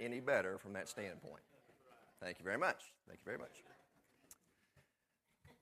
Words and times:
any 0.00 0.20
better 0.20 0.58
from 0.58 0.72
that 0.74 0.88
standpoint. 0.88 1.42
Thank 2.20 2.38
you 2.38 2.44
very 2.44 2.58
much. 2.58 2.92
Thank 3.08 3.20
you 3.20 3.24
very 3.24 3.38
much. 3.38 3.62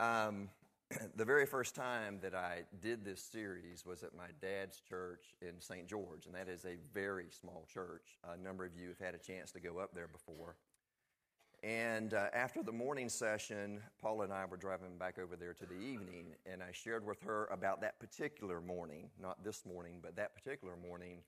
Um, 0.01 0.49
the 1.17 1.25
very 1.25 1.47
first 1.47 1.75
time 1.75 2.19
that 2.23 2.35
I 2.35 2.63
did 2.81 3.05
this 3.05 3.23
series 3.23 3.87
was 3.87 4.03
at 4.03 4.15
my 4.15 4.29
dad's 4.43 4.81
church 4.81 5.35
in 5.41 5.61
St. 5.61 5.87
George, 5.87 6.27
and 6.27 6.35
that 6.35 6.49
is 6.49 6.65
a 6.65 6.77
very 6.93 7.27
small 7.31 7.67
church. 7.73 8.19
A 8.33 8.37
number 8.37 8.65
of 8.65 8.73
you 8.75 8.89
have 8.89 8.99
had 8.99 9.15
a 9.15 9.19
chance 9.19 9.53
to 9.53 9.61
go 9.61 9.79
up 9.79 9.95
there 9.95 10.09
before. 10.09 10.57
And 11.63 12.15
uh, 12.15 12.29
after 12.33 12.63
the 12.63 12.73
morning 12.73 13.11
session, 13.11 13.81
Paula 14.01 14.25
and 14.25 14.33
I 14.33 14.47
were 14.47 14.57
driving 14.57 14.97
back 14.99 15.19
over 15.19 15.37
there 15.37 15.53
to 15.53 15.67
the 15.67 15.79
evening, 15.79 16.35
and 16.51 16.63
I 16.63 16.73
shared 16.73 17.05
with 17.05 17.23
her 17.23 17.49
about 17.53 17.83
that 17.83 18.01
particular 18.01 18.63
morning, 18.63 19.11
not 19.21 19.45
this 19.45 19.67
morning, 19.67 19.99
but 20.03 20.17
that 20.17 20.35
particular 20.35 20.75
morning, 20.77 21.19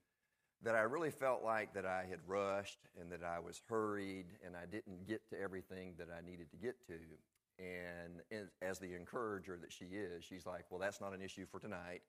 that 0.63 0.75
I 0.75 0.83
really 0.83 1.11
felt 1.11 1.43
like 1.43 1.75
that 1.75 1.85
I 1.85 2.07
had 2.09 2.21
rushed 2.27 2.79
and 3.01 3.11
that 3.11 3.23
I 3.25 3.41
was 3.41 3.61
hurried 3.69 4.27
and 4.47 4.55
I 4.57 4.67
didn't 4.67 5.07
get 5.07 5.29
to 5.31 5.41
everything 5.41 5.95
that 5.99 6.09
I 6.17 6.25
needed 6.25 6.51
to 6.51 6.57
get 6.57 6.77
to. 6.87 6.95
And 7.59 8.23
as 8.63 8.79
the 8.79 8.95
encourager 8.95 9.59
that 9.61 9.73
she 9.73 9.87
is, 9.87 10.25
she's 10.25 10.47
like, 10.47 10.65
Well, 10.71 10.81
that's 10.81 11.01
not 11.01 11.15
an 11.15 11.23
issue 11.23 11.47
for 11.51 11.59
tonight. 11.59 12.03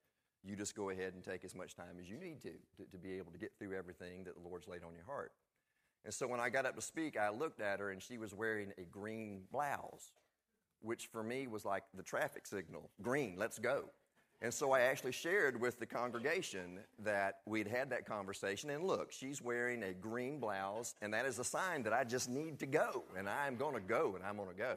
You 0.43 0.55
just 0.55 0.75
go 0.75 0.89
ahead 0.89 1.13
and 1.13 1.23
take 1.23 1.45
as 1.45 1.55
much 1.55 1.75
time 1.75 1.97
as 1.99 2.09
you 2.09 2.17
need 2.17 2.41
to, 2.41 2.49
to, 2.77 2.91
to 2.91 2.97
be 2.97 3.13
able 3.13 3.31
to 3.31 3.37
get 3.37 3.51
through 3.57 3.77
everything 3.77 4.23
that 4.25 4.35
the 4.35 4.47
Lord's 4.47 4.67
laid 4.67 4.83
on 4.83 4.93
your 4.93 5.05
heart. 5.05 5.31
And 6.05 6.13
so 6.13 6.27
when 6.27 6.39
I 6.39 6.49
got 6.49 6.65
up 6.65 6.75
to 6.75 6.81
speak, 6.81 7.17
I 7.17 7.29
looked 7.29 7.61
at 7.61 7.79
her 7.79 7.91
and 7.91 8.01
she 8.01 8.17
was 8.17 8.33
wearing 8.33 8.73
a 8.77 8.83
green 8.83 9.43
blouse, 9.51 10.11
which 10.81 11.07
for 11.07 11.23
me 11.23 11.47
was 11.47 11.63
like 11.63 11.83
the 11.95 12.03
traffic 12.03 12.45
signal 12.45 12.89
green, 13.01 13.35
let's 13.37 13.57
go. 13.57 13.85
And 14.43 14.53
so 14.53 14.73
I 14.73 14.81
actually 14.81 15.13
shared 15.13 15.59
with 15.59 15.79
the 15.79 15.85
congregation 15.85 16.79
that 16.99 17.39
we'd 17.45 17.65
had 17.65 17.89
that 17.91 18.05
conversation. 18.05 18.69
And 18.71 18.83
look, 18.83 19.13
she's 19.13 19.41
wearing 19.41 19.83
a 19.83 19.93
green 19.93 20.37
blouse, 20.37 20.95
and 21.01 21.13
that 21.13 21.25
is 21.25 21.39
a 21.39 21.45
sign 21.45 21.83
that 21.83 21.93
I 21.93 22.03
just 22.03 22.29
need 22.29 22.59
to 22.59 22.65
go. 22.65 23.05
And 23.17 23.29
I'm 23.29 23.55
going 23.55 23.73
to 23.73 23.79
go, 23.79 24.15
and 24.17 24.25
I'm 24.25 24.35
going 24.35 24.49
to 24.49 24.55
go. 24.55 24.75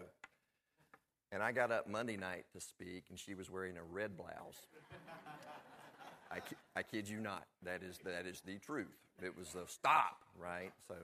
And 1.33 1.43
I 1.43 1.51
got 1.51 1.73
up 1.73 1.89
Monday 1.89 2.17
night 2.17 2.45
to 2.53 2.61
speak, 2.61 3.07
and 3.11 3.19
she 3.19 3.35
was 3.35 3.51
wearing 3.51 3.77
a 3.77 3.83
red 3.83 4.17
blouse. 4.17 4.67
I, 6.31 6.39
I 6.77 6.85
kid 6.85 7.09
you 7.09 7.19
not. 7.19 7.45
That 7.65 7.83
is, 7.83 7.99
that 8.05 8.25
is 8.25 8.41
the 8.47 8.59
truth. 8.59 8.97
It 9.21 9.37
was 9.37 9.57
a 9.57 9.69
stop, 9.69 10.19
right? 10.39 10.71
So, 10.87 10.95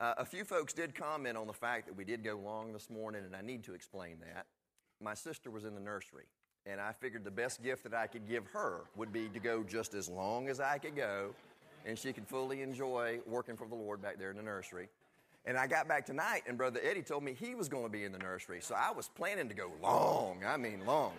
uh, 0.00 0.14
a 0.18 0.24
few 0.26 0.44
folks 0.44 0.74
did 0.74 0.94
comment 0.94 1.38
on 1.38 1.46
the 1.46 1.54
fact 1.54 1.86
that 1.86 1.96
we 1.96 2.04
did 2.04 2.22
go 2.22 2.38
long 2.38 2.74
this 2.74 2.90
morning, 2.90 3.22
and 3.24 3.34
I 3.34 3.40
need 3.40 3.64
to 3.64 3.72
explain 3.72 4.16
that. 4.20 4.44
My 5.02 5.14
sister 5.14 5.50
was 5.50 5.64
in 5.64 5.74
the 5.74 5.80
nursery, 5.80 6.26
and 6.70 6.80
I 6.80 6.92
figured 6.92 7.24
the 7.24 7.30
best 7.30 7.62
gift 7.62 7.82
that 7.84 7.94
I 7.94 8.06
could 8.06 8.28
give 8.28 8.46
her 8.48 8.82
would 8.96 9.12
be 9.12 9.28
to 9.28 9.40
go 9.40 9.64
just 9.64 9.94
as 9.94 10.08
long 10.08 10.48
as 10.48 10.60
I 10.60 10.78
could 10.78 10.94
go, 10.94 11.34
and 11.84 11.98
she 11.98 12.12
could 12.12 12.26
fully 12.26 12.62
enjoy 12.62 13.18
working 13.26 13.56
for 13.56 13.66
the 13.66 13.74
Lord 13.74 14.00
back 14.00 14.18
there 14.18 14.30
in 14.30 14.36
the 14.36 14.42
nursery. 14.42 14.88
And 15.46 15.56
I 15.56 15.66
got 15.66 15.88
back 15.88 16.06
tonight, 16.06 16.42
and 16.46 16.56
Brother 16.56 16.80
Eddie 16.82 17.02
told 17.02 17.24
me 17.24 17.34
he 17.34 17.54
was 17.54 17.68
going 17.68 17.84
to 17.84 17.90
be 17.90 18.04
in 18.04 18.12
the 18.12 18.18
nursery. 18.18 18.60
So 18.60 18.74
I 18.74 18.92
was 18.92 19.08
planning 19.08 19.48
to 19.48 19.54
go 19.54 19.72
long. 19.82 20.42
I 20.46 20.56
mean, 20.56 20.84
long. 20.86 21.14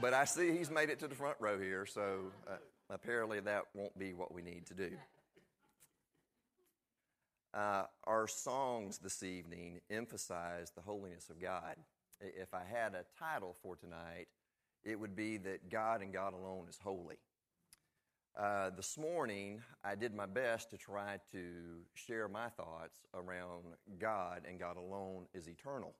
But 0.00 0.12
I 0.12 0.24
see 0.24 0.56
he's 0.56 0.70
made 0.70 0.90
it 0.90 0.98
to 1.00 1.08
the 1.08 1.14
front 1.14 1.36
row 1.40 1.58
here, 1.58 1.86
so 1.86 2.20
uh, 2.46 2.56
apparently 2.90 3.40
that 3.40 3.62
won't 3.74 3.98
be 3.98 4.12
what 4.12 4.32
we 4.32 4.42
need 4.42 4.66
to 4.66 4.74
do. 4.74 4.90
Uh, 7.54 7.84
our 8.04 8.28
songs 8.28 8.98
this 8.98 9.22
evening 9.22 9.80
emphasize 9.90 10.70
the 10.76 10.82
holiness 10.82 11.30
of 11.30 11.40
God. 11.40 11.76
If 12.20 12.52
I 12.52 12.62
had 12.70 12.94
a 12.94 13.04
title 13.18 13.56
for 13.62 13.74
tonight, 13.74 14.26
it 14.86 14.98
would 14.98 15.16
be 15.16 15.36
that 15.38 15.68
God 15.68 16.00
and 16.00 16.12
God 16.12 16.32
alone 16.32 16.66
is 16.70 16.78
holy. 16.82 17.16
Uh, 18.38 18.70
this 18.70 18.96
morning, 18.96 19.60
I 19.82 19.96
did 19.96 20.14
my 20.14 20.26
best 20.26 20.70
to 20.70 20.76
try 20.76 21.18
to 21.32 21.40
share 21.94 22.28
my 22.28 22.48
thoughts 22.50 23.00
around 23.12 23.64
God 23.98 24.42
and 24.48 24.60
God 24.60 24.76
alone 24.76 25.24
is 25.34 25.48
eternal. 25.48 25.94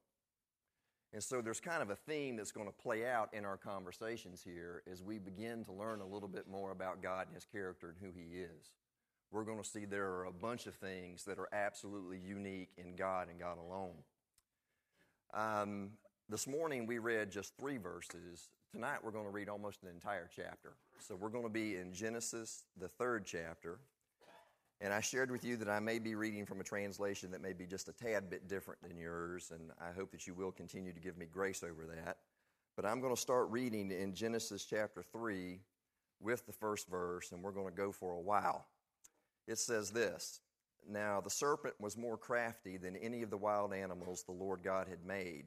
And 1.13 1.23
so 1.23 1.41
there's 1.41 1.61
kind 1.61 1.83
of 1.83 1.91
a 1.91 1.97
theme 1.97 2.37
that's 2.37 2.53
going 2.53 2.67
to 2.67 2.73
play 2.73 3.07
out 3.07 3.31
in 3.33 3.45
our 3.45 3.57
conversations 3.57 4.43
here 4.45 4.83
as 4.91 5.03
we 5.03 5.19
begin 5.19 5.65
to 5.65 5.73
learn 5.73 6.01
a 6.01 6.07
little 6.07 6.29
bit 6.29 6.47
more 6.49 6.71
about 6.71 7.03
God 7.03 7.27
and 7.27 7.35
His 7.35 7.47
character 7.47 7.89
and 7.89 7.97
who 8.01 8.13
He 8.17 8.39
is. 8.39 8.71
We're 9.33 9.45
going 9.45 9.63
to 9.63 9.69
see 9.69 9.85
there 9.85 10.13
are 10.13 10.27
a 10.27 10.33
bunch 10.33 10.67
of 10.67 10.75
things 10.75 11.25
that 11.25 11.39
are 11.39 11.49
absolutely 11.53 12.19
unique 12.19 12.71
in 12.77 12.95
God 12.95 13.29
and 13.31 13.41
God 13.41 13.57
alone. 13.59 13.95
Um, 15.33 15.91
this 16.29 16.47
morning 16.47 16.87
we 16.87 16.99
read 16.99 17.31
just 17.31 17.57
three 17.59 17.79
verses. 17.79 18.49
Tonight 18.77 18.99
we're 19.03 19.11
going 19.11 19.25
to 19.25 19.31
read 19.31 19.49
almost 19.49 19.83
an 19.85 19.89
entire 19.89 20.29
chapter. 20.37 20.75
So 20.99 21.17
we're 21.17 21.31
going 21.31 21.47
to 21.47 21.51
be 21.51 21.77
in 21.77 21.95
Genesis, 21.95 22.65
the 22.79 22.89
third 22.89 23.25
chapter. 23.25 23.79
And 24.83 24.93
I 24.93 25.01
shared 25.01 25.31
with 25.31 25.47
you 25.47 25.57
that 25.57 25.69
I 25.71 25.81
may 25.81 25.99
be 25.99 26.15
reading 26.15 26.45
from 26.45 26.61
a 26.61 26.63
translation 26.63 27.31
that 27.31 27.41
may 27.41 27.55
be 27.55 27.65
just 27.65 27.89
a 27.89 27.95
tad 27.95 28.29
bit 28.29 28.49
different 28.49 28.83
than 28.83 28.99
yours, 28.99 29.51
and 29.51 29.71
I 29.81 29.93
hope 29.97 30.11
that 30.11 30.27
you 30.27 30.35
will 30.35 30.53
continue 30.53 30.93
to 30.93 31.01
give 31.01 31.17
me 31.17 31.25
grace 31.25 31.63
over 31.63 31.87
that. 31.87 32.19
But 32.77 32.85
I'm 32.85 33.01
going 33.01 33.15
to 33.15 33.21
start 33.21 33.49
reading 33.49 33.91
in 33.91 34.13
Genesis 34.13 34.67
chapter 34.67 35.03
3 35.03 35.59
with 36.21 36.45
the 36.45 36.53
first 36.53 36.87
verse, 36.87 37.33
and 37.33 37.43
we're 37.43 37.53
going 37.53 37.71
to 37.71 37.75
go 37.75 37.93
for 37.93 38.13
a 38.13 38.21
while. 38.21 38.67
It 39.49 39.59
says 39.59 39.91
this 39.91 40.43
Now 40.87 41.23
the 41.23 41.31
serpent 41.31 41.77
was 41.81 41.97
more 41.97 42.19
crafty 42.19 42.77
than 42.77 42.95
any 42.97 43.23
of 43.23 43.31
the 43.31 43.39
wild 43.39 43.73
animals 43.73 44.25
the 44.25 44.33
Lord 44.33 44.63
God 44.63 44.87
had 44.87 45.03
made. 45.03 45.47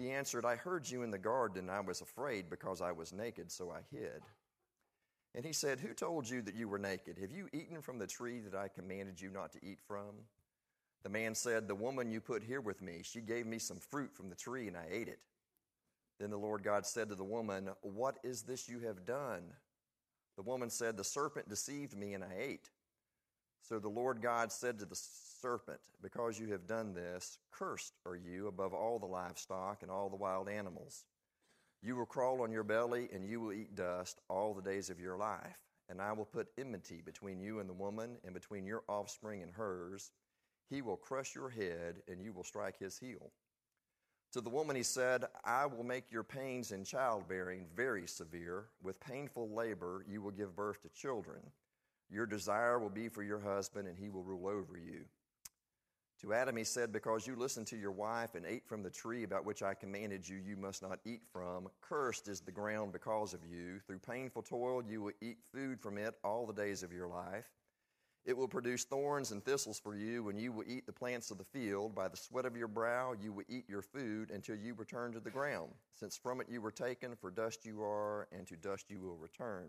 He 0.00 0.10
answered, 0.12 0.46
I 0.46 0.56
heard 0.56 0.88
you 0.88 1.02
in 1.02 1.10
the 1.10 1.18
garden, 1.18 1.68
and 1.68 1.70
I 1.70 1.80
was 1.80 2.00
afraid 2.00 2.48
because 2.48 2.80
I 2.80 2.90
was 2.90 3.12
naked, 3.12 3.52
so 3.52 3.70
I 3.70 3.80
hid. 3.94 4.22
And 5.34 5.44
he 5.44 5.52
said, 5.52 5.78
Who 5.78 5.92
told 5.92 6.26
you 6.26 6.40
that 6.42 6.54
you 6.54 6.68
were 6.68 6.78
naked? 6.78 7.18
Have 7.18 7.30
you 7.30 7.48
eaten 7.52 7.82
from 7.82 7.98
the 7.98 8.06
tree 8.06 8.40
that 8.40 8.58
I 8.58 8.68
commanded 8.68 9.20
you 9.20 9.28
not 9.28 9.52
to 9.52 9.58
eat 9.62 9.78
from? 9.86 10.24
The 11.02 11.10
man 11.10 11.34
said, 11.34 11.68
The 11.68 11.74
woman 11.74 12.10
you 12.10 12.22
put 12.22 12.42
here 12.42 12.62
with 12.62 12.80
me, 12.80 13.00
she 13.02 13.20
gave 13.20 13.46
me 13.46 13.58
some 13.58 13.76
fruit 13.76 14.14
from 14.14 14.30
the 14.30 14.36
tree, 14.36 14.68
and 14.68 14.76
I 14.76 14.86
ate 14.90 15.08
it. 15.08 15.20
Then 16.18 16.30
the 16.30 16.38
Lord 16.38 16.62
God 16.62 16.86
said 16.86 17.10
to 17.10 17.14
the 17.14 17.22
woman, 17.22 17.68
What 17.82 18.18
is 18.24 18.42
this 18.42 18.70
you 18.70 18.80
have 18.80 19.04
done? 19.04 19.42
The 20.36 20.42
woman 20.42 20.70
said, 20.70 20.96
The 20.96 21.04
serpent 21.04 21.50
deceived 21.50 21.94
me, 21.94 22.14
and 22.14 22.24
I 22.24 22.34
ate. 22.38 22.70
So 23.62 23.78
the 23.78 23.88
Lord 23.88 24.22
God 24.22 24.50
said 24.52 24.78
to 24.78 24.86
the 24.86 24.98
serpent, 25.40 25.80
Because 26.02 26.38
you 26.38 26.50
have 26.52 26.66
done 26.66 26.94
this, 26.94 27.38
cursed 27.50 27.94
are 28.06 28.16
you 28.16 28.48
above 28.48 28.74
all 28.74 28.98
the 28.98 29.06
livestock 29.06 29.82
and 29.82 29.90
all 29.90 30.08
the 30.08 30.16
wild 30.16 30.48
animals. 30.48 31.04
You 31.82 31.96
will 31.96 32.06
crawl 32.06 32.42
on 32.42 32.52
your 32.52 32.64
belly, 32.64 33.08
and 33.12 33.24
you 33.24 33.40
will 33.40 33.52
eat 33.52 33.74
dust 33.74 34.20
all 34.28 34.54
the 34.54 34.62
days 34.62 34.90
of 34.90 35.00
your 35.00 35.16
life. 35.16 35.58
And 35.88 36.00
I 36.00 36.12
will 36.12 36.26
put 36.26 36.48
enmity 36.58 37.00
between 37.04 37.40
you 37.40 37.58
and 37.60 37.68
the 37.68 37.74
woman, 37.74 38.16
and 38.24 38.34
between 38.34 38.66
your 38.66 38.82
offspring 38.88 39.42
and 39.42 39.52
hers. 39.52 40.10
He 40.68 40.82
will 40.82 40.96
crush 40.96 41.34
your 41.34 41.48
head, 41.48 42.02
and 42.06 42.22
you 42.22 42.32
will 42.32 42.44
strike 42.44 42.78
his 42.78 42.98
heel. 42.98 43.32
To 44.32 44.40
the 44.40 44.50
woman 44.50 44.76
he 44.76 44.84
said, 44.84 45.24
I 45.44 45.66
will 45.66 45.82
make 45.82 46.12
your 46.12 46.22
pains 46.22 46.70
in 46.70 46.84
childbearing 46.84 47.66
very 47.74 48.06
severe. 48.06 48.66
With 48.80 49.00
painful 49.00 49.50
labor 49.50 50.04
you 50.08 50.22
will 50.22 50.30
give 50.30 50.54
birth 50.54 50.80
to 50.82 50.88
children. 50.90 51.40
Your 52.10 52.26
desire 52.26 52.78
will 52.78 52.90
be 52.90 53.08
for 53.08 53.22
your 53.22 53.40
husband, 53.40 53.86
and 53.86 53.96
he 53.96 54.08
will 54.08 54.22
rule 54.22 54.48
over 54.48 54.76
you. 54.76 55.04
To 56.22 56.34
Adam 56.34 56.56
he 56.56 56.64
said, 56.64 56.92
Because 56.92 57.26
you 57.26 57.34
listened 57.34 57.66
to 57.68 57.78
your 57.78 57.92
wife 57.92 58.34
and 58.34 58.44
ate 58.44 58.66
from 58.66 58.82
the 58.82 58.90
tree 58.90 59.22
about 59.22 59.46
which 59.46 59.62
I 59.62 59.72
commanded 59.72 60.28
you, 60.28 60.36
you 60.36 60.54
must 60.54 60.82
not 60.82 60.98
eat 61.06 61.22
from. 61.32 61.68
Cursed 61.80 62.28
is 62.28 62.40
the 62.40 62.52
ground 62.52 62.92
because 62.92 63.32
of 63.32 63.40
you. 63.50 63.78
Through 63.86 64.00
painful 64.00 64.42
toil 64.42 64.82
you 64.86 65.00
will 65.00 65.12
eat 65.22 65.38
food 65.50 65.80
from 65.80 65.96
it 65.96 66.14
all 66.22 66.46
the 66.46 66.52
days 66.52 66.82
of 66.82 66.92
your 66.92 67.08
life. 67.08 67.46
It 68.26 68.36
will 68.36 68.48
produce 68.48 68.84
thorns 68.84 69.32
and 69.32 69.42
thistles 69.42 69.80
for 69.80 69.96
you, 69.96 70.28
and 70.28 70.38
you 70.38 70.52
will 70.52 70.64
eat 70.66 70.84
the 70.84 70.92
plants 70.92 71.30
of 71.30 71.38
the 71.38 71.44
field. 71.44 71.94
By 71.94 72.08
the 72.08 72.18
sweat 72.18 72.44
of 72.44 72.54
your 72.54 72.68
brow 72.68 73.14
you 73.18 73.32
will 73.32 73.44
eat 73.48 73.64
your 73.66 73.80
food 73.80 74.30
until 74.30 74.56
you 74.56 74.74
return 74.74 75.12
to 75.12 75.20
the 75.20 75.30
ground, 75.30 75.70
since 75.94 76.18
from 76.18 76.42
it 76.42 76.48
you 76.50 76.60
were 76.60 76.70
taken, 76.70 77.16
for 77.16 77.30
dust 77.30 77.64
you 77.64 77.82
are, 77.82 78.28
and 78.30 78.46
to 78.46 78.56
dust 78.56 78.90
you 78.90 79.00
will 79.00 79.16
return. 79.16 79.68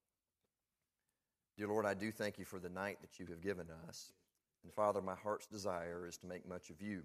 Dear 1.57 1.67
Lord, 1.67 1.85
I 1.85 1.93
do 1.93 2.11
thank 2.11 2.39
you 2.39 2.45
for 2.45 2.59
the 2.59 2.69
night 2.69 2.99
that 3.01 3.19
you 3.19 3.25
have 3.27 3.41
given 3.41 3.67
us. 3.87 4.13
And 4.63 4.73
Father, 4.73 5.01
my 5.01 5.15
heart's 5.15 5.47
desire 5.47 6.07
is 6.07 6.17
to 6.17 6.27
make 6.27 6.47
much 6.47 6.69
of 6.69 6.81
you. 6.81 7.03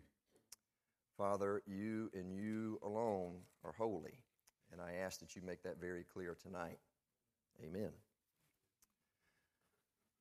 Father, 1.16 1.62
you 1.66 2.10
and 2.14 2.32
you 2.32 2.78
alone 2.82 3.36
are 3.64 3.72
holy. 3.72 4.18
And 4.72 4.80
I 4.80 5.04
ask 5.04 5.20
that 5.20 5.34
you 5.34 5.42
make 5.42 5.62
that 5.62 5.80
very 5.80 6.04
clear 6.04 6.36
tonight. 6.40 6.78
Amen. 7.64 7.90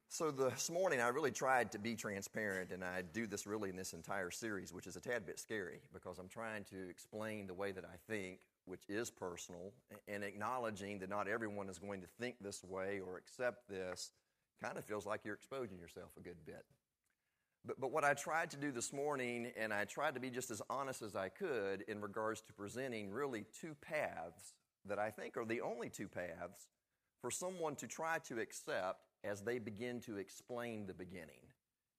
So, 0.08 0.32
this 0.32 0.70
morning 0.70 1.02
I 1.02 1.10
really 1.10 1.32
tried 1.32 1.74
to 1.74 1.80
be 1.80 1.96
transparent, 1.96 2.72
and 2.72 2.86
I 2.86 3.02
do 3.02 3.28
this 3.28 3.46
really 3.46 3.70
in 3.70 3.76
this 3.76 3.92
entire 3.92 4.32
series, 4.32 4.72
which 4.72 4.88
is 4.88 4.96
a 4.96 5.02
tad 5.02 5.26
bit 5.26 5.40
scary 5.40 5.82
because 5.94 6.20
I'm 6.20 6.30
trying 6.30 6.64
to 6.66 6.90
explain 6.90 7.48
the 7.48 7.54
way 7.54 7.74
that 7.74 7.84
I 7.84 7.98
think, 8.08 8.40
which 8.66 8.84
is 8.90 9.10
personal, 9.10 9.74
and 10.08 10.24
acknowledging 10.24 11.00
that 11.00 11.10
not 11.10 11.28
everyone 11.28 11.70
is 11.70 11.78
going 11.78 12.02
to 12.02 12.08
think 12.20 12.36
this 12.42 12.64
way 12.64 13.00
or 13.06 13.18
accept 13.18 13.70
this 13.70 14.12
kind 14.62 14.78
of 14.78 14.86
feels 14.86 15.06
like 15.06 15.22
you're 15.24 15.36
exposing 15.36 15.78
yourself 15.78 16.12
a 16.18 16.22
good 16.22 16.38
bit. 16.46 16.66
But, 17.66 17.80
but 17.80 17.92
what 17.92 18.04
I 18.04 18.14
tried 18.14 18.52
to 18.52 18.58
do 18.58 18.72
this 18.72 18.94
morning, 18.94 19.52
and 19.58 19.74
I 19.74 19.86
tried 19.86 20.14
to 20.16 20.20
be 20.20 20.30
just 20.30 20.52
as 20.52 20.62
honest 20.70 21.02
as 21.02 21.16
I 21.16 21.30
could 21.30 21.84
in 21.88 22.02
regards 22.02 22.42
to 22.42 22.54
presenting 22.54 23.12
really 23.12 23.46
two 23.60 23.76
paths 23.82 24.54
that 24.88 25.00
I 25.00 25.10
think 25.10 25.36
are 25.38 25.46
the 25.46 25.62
only 25.62 25.90
two 25.90 26.08
paths 26.08 26.70
for 27.22 27.32
someone 27.32 27.76
to 27.78 27.88
try 27.88 28.20
to 28.28 28.40
accept 28.40 29.02
as 29.24 29.42
they 29.42 29.58
begin 29.58 30.00
to 30.02 30.18
explain 30.18 30.86
the 30.86 30.94
beginning. 30.94 31.45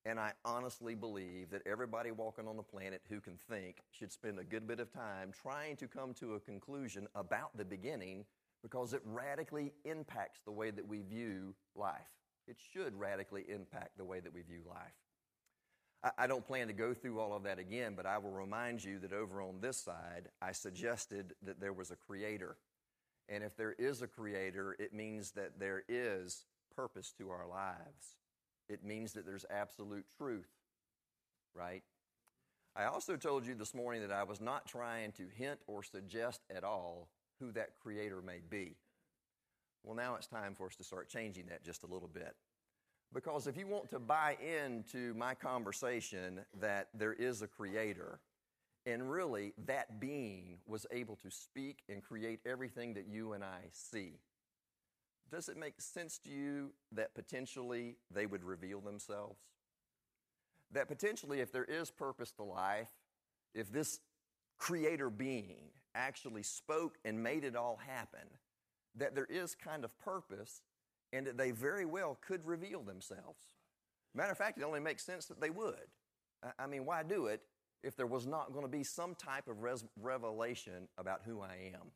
And 0.06 0.20
I 0.20 0.34
honestly 0.44 0.94
believe 0.94 1.50
that 1.50 1.66
everybody 1.66 2.12
walking 2.12 2.46
on 2.46 2.56
the 2.56 2.62
planet 2.62 3.02
who 3.08 3.20
can 3.20 3.36
think 3.50 3.78
should 3.90 4.12
spend 4.12 4.38
a 4.38 4.44
good 4.44 4.64
bit 4.64 4.78
of 4.78 4.92
time 4.92 5.32
trying 5.32 5.74
to 5.78 5.88
come 5.88 6.14
to 6.14 6.34
a 6.34 6.40
conclusion 6.40 7.08
about 7.16 7.56
the 7.56 7.64
beginning 7.64 8.24
because 8.62 8.92
it 8.92 9.02
radically 9.04 9.72
impacts 9.84 10.42
the 10.44 10.52
way 10.52 10.70
that 10.70 10.86
we 10.86 11.00
view 11.02 11.56
life. 11.74 12.06
It 12.46 12.56
should 12.72 12.94
radically 12.94 13.46
impact 13.48 13.98
the 13.98 14.04
way 14.04 14.20
that 14.20 14.32
we 14.32 14.42
view 14.42 14.60
life. 14.68 16.12
I 16.16 16.28
don't 16.28 16.46
plan 16.46 16.68
to 16.68 16.72
go 16.72 16.94
through 16.94 17.18
all 17.18 17.34
of 17.34 17.42
that 17.42 17.58
again, 17.58 17.94
but 17.96 18.06
I 18.06 18.18
will 18.18 18.30
remind 18.30 18.84
you 18.84 19.00
that 19.00 19.12
over 19.12 19.42
on 19.42 19.60
this 19.60 19.76
side, 19.76 20.28
I 20.40 20.52
suggested 20.52 21.34
that 21.42 21.58
there 21.58 21.72
was 21.72 21.90
a 21.90 21.96
creator. 21.96 22.58
And 23.28 23.42
if 23.42 23.56
there 23.56 23.74
is 23.76 24.02
a 24.02 24.06
creator, 24.06 24.76
it 24.78 24.94
means 24.94 25.32
that 25.32 25.58
there 25.58 25.82
is 25.88 26.44
purpose 26.76 27.12
to 27.18 27.30
our 27.30 27.48
lives. 27.48 28.18
It 28.68 28.84
means 28.84 29.12
that 29.12 29.24
there's 29.24 29.44
absolute 29.50 30.06
truth, 30.18 30.50
right? 31.54 31.82
I 32.74 32.84
also 32.84 33.16
told 33.16 33.46
you 33.46 33.54
this 33.54 33.74
morning 33.74 34.02
that 34.02 34.12
I 34.12 34.24
was 34.24 34.40
not 34.40 34.66
trying 34.66 35.12
to 35.12 35.24
hint 35.34 35.60
or 35.66 35.82
suggest 35.82 36.42
at 36.54 36.64
all 36.64 37.08
who 37.40 37.52
that 37.52 37.78
creator 37.80 38.20
may 38.20 38.40
be. 38.48 38.76
Well, 39.82 39.94
now 39.94 40.16
it's 40.16 40.26
time 40.26 40.54
for 40.54 40.66
us 40.66 40.76
to 40.76 40.84
start 40.84 41.08
changing 41.08 41.46
that 41.46 41.64
just 41.64 41.84
a 41.84 41.86
little 41.86 42.08
bit. 42.08 42.34
Because 43.14 43.46
if 43.46 43.56
you 43.56 43.66
want 43.66 43.88
to 43.90 43.98
buy 43.98 44.36
into 44.40 45.14
my 45.14 45.34
conversation 45.34 46.40
that 46.60 46.88
there 46.92 47.12
is 47.12 47.40
a 47.40 47.46
creator, 47.46 48.20
and 48.84 49.10
really 49.10 49.52
that 49.66 50.00
being 50.00 50.58
was 50.66 50.86
able 50.90 51.16
to 51.16 51.30
speak 51.30 51.82
and 51.88 52.02
create 52.02 52.40
everything 52.44 52.94
that 52.94 53.06
you 53.08 53.32
and 53.32 53.44
I 53.44 53.60
see, 53.72 54.18
does 55.30 55.48
it 55.48 55.56
make 55.56 55.80
sense 55.80 56.18
to 56.24 56.30
you 56.30 56.70
that 56.92 57.14
potentially 57.14 57.96
they 58.10 58.26
would 58.26 58.44
reveal 58.44 58.80
themselves? 58.80 59.40
That 60.72 60.88
potentially, 60.88 61.40
if 61.40 61.52
there 61.52 61.64
is 61.64 61.90
purpose 61.90 62.32
to 62.32 62.42
life, 62.42 62.90
if 63.54 63.72
this 63.72 64.00
creator 64.58 65.10
being 65.10 65.70
actually 65.94 66.42
spoke 66.42 66.98
and 67.04 67.22
made 67.22 67.44
it 67.44 67.56
all 67.56 67.76
happen, 67.76 68.28
that 68.96 69.14
there 69.14 69.26
is 69.28 69.54
kind 69.54 69.84
of 69.84 69.96
purpose 69.98 70.62
and 71.12 71.26
that 71.26 71.36
they 71.36 71.50
very 71.50 71.84
well 71.84 72.18
could 72.26 72.44
reveal 72.46 72.82
themselves. 72.82 73.42
Matter 74.14 74.32
of 74.32 74.38
fact, 74.38 74.58
it 74.58 74.64
only 74.64 74.80
makes 74.80 75.04
sense 75.04 75.26
that 75.26 75.40
they 75.40 75.50
would. 75.50 75.74
I 76.58 76.66
mean, 76.66 76.84
why 76.84 77.02
do 77.02 77.26
it 77.26 77.42
if 77.82 77.96
there 77.96 78.06
was 78.06 78.26
not 78.26 78.52
going 78.52 78.64
to 78.64 78.70
be 78.70 78.82
some 78.82 79.14
type 79.14 79.48
of 79.48 79.62
res- 79.62 79.84
revelation 80.00 80.88
about 80.98 81.22
who 81.24 81.40
I 81.40 81.72
am? 81.74 81.90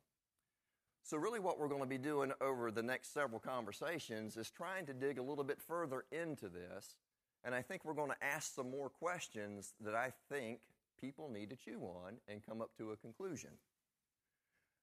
So, 1.03 1.17
really, 1.17 1.39
what 1.39 1.59
we're 1.59 1.67
going 1.67 1.81
to 1.81 1.87
be 1.87 1.97
doing 1.97 2.31
over 2.41 2.71
the 2.71 2.83
next 2.83 3.13
several 3.13 3.39
conversations 3.39 4.37
is 4.37 4.51
trying 4.51 4.85
to 4.85 4.93
dig 4.93 5.17
a 5.17 5.23
little 5.23 5.43
bit 5.43 5.59
further 5.59 6.05
into 6.11 6.47
this. 6.47 6.95
And 7.43 7.55
I 7.55 7.61
think 7.61 7.83
we're 7.83 7.95
going 7.95 8.11
to 8.11 8.23
ask 8.23 8.53
some 8.53 8.69
more 8.69 8.89
questions 8.89 9.73
that 9.81 9.95
I 9.95 10.13
think 10.29 10.59
people 10.99 11.29
need 11.29 11.49
to 11.49 11.55
chew 11.55 11.81
on 11.81 12.13
and 12.27 12.45
come 12.45 12.61
up 12.61 12.69
to 12.77 12.91
a 12.91 12.97
conclusion. 12.97 13.49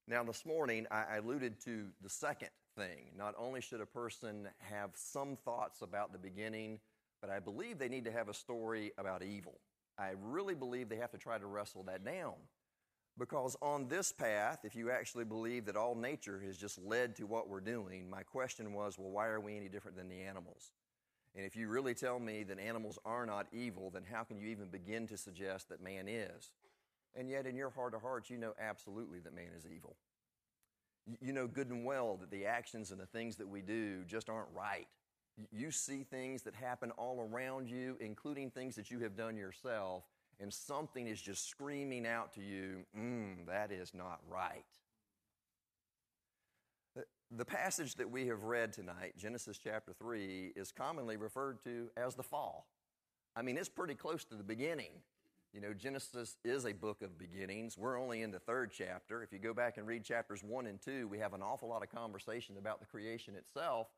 Now, 0.09 0.25
this 0.25 0.44
morning, 0.44 0.87
I 0.91 1.19
alluded 1.19 1.61
to 1.67 1.87
the 2.03 2.09
second 2.09 2.49
thing. 2.76 3.11
Not 3.17 3.35
only 3.38 3.61
should 3.61 3.81
a 3.81 3.87
person 3.87 4.49
have 4.59 4.91
some 4.94 5.37
thoughts 5.37 5.82
about 5.82 6.12
the 6.12 6.19
beginning, 6.19 6.81
but 7.21 7.31
I 7.31 7.38
believe 7.38 7.79
they 7.79 7.88
need 7.88 8.06
to 8.06 8.12
have 8.12 8.29
a 8.29 8.35
story 8.35 8.93
about 8.99 9.23
evil. 9.23 9.61
I 9.99 10.12
really 10.21 10.55
believe 10.55 10.88
they 10.88 10.97
have 10.97 11.11
to 11.12 11.19
try 11.19 11.38
to 11.38 11.47
wrestle 11.47 11.82
that 11.85 12.05
down. 12.05 12.35
Because 13.19 13.56
on 13.61 13.88
this 13.88 14.12
path, 14.12 14.61
if 14.65 14.76
you 14.76 14.91
actually 14.91 15.25
believe 15.25 15.65
that 15.67 15.76
all 15.76 15.94
nature 15.94 16.41
has 16.47 16.56
just 16.56 16.79
led 16.79 17.17
to 17.17 17.26
what 17.26 17.49
we're 17.49 17.61
doing, 17.61 18.09
my 18.09 18.23
question 18.23 18.73
was, 18.73 18.97
well, 18.97 19.11
why 19.11 19.26
are 19.26 19.41
we 19.41 19.56
any 19.56 19.69
different 19.69 19.97
than 19.97 20.09
the 20.09 20.20
animals? 20.20 20.70
And 21.35 21.44
if 21.44 21.56
you 21.56 21.69
really 21.69 21.94
tell 21.94 22.20
me 22.20 22.44
that 22.44 22.59
animals 22.59 22.99
are 23.05 23.26
not 23.26 23.47
evil, 23.53 23.91
then 23.91 24.05
how 24.11 24.23
can 24.23 24.38
you 24.38 24.49
even 24.49 24.69
begin 24.69 25.06
to 25.09 25.17
suggest 25.17 25.69
that 25.69 25.82
man 25.82 26.06
is? 26.06 26.53
And 27.17 27.29
yet, 27.29 27.47
in 27.47 27.56
your 27.56 27.70
heart 27.70 27.94
of 27.94 28.03
hearts, 28.03 28.31
you 28.31 28.38
know 28.38 28.55
absolutely 28.61 29.19
that 29.21 29.35
man 29.35 29.50
is 29.56 29.67
evil 29.67 29.97
you 31.21 31.33
know 31.33 31.47
good 31.47 31.71
and 31.71 31.85
well 31.85 32.16
that 32.16 32.31
the 32.31 32.47
actions 32.47 32.90
and 32.90 33.00
the 33.00 33.07
things 33.07 33.37
that 33.37 33.49
we 33.49 33.61
do 33.61 34.04
just 34.04 34.28
aren't 34.28 34.49
right. 34.54 34.87
You 35.52 35.71
see 35.71 36.02
things 36.02 36.43
that 36.43 36.54
happen 36.54 36.90
all 36.93 37.28
around 37.31 37.71
you, 37.71 37.97
including 38.00 38.50
things 38.50 38.75
that 38.75 38.90
you 38.90 38.99
have 39.00 39.16
done 39.16 39.37
yourself, 39.37 40.02
and 40.40 40.52
something 40.52 41.07
is 41.07 41.21
just 41.21 41.49
screaming 41.49 42.07
out 42.07 42.33
to 42.35 42.40
you, 42.40 42.85
mm, 42.97 43.47
that 43.47 43.73
is 43.73 43.92
not 43.95 44.21
right. 44.30 44.64
The 47.30 47.45
passage 47.45 47.97
that 47.97 48.11
we 48.11 48.26
have 48.28 48.45
read 48.45 48.73
tonight, 48.73 49.14
Genesis 49.16 49.59
chapter 49.59 49.92
3, 49.92 50.52
is 50.57 50.73
commonly 50.73 51.16
referred 51.16 51.62
to 51.64 51.90
as 51.97 52.14
the 52.14 52.23
fall. 52.23 52.66
I 53.37 53.42
mean, 53.42 53.59
it's 53.59 53.68
pretty 53.68 53.95
close 53.95 54.25
to 54.26 54.35
the 54.35 54.42
beginning. 54.42 54.92
You 55.52 55.61
know, 55.61 55.73
Genesis 55.73 56.37
is 56.45 56.66
a 56.66 56.73
book 56.73 57.02
of 57.02 57.18
beginnings. 57.18 57.76
We're 57.76 58.00
only 58.00 58.23
in 58.23 58.30
the 58.30 58.38
third 58.38 58.71
chapter. 58.73 59.23
If 59.23 59.33
you 59.33 59.38
go 59.38 59.54
back 59.54 59.76
and 59.76 59.87
read 59.87 60.04
chapters 60.04 60.42
one 60.42 60.66
and 60.66 60.80
two, 60.80 61.09
we 61.09 61.18
have 61.18 61.35
an 61.35 61.42
awful 61.42 61.68
lot 61.68 61.83
of 61.83 61.90
conversation 61.90 62.57
about 62.59 62.80
the 62.80 62.87
creation 62.87 63.35
itself. 63.35 63.88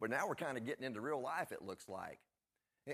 But 0.00 0.10
now 0.10 0.26
we're 0.26 0.34
kind 0.34 0.56
of 0.56 0.64
getting 0.64 0.84
into 0.84 1.00
real 1.00 1.20
life, 1.20 1.52
it 1.52 1.62
looks 1.62 1.88
like. 1.88 2.20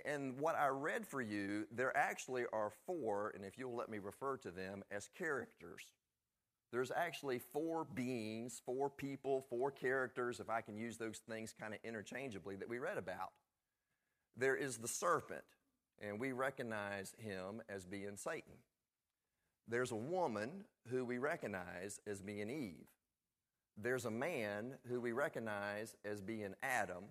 And 0.04 0.38
what 0.38 0.56
I 0.56 0.68
read 0.68 1.06
for 1.06 1.20
you, 1.20 1.66
there 1.70 1.96
actually 1.96 2.44
are 2.52 2.72
four, 2.86 3.32
and 3.34 3.44
if 3.44 3.58
you'll 3.58 3.76
let 3.76 3.88
me 3.88 3.98
refer 3.98 4.36
to 4.38 4.50
them 4.50 4.82
as 4.90 5.08
characters. 5.16 5.84
There's 6.72 6.90
actually 6.90 7.38
four 7.38 7.84
beings, 7.84 8.60
four 8.66 8.90
people, 8.90 9.46
four 9.48 9.70
characters, 9.70 10.40
if 10.40 10.50
I 10.50 10.60
can 10.60 10.76
use 10.76 10.96
those 10.96 11.18
things 11.18 11.54
kind 11.58 11.72
of 11.72 11.80
interchangeably, 11.84 12.56
that 12.56 12.68
we 12.68 12.78
read 12.78 12.98
about. 12.98 13.30
There 14.36 14.56
is 14.56 14.78
the 14.78 14.88
serpent, 14.88 15.44
and 16.00 16.20
we 16.20 16.32
recognize 16.32 17.14
him 17.18 17.62
as 17.68 17.86
being 17.86 18.16
Satan. 18.16 18.54
There's 19.68 19.92
a 19.92 19.96
woman 19.96 20.64
who 20.90 21.04
we 21.04 21.18
recognize 21.18 22.00
as 22.06 22.20
being 22.20 22.50
Eve. 22.50 22.86
There's 23.76 24.04
a 24.04 24.10
man 24.10 24.74
who 24.88 25.00
we 25.00 25.12
recognize 25.12 25.94
as 26.04 26.20
being 26.20 26.54
Adam. 26.62 27.04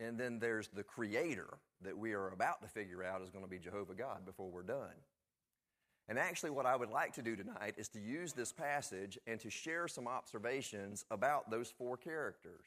And 0.00 0.18
then 0.18 0.38
there's 0.38 0.68
the 0.68 0.82
creator 0.82 1.58
that 1.82 1.96
we 1.96 2.12
are 2.12 2.28
about 2.28 2.62
to 2.62 2.68
figure 2.68 3.04
out 3.04 3.22
is 3.22 3.30
going 3.30 3.44
to 3.44 3.50
be 3.50 3.58
Jehovah 3.58 3.94
God 3.94 4.26
before 4.26 4.50
we're 4.50 4.62
done. 4.62 4.96
And 6.08 6.18
actually, 6.18 6.50
what 6.50 6.66
I 6.66 6.76
would 6.76 6.90
like 6.90 7.14
to 7.14 7.22
do 7.22 7.36
tonight 7.36 7.74
is 7.78 7.88
to 7.90 8.00
use 8.00 8.32
this 8.32 8.52
passage 8.52 9.18
and 9.26 9.40
to 9.40 9.50
share 9.50 9.88
some 9.88 10.06
observations 10.08 11.04
about 11.10 11.50
those 11.50 11.72
four 11.76 11.96
characters. 11.96 12.66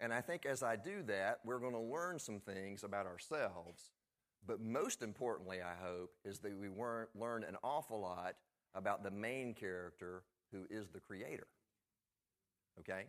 And 0.00 0.12
I 0.12 0.20
think 0.20 0.46
as 0.46 0.62
I 0.62 0.76
do 0.76 1.02
that, 1.04 1.40
we're 1.44 1.60
going 1.60 1.72
to 1.72 1.78
learn 1.78 2.18
some 2.18 2.40
things 2.40 2.84
about 2.84 3.06
ourselves 3.06 3.90
But 4.46 4.60
most 4.60 5.02
importantly, 5.02 5.58
I 5.62 5.74
hope, 5.82 6.12
is 6.24 6.38
that 6.40 6.56
we 6.56 6.68
learn 6.68 7.44
an 7.44 7.56
awful 7.62 8.00
lot 8.00 8.36
about 8.74 9.02
the 9.02 9.10
main 9.10 9.54
character 9.54 10.22
who 10.52 10.66
is 10.70 10.88
the 10.88 11.00
Creator. 11.00 11.46
Okay? 12.80 13.04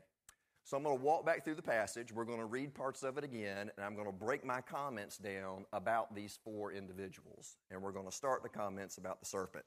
So 0.68 0.76
I'm 0.76 0.84
going 0.84 0.98
to 0.98 1.04
walk 1.04 1.26
back 1.26 1.46
through 1.46 1.56
the 1.56 1.62
passage. 1.62 2.12
We're 2.12 2.26
going 2.26 2.40
to 2.40 2.46
read 2.46 2.74
parts 2.74 3.02
of 3.02 3.18
it 3.18 3.24
again, 3.24 3.72
and 3.78 3.86
I'm 3.86 3.96
going 3.96 4.06
to 4.06 4.12
break 4.12 4.44
my 4.44 4.60
comments 4.60 5.18
down 5.18 5.64
about 5.72 6.14
these 6.14 6.38
four 6.44 6.74
individuals. 6.74 7.56
And 7.72 7.82
we're 7.82 7.94
going 7.94 8.06
to 8.06 8.12
start 8.12 8.44
the 8.44 8.50
comments 8.50 8.98
about 8.98 9.22
the 9.22 9.26
serpent. 9.26 9.64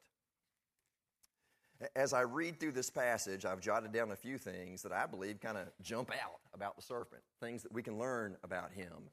As 1.96 2.12
I 2.12 2.20
read 2.20 2.60
through 2.60 2.72
this 2.72 2.90
passage, 2.90 3.46
I've 3.46 3.62
jotted 3.62 3.92
down 3.92 4.10
a 4.10 4.16
few 4.16 4.36
things 4.36 4.82
that 4.82 4.92
I 4.92 5.06
believe 5.06 5.40
kind 5.40 5.56
of 5.56 5.68
jump 5.80 6.10
out 6.10 6.40
about 6.52 6.76
the 6.76 6.82
serpent, 6.82 7.22
things 7.40 7.62
that 7.62 7.72
we 7.72 7.82
can 7.82 7.98
learn 7.98 8.36
about 8.44 8.70
him. 8.70 9.08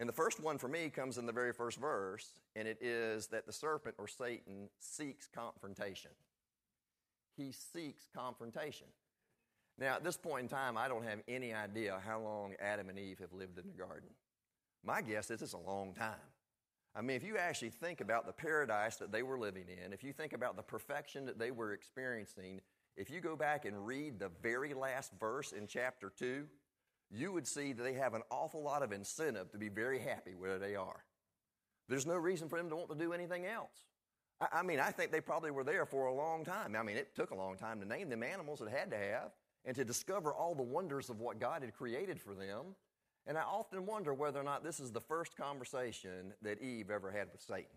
And 0.00 0.08
the 0.08 0.12
first 0.12 0.40
one 0.40 0.58
for 0.58 0.66
me 0.66 0.90
comes 0.90 1.18
in 1.18 1.26
the 1.26 1.32
very 1.32 1.52
first 1.52 1.78
verse, 1.78 2.32
and 2.56 2.66
it 2.66 2.78
is 2.80 3.28
that 3.28 3.46
the 3.46 3.52
serpent 3.52 3.94
or 3.96 4.08
Satan 4.08 4.70
seeks 4.80 5.28
confrontation. 5.32 6.10
He 7.36 7.52
seeks 7.52 8.08
confrontation. 8.12 8.88
Now, 9.78 9.94
at 9.94 10.02
this 10.02 10.16
point 10.16 10.42
in 10.42 10.48
time, 10.48 10.76
I 10.76 10.88
don't 10.88 11.04
have 11.04 11.20
any 11.28 11.54
idea 11.54 12.00
how 12.04 12.20
long 12.20 12.54
Adam 12.60 12.88
and 12.88 12.98
Eve 12.98 13.20
have 13.20 13.32
lived 13.32 13.58
in 13.58 13.66
the 13.68 13.78
garden. 13.78 14.10
My 14.84 15.02
guess 15.02 15.30
is 15.30 15.40
it's 15.40 15.52
a 15.52 15.58
long 15.58 15.94
time. 15.94 16.14
I 16.96 17.00
mean, 17.00 17.16
if 17.16 17.22
you 17.22 17.36
actually 17.36 17.70
think 17.70 18.00
about 18.00 18.26
the 18.26 18.32
paradise 18.32 18.96
that 18.96 19.12
they 19.12 19.22
were 19.22 19.38
living 19.38 19.66
in, 19.68 19.92
if 19.92 20.02
you 20.02 20.12
think 20.12 20.32
about 20.32 20.56
the 20.56 20.62
perfection 20.62 21.26
that 21.26 21.38
they 21.38 21.52
were 21.52 21.72
experiencing, 21.72 22.60
if 22.96 23.08
you 23.08 23.20
go 23.20 23.36
back 23.36 23.66
and 23.66 23.86
read 23.86 24.18
the 24.18 24.30
very 24.42 24.74
last 24.74 25.12
verse 25.20 25.52
in 25.52 25.68
chapter 25.68 26.10
2, 26.18 26.44
you 27.10 27.32
would 27.32 27.46
see 27.46 27.72
that 27.72 27.82
they 27.82 27.92
have 27.92 28.14
an 28.14 28.22
awful 28.30 28.62
lot 28.62 28.82
of 28.82 28.90
incentive 28.90 29.50
to 29.52 29.58
be 29.58 29.68
very 29.68 30.00
happy 30.00 30.34
where 30.34 30.58
they 30.58 30.74
are. 30.74 31.04
There's 31.88 32.06
no 32.06 32.16
reason 32.16 32.48
for 32.48 32.58
them 32.58 32.68
to 32.68 32.76
want 32.76 32.90
to 32.90 32.96
do 32.96 33.12
anything 33.12 33.46
else. 33.46 33.86
I, 34.52 34.62
mean, 34.62 34.80
I 34.80 34.90
think 34.90 35.12
they 35.12 35.20
probably 35.20 35.50
were 35.50 35.64
there 35.64 35.86
for 35.86 36.06
a 36.06 36.14
long 36.14 36.44
time. 36.44 36.74
I 36.76 36.82
mean, 36.82 36.96
it 36.96 37.14
took 37.14 37.30
a 37.30 37.34
long 37.34 37.56
time 37.56 37.80
to 37.80 37.86
name 37.86 38.08
them 38.08 38.22
animals 38.22 38.60
it 38.60 38.68
had 38.68 38.90
to 38.90 38.96
have 38.96 39.30
and 39.64 39.76
to 39.76 39.84
discover 39.84 40.32
all 40.32 40.54
the 40.54 40.62
wonders 40.62 41.10
of 41.10 41.20
what 41.20 41.38
God 41.38 41.62
had 41.62 41.74
created 41.74 42.20
for 42.20 42.34
them. 42.34 42.74
And 43.26 43.36
I 43.36 43.42
often 43.42 43.84
wonder 43.84 44.14
whether 44.14 44.40
or 44.40 44.44
not 44.44 44.64
this 44.64 44.80
is 44.80 44.90
the 44.90 45.00
first 45.00 45.36
conversation 45.36 46.32
that 46.42 46.62
Eve 46.62 46.90
ever 46.90 47.10
had 47.10 47.28
with 47.30 47.42
Satan. 47.42 47.76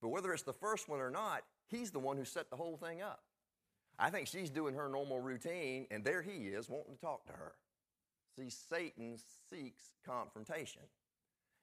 But 0.00 0.08
whether 0.08 0.32
it's 0.32 0.42
the 0.42 0.52
first 0.52 0.88
one 0.88 1.00
or 1.00 1.10
not, 1.10 1.42
he's 1.68 1.90
the 1.90 1.98
one 1.98 2.16
who 2.16 2.24
set 2.24 2.48
the 2.48 2.56
whole 2.56 2.76
thing 2.76 3.02
up. 3.02 3.20
I 3.98 4.08
think 4.08 4.28
she's 4.28 4.48
doing 4.48 4.74
her 4.74 4.88
normal 4.88 5.20
routine, 5.20 5.86
and 5.90 6.02
there 6.02 6.22
he 6.22 6.48
is 6.48 6.70
wanting 6.70 6.94
to 6.94 7.00
talk 7.00 7.26
to 7.26 7.32
her. 7.32 7.52
See, 8.38 8.48
Satan 8.48 9.18
seeks 9.50 9.82
confrontation. 10.06 10.82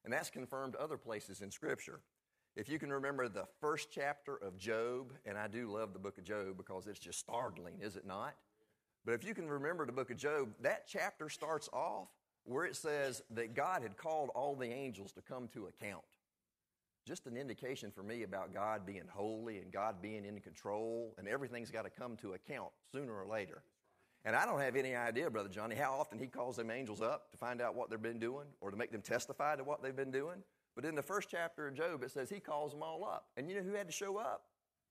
And 0.04 0.14
that's 0.14 0.30
confirmed 0.30 0.76
other 0.76 0.98
places 0.98 1.42
in 1.42 1.50
Scripture. 1.50 2.02
If 2.56 2.70
you 2.70 2.78
can 2.80 2.94
remember 2.94 3.28
the 3.28 3.46
first 3.60 3.90
chapter 3.92 4.36
of 4.36 4.58
Job, 4.58 5.14
and 5.26 5.38
I 5.38 5.48
do 5.48 5.72
love 5.72 5.94
the 5.94 6.00
book 6.00 6.18
of 6.18 6.24
Job 6.24 6.58
because 6.58 6.88
it's 6.88 7.00
just 7.00 7.20
startling, 7.20 7.80
is 7.82 7.96
it 7.96 8.06
not? 8.06 8.36
But 9.08 9.14
if 9.14 9.24
you 9.24 9.34
can 9.34 9.48
remember 9.48 9.86
the 9.86 9.94
book 9.94 10.12
of 10.12 10.18
Job, 10.18 10.50
that 10.64 10.84
chapter 10.86 11.30
starts 11.30 11.70
off 11.72 12.10
where 12.44 12.66
it 12.66 12.76
says 12.76 13.24
that 13.30 13.56
God 13.56 13.82
had 13.82 13.96
called 13.96 14.32
all 14.36 14.54
the 14.54 14.70
angels 14.70 15.14
to 15.14 15.22
come 15.22 15.48
to 15.54 15.68
account. 15.68 16.04
Just 17.06 17.26
an 17.26 17.38
indication 17.38 17.90
for 17.90 18.04
me 18.04 18.24
about 18.24 18.54
God 18.54 18.86
being 18.86 19.04
holy 19.10 19.60
and 19.60 19.72
God 19.72 20.02
being 20.02 20.26
in 20.26 20.42
control, 20.42 21.16
and 21.18 21.26
everything's 21.26 21.72
got 21.72 21.84
to 21.84 21.90
come 21.90 22.18
to 22.18 22.34
account 22.34 22.72
sooner 22.92 23.14
or 23.14 23.26
later. 23.26 23.64
And 24.26 24.36
I 24.36 24.46
don't 24.46 24.60
have 24.60 24.76
any 24.76 24.94
idea, 24.94 25.30
Brother 25.30 25.48
Johnny, 25.48 25.76
how 25.78 25.94
often 25.94 26.20
he 26.20 26.28
calls 26.28 26.58
them 26.58 26.70
angels 26.70 27.02
up 27.02 27.32
to 27.32 27.38
find 27.38 27.62
out 27.62 27.76
what 27.76 27.90
they've 27.90 28.02
been 28.02 28.20
doing 28.20 28.48
or 28.60 28.72
to 28.72 28.76
make 28.76 28.92
them 28.92 29.02
testify 29.02 29.56
to 29.56 29.64
what 29.64 29.82
they've 29.82 29.96
been 29.96 30.12
doing. 30.12 30.44
But 30.76 30.84
in 30.84 30.96
the 30.96 31.02
first 31.02 31.30
chapter 31.32 31.66
of 31.66 31.76
Job, 31.76 32.04
it 32.04 32.12
says 32.12 32.30
he 32.30 32.42
calls 32.42 32.74
them 32.74 32.84
all 32.84 33.06
up. 33.06 33.28
And 33.38 33.50
you 33.50 33.56
know 33.56 33.64
who 33.64 33.74
had 33.74 33.88
to 33.88 33.94
show 33.94 34.18
up? 34.18 34.48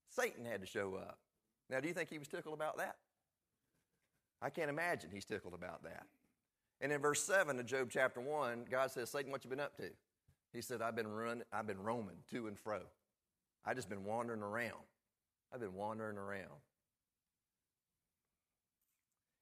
Satan 0.08 0.46
had 0.46 0.62
to 0.62 0.66
show 0.66 0.94
up. 0.94 1.18
Now, 1.68 1.80
do 1.80 1.88
you 1.88 1.92
think 1.92 2.08
he 2.08 2.18
was 2.18 2.28
tickled 2.28 2.54
about 2.54 2.78
that? 2.78 2.96
I 4.42 4.50
can't 4.50 4.70
imagine 4.70 5.10
he's 5.12 5.24
tickled 5.24 5.54
about 5.54 5.82
that. 5.84 6.06
And 6.80 6.92
in 6.92 7.00
verse 7.00 7.22
7 7.22 7.58
of 7.58 7.66
Job 7.66 7.88
chapter 7.90 8.20
1, 8.20 8.66
God 8.70 8.90
says, 8.90 9.10
Satan, 9.10 9.32
what 9.32 9.44
you 9.44 9.50
been 9.50 9.60
up 9.60 9.76
to? 9.78 9.90
He 10.52 10.60
said, 10.60 10.82
I've 10.82 10.96
been 10.96 11.08
run, 11.08 11.42
I've 11.52 11.66
been 11.66 11.82
roaming 11.82 12.16
to 12.30 12.46
and 12.46 12.58
fro. 12.58 12.80
I 13.64 13.74
just 13.74 13.88
been 13.88 14.04
wandering 14.04 14.42
around. 14.42 14.84
I've 15.52 15.60
been 15.60 15.74
wandering 15.74 16.18
around. 16.18 16.60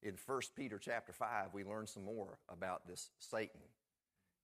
In 0.03 0.15
1 0.27 0.41
Peter 0.55 0.79
chapter 0.79 1.13
5, 1.13 1.55
we 1.55 1.65
learn 1.65 1.87
some 1.87 2.05
more 2.05 2.39
about 2.49 2.87
this 2.87 3.11
Satan. 3.19 3.61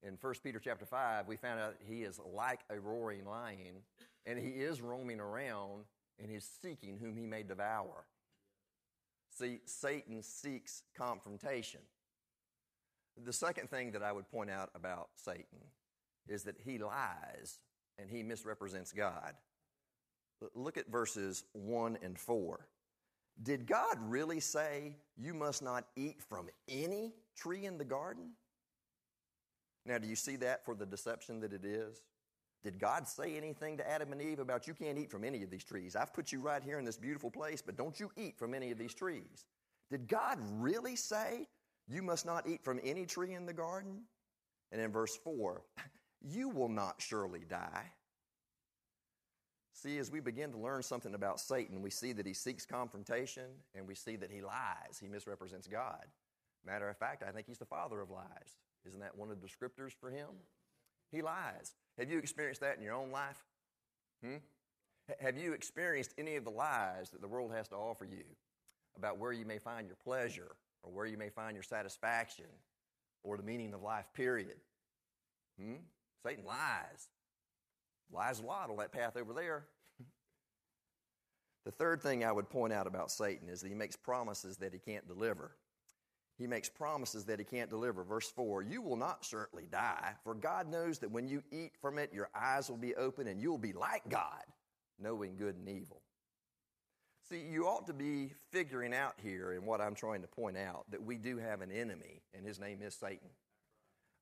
In 0.03 0.17
1 0.21 0.35
Peter 0.43 0.59
chapter 0.59 0.87
5, 0.87 1.29
we 1.29 1.37
found 1.37 1.61
out 1.61 1.75
he 1.87 2.03
is 2.03 2.19
like 2.35 2.61
a 2.71 2.81
roaring 2.81 3.27
lion, 3.27 3.83
and 4.25 4.39
he 4.39 4.49
is 4.49 4.81
roaming 4.81 5.21
around, 5.21 5.85
and 6.19 6.31
he's 6.31 6.49
seeking 6.63 6.99
whom 6.99 7.17
he 7.17 7.27
may 7.27 7.43
devour. 7.43 8.07
See, 9.31 9.61
Satan 9.65 10.23
seeks 10.23 10.83
confrontation. 10.97 11.81
The 13.25 13.33
second 13.33 13.71
thing 13.71 13.93
that 13.93 14.03
I 14.03 14.13
would 14.13 14.31
point 14.31 14.51
out 14.51 14.71
about 14.75 15.11
Satan 15.17 15.61
is 16.29 16.45
that 16.45 16.57
he 16.65 16.79
lies 16.79 17.59
and 17.99 18.11
he 18.11 18.23
misrepresents 18.23 18.93
God. 18.93 19.35
Look 20.55 20.79
at 20.79 20.91
verses 20.91 21.45
1 21.53 21.99
and 22.03 22.19
4. 22.19 22.67
Did 23.43 23.67
God 23.67 23.97
really 24.01 24.41
say, 24.41 24.97
You 25.17 25.35
must 25.35 25.63
not 25.63 25.87
eat 25.97 26.21
from 26.23 26.49
any 26.69 27.13
tree 27.37 27.67
in 27.67 27.79
the 27.79 27.85
garden? 27.85 28.31
Now, 29.87 29.99
do 29.99 30.07
you 30.07 30.17
see 30.17 30.37
that 30.37 30.65
for 30.65 30.75
the 30.75 30.87
deception 30.87 31.41
that 31.41 31.53
it 31.53 31.65
is? 31.65 32.01
Did 32.63 32.79
God 32.79 33.09
say 33.09 33.37
anything 33.37 33.79
to 33.79 33.91
Adam 33.91 34.13
and 34.13 34.21
Eve 34.21 34.39
about 34.39 34.67
you 34.67 34.75
can't 34.75 34.99
eat 34.99 35.11
from 35.11 35.25
any 35.25 35.43
of 35.43 35.51
these 35.51 35.65
trees? 35.65 35.97
I've 35.97 36.13
put 36.13 36.31
you 36.31 36.41
right 36.41 36.63
here 36.63 36.79
in 36.79 36.85
this 36.85 36.99
beautiful 36.99 37.31
place, 37.31 37.63
but 37.63 37.77
don't 37.77 37.99
you 37.99 38.11
eat 38.17 38.39
from 38.39 38.53
any 38.53 38.71
of 38.71 38.79
these 38.79 38.93
trees. 38.93 39.47
Did 39.91 40.09
God 40.09 40.39
really 40.59 40.95
say 40.95 41.49
you 41.89 42.03
must 42.03 42.27
not 42.27 42.47
eat 42.47 42.63
from 42.63 42.79
any 42.85 43.07
tree 43.07 43.33
in 43.33 43.47
the 43.47 43.53
garden? 43.53 44.03
And 44.73 44.81
in 44.81 44.93
verse 44.93 45.17
4, 45.25 45.63
you 46.23 46.51
will 46.51 46.69
not 46.69 46.97
surely 46.99 47.45
die. 47.49 47.91
See, 49.73 49.97
as 49.97 50.11
we 50.11 50.21
begin 50.21 50.53
to 50.53 50.59
learn 50.59 50.83
something 50.83 51.15
about 51.15 51.41
Satan, 51.41 51.81
we 51.81 51.89
see 51.89 52.13
that 52.13 52.27
he 52.27 52.35
seeks 52.35 52.67
confrontation 52.67 53.47
and 53.75 53.89
we 53.89 53.95
see 53.95 54.17
that 54.17 54.31
he 54.31 54.43
lies. 54.43 54.99
He 55.01 55.09
misrepresents 55.09 55.67
God. 55.67 56.05
Matter 56.67 56.91
of 56.91 56.99
fact, 56.99 57.23
I 57.27 57.31
think 57.31 57.47
he's 57.47 57.59
the 57.59 57.65
father 57.65 58.03
of 58.03 58.11
lies. 58.11 58.59
Isn't 58.87 59.01
that 59.01 59.17
one 59.17 59.31
of 59.31 59.41
the 59.41 59.47
descriptors 59.47 59.93
for 59.99 60.11
him? 60.11 60.29
He 61.11 61.23
lies. 61.23 61.75
Have 61.99 62.11
you 62.11 62.19
experienced 62.19 62.61
that 62.61 62.77
in 62.77 62.83
your 62.83 62.95
own 62.95 63.11
life? 63.11 63.39
Hmm? 64.25 64.37
Have 65.21 65.37
you 65.37 65.53
experienced 65.53 66.15
any 66.19 66.37
of 66.37 66.45
the 66.45 66.51
lies 66.51 67.11
that 67.11 67.21
the 67.21 67.29
world 67.29 67.53
has 67.53 67.69
to 67.69 67.77
offer 67.77 68.05
you 68.05 68.25
about 68.97 69.19
where 69.19 69.33
you 69.33 69.45
may 69.45 69.59
find 69.59 69.87
your 69.87 69.97
pleasure 69.97 70.53
or 70.83 70.93
where 70.93 71.07
you 71.07 71.17
may 71.17 71.29
find 71.29 71.55
your 71.55 71.63
satisfaction 71.63 72.47
or 73.23 73.37
the 73.37 73.43
meaning 73.43 73.75
of 73.75 73.83
life, 73.83 74.07
period? 74.15 74.57
Hmm? 75.61 75.75
Satan 76.25 76.45
lies. 76.45 77.09
Lies 78.13 78.41
a 78.41 78.47
lot 78.47 78.71
on 78.71 78.77
that 78.77 78.93
path 78.93 79.17
over 79.17 79.33
there. 79.33 79.65
the 81.65 81.73
third 81.73 82.01
thing 82.03 82.25
I 82.25 82.33
would 82.33 82.49
point 82.49 82.73
out 82.73 82.87
about 82.87 83.11
Satan 83.11 83.49
is 83.49 83.61
that 83.63 83.69
he 83.69 83.75
makes 83.75 83.97
promises 83.97 84.59
that 84.59 84.73
he 84.73 84.79
can't 84.79 85.07
deliver 85.09 85.53
he 86.41 86.47
makes 86.47 86.71
promises 86.71 87.25
that 87.27 87.39
he 87.39 87.45
can't 87.45 87.69
deliver. 87.69 88.03
Verse 88.03 88.31
4 88.31 88.63
You 88.63 88.81
will 88.81 88.97
not 88.97 89.27
certainly 89.27 89.67
die, 89.71 90.15
for 90.25 90.35
God 90.35 90.69
knows 90.69 90.99
that 91.01 91.11
when 91.11 91.29
you 91.29 91.43
eat 91.53 91.73
from 91.81 91.99
it, 91.99 92.15
your 92.15 92.31
eyes 92.35 92.71
will 92.71 92.79
be 92.79 92.95
open 92.95 93.29
and 93.29 93.41
you 93.41 93.51
will 93.51 93.59
be 93.59 93.75
like 93.75 94.09
God, 94.09 94.43
knowing 94.99 95.37
good 95.37 95.55
and 95.55 95.69
evil. 95.69 96.01
See, 97.29 97.43
you 97.43 97.67
ought 97.67 97.87
to 97.89 97.93
be 97.93 98.33
figuring 98.51 98.95
out 98.95 99.15
here 99.23 99.53
and 99.53 99.67
what 99.67 99.83
I'm 99.83 99.95
trying 99.95 100.23
to 100.23 100.29
point 100.29 100.57
out 100.57 100.91
that 100.91 101.03
we 101.03 101.17
do 101.19 101.37
have 101.37 101.61
an 101.61 101.71
enemy, 101.71 102.23
and 102.35 102.45
his 102.45 102.59
name 102.59 102.81
is 102.83 102.95
Satan. 102.95 103.29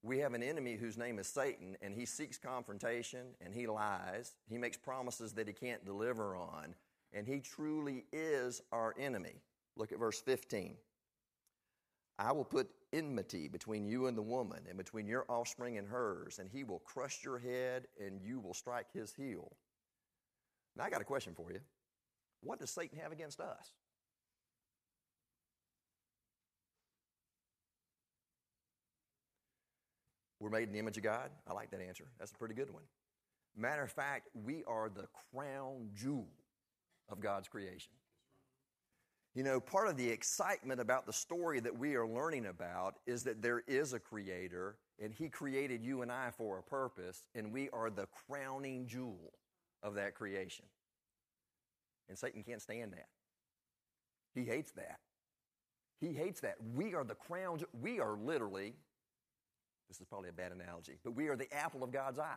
We 0.03 0.19
have 0.19 0.35
an 0.35 0.43
enemy 0.43 0.75
whose 0.75 0.99
name 0.99 1.21
is 1.21 1.29
Satan, 1.29 1.77
and 1.81 1.95
he 1.95 2.05
seeks 2.05 2.37
confrontation 2.37 3.27
and 3.41 3.55
he 3.55 3.69
lies. 3.69 4.35
He 4.49 4.59
makes 4.59 4.77
promises 4.77 5.33
that 5.35 5.47
he 5.47 5.55
can't 5.55 5.85
deliver 5.85 6.35
on, 6.35 6.75
and 7.13 7.29
he 7.29 7.39
truly 7.39 8.07
is 8.13 8.61
our 8.73 8.95
enemy. 8.99 9.41
Look 9.77 9.93
at 9.93 10.01
verse 10.01 10.21
15. 10.21 10.77
I 12.19 12.33
will 12.33 12.45
put 12.45 12.69
enmity 12.93 13.49
between 13.49 13.87
you 13.87 14.07
and 14.07 14.17
the 14.17 14.23
woman, 14.23 14.61
and 14.69 14.77
between 14.77 15.07
your 15.07 15.25
offspring 15.29 15.79
and 15.79 15.87
hers, 15.87 16.39
and 16.41 16.49
he 16.51 16.65
will 16.65 16.81
crush 16.81 17.23
your 17.25 17.39
head, 17.39 17.87
and 18.01 18.21
you 18.21 18.41
will 18.41 18.55
strike 18.55 18.87
his 18.93 19.15
heel. 19.15 19.53
Now, 20.77 20.85
I 20.85 20.91
got 20.91 21.01
a 21.01 21.05
question 21.05 21.35
for 21.35 21.53
you. 21.53 21.61
What 22.41 22.59
does 22.59 22.71
Satan 22.71 22.99
have 22.99 23.13
against 23.13 23.41
us? 23.41 23.73
We're 30.41 30.51
made 30.51 30.69
in 30.69 30.73
the 30.73 30.79
image 30.79 30.97
of 30.97 31.03
God. 31.03 31.31
I 31.49 31.53
like 31.53 31.71
that 31.73 31.81
answer. 31.81 32.05
That's 32.19 32.31
a 32.31 32.37
pretty 32.37 32.55
good 32.55 32.73
one. 32.73 32.85
Matter 33.57 33.83
of 33.83 33.91
fact, 33.91 34.29
we 34.35 34.63
are 34.69 34.89
the 34.89 35.09
crown 35.33 35.91
jewel 35.95 36.29
of 37.09 37.21
God's 37.21 37.49
creation. 37.49 37.93
You 39.39 39.45
know, 39.45 39.61
part 39.61 39.87
of 39.87 39.97
the 39.97 40.09
excitement 40.11 40.81
about 40.81 41.07
the 41.07 41.13
story 41.13 41.61
that 41.61 41.79
we 41.79 41.95
are 41.95 42.09
learning 42.09 42.47
about 42.47 42.97
is 43.07 43.23
that 43.23 43.41
there 43.41 43.63
is 43.69 43.93
a 43.93 44.01
creator 44.01 44.79
And 45.01 45.13
He 45.13 45.29
created 45.29 45.85
you 45.85 46.03
and 46.03 46.11
I 46.11 46.31
for 46.37 46.59
a 46.59 46.63
purpose, 46.63 47.23
and 47.37 47.53
we 47.53 47.71
are 47.71 47.89
the 47.89 48.09
crowning 48.27 48.89
jewel 48.89 49.33
of 49.81 49.95
that 49.95 50.17
creation. 50.17 50.65
And 52.09 52.19
Satan 52.19 52.43
can't 52.43 52.61
stand 52.61 52.93
that. 52.95 53.07
He 54.35 54.45
hates 54.45 54.73
that. 54.73 54.99
He 56.01 56.13
hates 56.13 56.41
that. 56.41 56.57
We 56.75 56.95
are 56.95 57.05
the 57.05 57.15
crown, 57.15 57.61
we 57.81 58.01
are 58.01 58.17
literally, 58.17 58.75
this 59.89 60.01
is 60.01 60.07
probably 60.07 60.31
a 60.31 60.33
bad 60.33 60.51
analogy, 60.51 60.99
but 61.05 61.15
we 61.15 61.29
are 61.29 61.37
the 61.37 61.53
apple 61.55 61.85
of 61.85 61.93
God's 61.93 62.19
eye. 62.19 62.37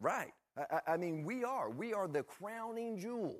Right. 0.00 0.32
I, 0.56 0.92
I 0.92 0.96
mean, 0.96 1.24
we 1.24 1.44
are. 1.44 1.68
We 1.68 1.92
are 1.92 2.08
the 2.08 2.22
crowning 2.22 2.98
jewel. 2.98 3.36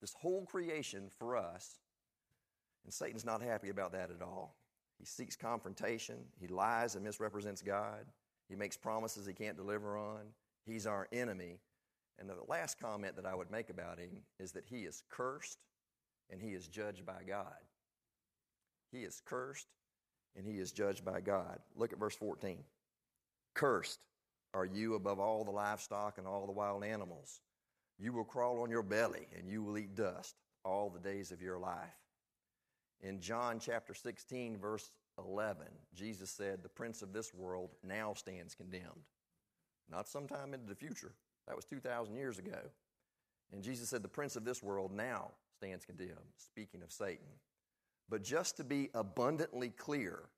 This 0.00 0.14
whole 0.14 0.44
creation 0.46 1.10
for 1.18 1.36
us. 1.36 1.80
And 2.84 2.92
Satan's 2.92 3.24
not 3.24 3.42
happy 3.42 3.70
about 3.70 3.92
that 3.92 4.10
at 4.10 4.22
all. 4.22 4.56
He 4.98 5.04
seeks 5.04 5.36
confrontation. 5.36 6.16
He 6.40 6.48
lies 6.48 6.94
and 6.94 7.04
misrepresents 7.04 7.62
God. 7.62 8.06
He 8.48 8.56
makes 8.56 8.76
promises 8.76 9.26
he 9.26 9.32
can't 9.32 9.56
deliver 9.56 9.96
on. 9.96 10.22
He's 10.64 10.86
our 10.86 11.08
enemy. 11.12 11.60
And 12.18 12.28
the 12.28 12.36
last 12.48 12.80
comment 12.80 13.16
that 13.16 13.26
I 13.26 13.34
would 13.34 13.50
make 13.50 13.70
about 13.70 13.98
him 13.98 14.22
is 14.40 14.52
that 14.52 14.64
he 14.64 14.78
is 14.78 15.02
cursed 15.08 15.58
and 16.30 16.40
he 16.40 16.48
is 16.50 16.66
judged 16.66 17.06
by 17.06 17.22
God. 17.26 17.54
He 18.90 19.00
is 19.00 19.22
cursed 19.24 19.68
and 20.36 20.46
he 20.46 20.58
is 20.58 20.72
judged 20.72 21.04
by 21.04 21.20
God. 21.20 21.58
Look 21.76 21.92
at 21.92 21.98
verse 21.98 22.16
14. 22.16 22.58
Cursed 23.54 24.00
are 24.54 24.64
you 24.64 24.94
above 24.94 25.20
all 25.20 25.44
the 25.44 25.50
livestock 25.50 26.18
and 26.18 26.26
all 26.26 26.46
the 26.46 26.52
wild 26.52 26.84
animals. 26.84 27.40
You 27.98 28.12
will 28.12 28.24
crawl 28.24 28.62
on 28.62 28.70
your 28.70 28.82
belly 28.82 29.26
and 29.36 29.48
you 29.48 29.62
will 29.62 29.78
eat 29.78 29.94
dust 29.94 30.36
all 30.64 30.90
the 30.90 31.00
days 31.00 31.32
of 31.32 31.42
your 31.42 31.58
life. 31.58 31.96
In 33.00 33.20
John 33.20 33.58
chapter 33.60 33.94
16, 33.94 34.58
verse 34.58 34.90
11, 35.18 35.66
Jesus 35.94 36.30
said, 36.30 36.62
The 36.62 36.68
prince 36.68 37.02
of 37.02 37.12
this 37.12 37.32
world 37.34 37.70
now 37.84 38.14
stands 38.14 38.54
condemned. 38.54 39.06
Not 39.90 40.08
sometime 40.08 40.54
into 40.54 40.66
the 40.66 40.74
future. 40.74 41.14
That 41.46 41.56
was 41.56 41.64
2,000 41.64 42.16
years 42.16 42.38
ago. 42.38 42.58
And 43.52 43.62
Jesus 43.62 43.88
said, 43.88 44.02
The 44.02 44.08
prince 44.08 44.36
of 44.36 44.44
this 44.44 44.62
world 44.62 44.92
now 44.92 45.32
stands 45.56 45.84
condemned, 45.84 46.12
speaking 46.36 46.82
of 46.82 46.92
Satan. 46.92 47.26
But 48.08 48.22
just 48.22 48.56
to 48.56 48.64
be 48.64 48.90
abundantly 48.94 49.70
clear 49.70 50.28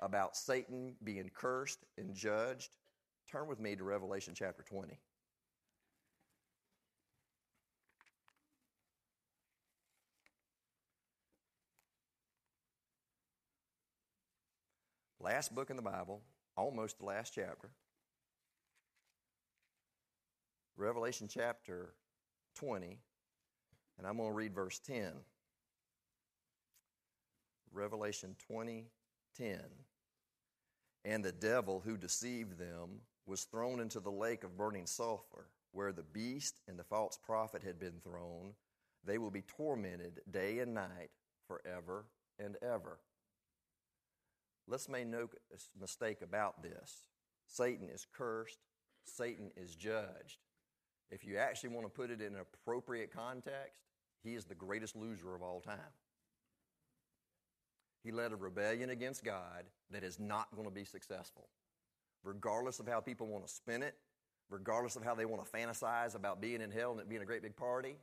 about 0.00 0.36
Satan 0.36 0.94
being 1.04 1.30
cursed 1.34 1.84
and 1.96 2.14
judged, 2.14 2.70
turn 3.30 3.48
with 3.48 3.60
me 3.60 3.76
to 3.76 3.84
Revelation 3.84 4.34
chapter 4.36 4.62
20. 4.62 4.98
Last 15.28 15.54
book 15.54 15.68
in 15.68 15.76
the 15.76 15.82
Bible, 15.82 16.22
almost 16.56 17.00
the 17.00 17.04
last 17.04 17.34
chapter. 17.34 17.68
Revelation 20.74 21.28
chapter 21.28 21.92
20, 22.56 22.98
and 23.98 24.06
I'm 24.06 24.16
going 24.16 24.30
to 24.30 24.34
read 24.34 24.54
verse 24.54 24.78
10. 24.78 25.12
Revelation 27.74 28.36
20, 28.48 28.86
10. 29.36 29.60
And 31.04 31.22
the 31.22 31.32
devil 31.32 31.82
who 31.84 31.98
deceived 31.98 32.58
them 32.58 33.02
was 33.26 33.44
thrown 33.44 33.80
into 33.80 34.00
the 34.00 34.10
lake 34.10 34.44
of 34.44 34.56
burning 34.56 34.86
sulfur, 34.86 35.50
where 35.72 35.92
the 35.92 36.04
beast 36.04 36.62
and 36.66 36.78
the 36.78 36.84
false 36.84 37.18
prophet 37.22 37.62
had 37.62 37.78
been 37.78 38.00
thrown. 38.02 38.54
They 39.04 39.18
will 39.18 39.30
be 39.30 39.42
tormented 39.42 40.22
day 40.30 40.60
and 40.60 40.72
night 40.72 41.10
forever 41.46 42.06
and 42.38 42.56
ever. 42.62 42.98
Let's 44.68 44.88
make 44.88 45.06
no 45.06 45.28
mistake 45.80 46.18
about 46.22 46.62
this. 46.62 47.06
Satan 47.46 47.88
is 47.88 48.06
cursed, 48.12 48.58
Satan 49.04 49.50
is 49.56 49.74
judged. 49.74 50.38
If 51.10 51.24
you 51.24 51.38
actually 51.38 51.70
want 51.70 51.86
to 51.86 51.90
put 51.90 52.10
it 52.10 52.20
in 52.20 52.34
an 52.34 52.40
appropriate 52.40 53.10
context, 53.10 53.80
he 54.22 54.34
is 54.34 54.44
the 54.44 54.54
greatest 54.54 54.94
loser 54.94 55.34
of 55.34 55.42
all 55.42 55.60
time. 55.60 55.78
He 58.04 58.12
led 58.12 58.32
a 58.32 58.36
rebellion 58.36 58.90
against 58.90 59.24
God 59.24 59.64
that 59.90 60.04
is 60.04 60.20
not 60.20 60.54
going 60.54 60.68
to 60.68 60.74
be 60.74 60.84
successful. 60.84 61.48
Regardless 62.22 62.78
of 62.78 62.86
how 62.86 63.00
people 63.00 63.26
want 63.26 63.46
to 63.46 63.52
spin 63.52 63.82
it, 63.82 63.94
regardless 64.50 64.96
of 64.96 65.02
how 65.02 65.14
they 65.14 65.24
want 65.24 65.44
to 65.44 65.50
fantasize 65.50 66.14
about 66.14 66.40
being 66.40 66.60
in 66.60 66.70
hell 66.70 66.92
and 66.92 67.00
it 67.00 67.08
being 67.08 67.22
a 67.22 67.26
great 67.26 67.42
big 67.42 67.56
party, 67.56 67.96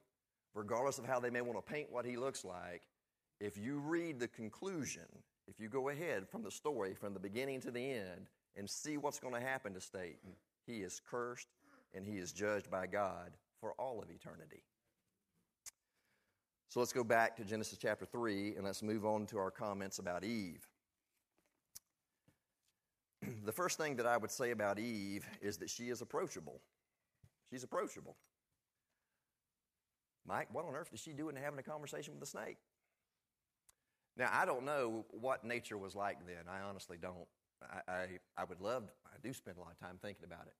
regardless 0.56 0.98
of 0.98 1.06
how 1.06 1.20
they 1.20 1.30
may 1.30 1.42
want 1.42 1.64
to 1.64 1.74
paint 1.74 1.92
what 1.92 2.06
he 2.06 2.18
looks 2.18 2.44
like, 2.44 2.84
if 3.40 3.58
you 3.58 3.80
read 3.80 4.20
the 4.20 4.28
conclusion, 4.28 5.06
if 5.48 5.60
you 5.60 5.70
go 5.70 5.90
ahead 5.90 6.28
from 6.28 6.44
the 6.44 6.52
story, 6.52 6.94
from 6.94 7.14
the 7.14 7.20
beginning 7.20 7.62
to 7.62 7.72
the 7.72 7.92
end, 7.92 8.28
and 8.56 8.70
see 8.70 8.98
what's 8.98 9.20
going 9.20 9.34
to 9.34 9.40
happen 9.40 9.74
to 9.74 9.82
Satan, 9.82 10.32
he 10.66 10.78
is 10.78 11.02
cursed 11.10 11.50
and 11.94 12.06
he 12.06 12.18
is 12.18 12.32
judged 12.32 12.70
by 12.72 12.88
God 12.88 13.32
for 13.60 13.74
all 13.74 14.02
of 14.02 14.10
eternity. 14.10 14.64
So 16.70 16.80
let's 16.80 16.94
go 16.94 17.04
back 17.04 17.38
to 17.38 17.46
Genesis 17.46 17.78
chapter 17.78 18.06
3 18.06 18.56
and 18.56 18.66
let's 18.66 18.84
move 18.84 19.06
on 19.06 19.26
to 19.28 19.38
our 19.38 19.52
comments 19.52 20.00
about 20.00 20.24
Eve. 20.24 20.68
the 23.46 23.52
first 23.52 23.78
thing 23.78 23.96
that 23.96 24.06
I 24.06 24.18
would 24.18 24.32
say 24.32 24.52
about 24.52 24.80
Eve 24.80 25.26
is 25.42 25.58
that 25.58 25.70
she 25.70 25.90
is 25.90 26.02
approachable. 26.02 26.60
She's 27.50 27.64
approachable. 27.64 28.18
Mike, 30.28 30.48
what 30.52 30.66
on 30.66 30.76
earth 30.76 30.90
is 30.92 31.00
she 31.00 31.14
doing 31.14 31.36
having 31.36 31.60
a 31.60 31.64
conversation 31.64 32.14
with 32.14 32.20
the 32.20 32.26
snake? 32.26 32.58
Now, 34.18 34.30
I 34.32 34.46
don't 34.46 34.64
know 34.64 35.06
what 35.12 35.44
nature 35.44 35.78
was 35.78 35.96
like 35.96 36.26
then. 36.26 36.46
I 36.50 36.62
honestly 36.68 36.98
don't. 37.02 37.28
I, 37.62 37.92
I, 37.92 38.08
I 38.38 38.44
would 38.44 38.62
love, 38.62 38.84
I 39.06 39.18
do 39.24 39.34
spend 39.34 39.58
a 39.58 39.60
lot 39.60 39.72
of 39.72 39.80
time 39.80 39.98
thinking 40.02 40.26
about 40.26 40.48
it. 40.48 40.54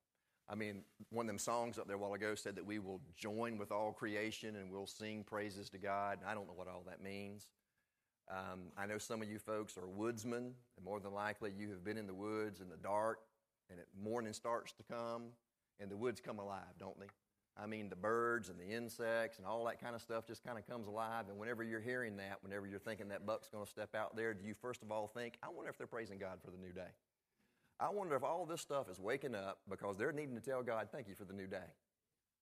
I 0.48 0.54
mean, 0.54 0.82
one 1.10 1.26
of 1.26 1.28
them 1.28 1.38
songs 1.38 1.78
up 1.78 1.86
there 1.86 1.96
a 1.96 1.98
while 1.98 2.14
ago 2.14 2.34
said 2.34 2.56
that 2.56 2.64
we 2.64 2.78
will 2.78 3.00
join 3.16 3.58
with 3.58 3.72
all 3.72 3.92
creation 3.92 4.56
and 4.56 4.70
we'll 4.70 4.86
sing 4.86 5.24
praises 5.24 5.68
to 5.70 5.78
God. 5.78 6.20
I 6.26 6.34
don't 6.34 6.46
know 6.46 6.54
what 6.54 6.68
all 6.68 6.84
that 6.86 7.02
means. 7.02 7.48
Um, 8.30 8.72
I 8.76 8.86
know 8.86 8.98
some 8.98 9.22
of 9.22 9.28
you 9.28 9.38
folks 9.38 9.76
are 9.76 9.86
woodsmen, 9.86 10.52
and 10.76 10.84
more 10.84 11.00
than 11.00 11.12
likely 11.12 11.52
you 11.56 11.70
have 11.70 11.84
been 11.84 11.96
in 11.96 12.06
the 12.06 12.14
woods 12.14 12.60
in 12.60 12.68
the 12.68 12.76
dark, 12.76 13.18
and 13.70 13.78
it, 13.78 13.86
morning 14.00 14.32
starts 14.32 14.72
to 14.72 14.82
come, 14.82 15.26
and 15.78 15.90
the 15.90 15.96
woods 15.96 16.20
come 16.20 16.38
alive, 16.38 16.62
don't 16.78 16.98
they? 16.98 17.06
I 17.58 17.66
mean, 17.66 17.88
the 17.88 17.96
birds 17.96 18.50
and 18.50 18.58
the 18.60 18.74
insects 18.74 19.38
and 19.38 19.46
all 19.46 19.64
that 19.64 19.80
kind 19.80 19.94
of 19.94 20.02
stuff 20.02 20.26
just 20.26 20.44
kind 20.44 20.58
of 20.58 20.66
comes 20.66 20.86
alive. 20.88 21.24
And 21.30 21.38
whenever 21.38 21.62
you're 21.62 21.80
hearing 21.80 22.16
that, 22.18 22.38
whenever 22.42 22.66
you're 22.66 22.78
thinking 22.78 23.08
that 23.08 23.24
buck's 23.24 23.48
going 23.48 23.64
to 23.64 23.70
step 23.70 23.94
out 23.94 24.14
there, 24.14 24.34
do 24.34 24.44
you 24.44 24.54
first 24.54 24.82
of 24.82 24.92
all 24.92 25.06
think, 25.06 25.38
I 25.42 25.48
wonder 25.48 25.70
if 25.70 25.78
they're 25.78 25.86
praising 25.86 26.18
God 26.18 26.38
for 26.44 26.50
the 26.50 26.58
new 26.58 26.72
day? 26.72 26.90
I 27.80 27.88
wonder 27.90 28.14
if 28.14 28.22
all 28.22 28.46
this 28.46 28.60
stuff 28.60 28.90
is 28.90 28.98
waking 28.98 29.34
up 29.34 29.58
because 29.68 29.96
they're 29.96 30.12
needing 30.12 30.34
to 30.34 30.40
tell 30.40 30.62
God, 30.62 30.88
thank 30.92 31.08
you 31.08 31.14
for 31.14 31.24
the 31.24 31.32
new 31.32 31.46
day. 31.46 31.72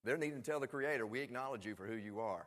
They're 0.05 0.17
needing 0.17 0.43
to 0.43 0.51
tell 0.51 0.61
the 0.61 0.67
Creator, 0.67 1.07
we 1.07 1.21
acknowledge 1.21 1.65
you 1.65 1.75
for 1.75 1.87
who 1.87 1.95
you 1.95 2.21
are. 2.21 2.47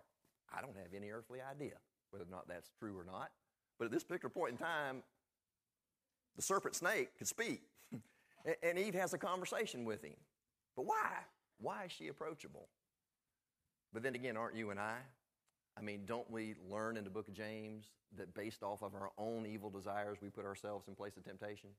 I 0.54 0.62
don't 0.62 0.76
have 0.78 0.94
any 0.96 1.12
earthly 1.12 1.40
idea 1.42 1.74
whether 2.12 2.26
or 2.26 2.32
not 2.32 2.48
that's 2.48 2.70
true 2.80 2.98
or 2.98 3.04
not. 3.04 3.32
But 3.78 3.86
at 3.86 3.92
this 3.92 4.04
particular 4.04 4.30
point 4.30 4.52
in 4.52 4.58
time, 4.58 5.04
the 6.36 6.42
serpent 6.42 6.76
snake 6.76 7.18
could 7.18 7.28
speak. 7.28 7.62
and 8.64 8.78
Eve 8.78 8.96
has 8.96 9.14
a 9.14 9.18
conversation 9.18 9.86
with 9.86 10.04
him. 10.04 10.16
But 10.76 10.86
why? 10.86 11.12
Why 11.60 11.86
is 11.86 11.92
she 11.92 12.08
approachable? 12.08 12.68
But 13.94 14.04
then 14.04 14.16
again, 14.16 14.38
aren't 14.38 14.56
you 14.56 14.70
and 14.70 14.80
I? 14.80 14.98
I 15.78 15.82
mean, 15.82 16.02
don't 16.06 16.30
we 16.30 16.56
learn 16.70 16.98
in 16.98 17.04
the 17.04 17.10
book 17.10 17.28
of 17.28 17.34
James 17.34 17.86
that 18.18 18.34
based 18.34 18.64
off 18.64 18.82
of 18.82 18.96
our 18.96 19.12
own 19.18 19.46
evil 19.46 19.70
desires, 19.70 20.18
we 20.22 20.30
put 20.30 20.46
ourselves 20.46 20.88
in 20.88 20.96
place 20.96 21.18
of 21.18 21.24
temptation? 21.24 21.70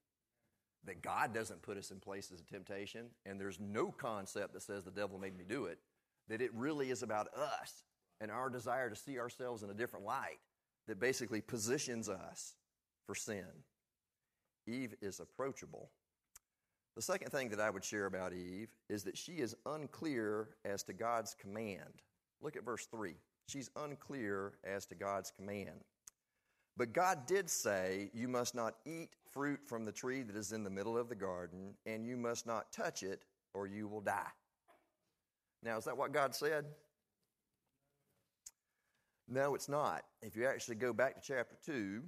that 0.84 1.02
God 1.02 1.34
doesn't 1.34 1.62
put 1.62 1.76
us 1.76 1.90
in 1.90 2.00
places 2.00 2.40
of 2.40 2.48
temptation, 2.48 3.06
and 3.26 3.40
there's 3.40 3.60
no 3.60 3.90
concept 3.90 4.54
that 4.54 4.62
says 4.62 4.84
the 4.84 4.90
devil 4.90 5.18
made 5.18 5.36
me 5.36 5.44
do 5.48 5.66
it, 5.66 5.78
that 6.28 6.40
it 6.40 6.52
really 6.54 6.90
is 6.90 7.02
about 7.02 7.28
us 7.34 7.84
and 8.20 8.30
our 8.30 8.48
desire 8.48 8.90
to 8.90 8.96
see 8.96 9.18
ourselves 9.18 9.62
in 9.62 9.70
a 9.70 9.74
different 9.74 10.04
light 10.06 10.38
that 10.86 11.00
basically 11.00 11.40
positions 11.40 12.08
us 12.08 12.54
for 13.06 13.14
sin. 13.14 13.46
Eve 14.66 14.94
is 15.00 15.20
approachable. 15.20 15.90
The 16.98 17.02
second 17.02 17.30
thing 17.30 17.50
that 17.50 17.60
I 17.60 17.70
would 17.70 17.84
share 17.84 18.06
about 18.06 18.32
Eve 18.32 18.70
is 18.88 19.04
that 19.04 19.16
she 19.16 19.34
is 19.34 19.54
unclear 19.66 20.48
as 20.64 20.82
to 20.82 20.92
God's 20.92 21.32
command. 21.40 22.02
Look 22.42 22.56
at 22.56 22.64
verse 22.64 22.86
3. 22.86 23.14
She's 23.46 23.70
unclear 23.76 24.54
as 24.64 24.84
to 24.86 24.96
God's 24.96 25.30
command. 25.30 25.84
But 26.76 26.92
God 26.92 27.24
did 27.24 27.48
say, 27.48 28.10
You 28.12 28.26
must 28.26 28.52
not 28.52 28.74
eat 28.84 29.10
fruit 29.30 29.60
from 29.64 29.84
the 29.84 29.92
tree 29.92 30.24
that 30.24 30.34
is 30.34 30.50
in 30.50 30.64
the 30.64 30.70
middle 30.70 30.98
of 30.98 31.08
the 31.08 31.14
garden, 31.14 31.74
and 31.86 32.04
you 32.04 32.16
must 32.16 32.48
not 32.48 32.72
touch 32.72 33.04
it, 33.04 33.22
or 33.54 33.68
you 33.68 33.86
will 33.86 34.00
die. 34.00 34.32
Now, 35.62 35.78
is 35.78 35.84
that 35.84 35.96
what 35.96 36.10
God 36.10 36.34
said? 36.34 36.64
No, 39.28 39.54
it's 39.54 39.68
not. 39.68 40.02
If 40.20 40.34
you 40.34 40.46
actually 40.46 40.74
go 40.74 40.92
back 40.92 41.14
to 41.14 41.20
chapter 41.20 41.54
2 41.64 42.02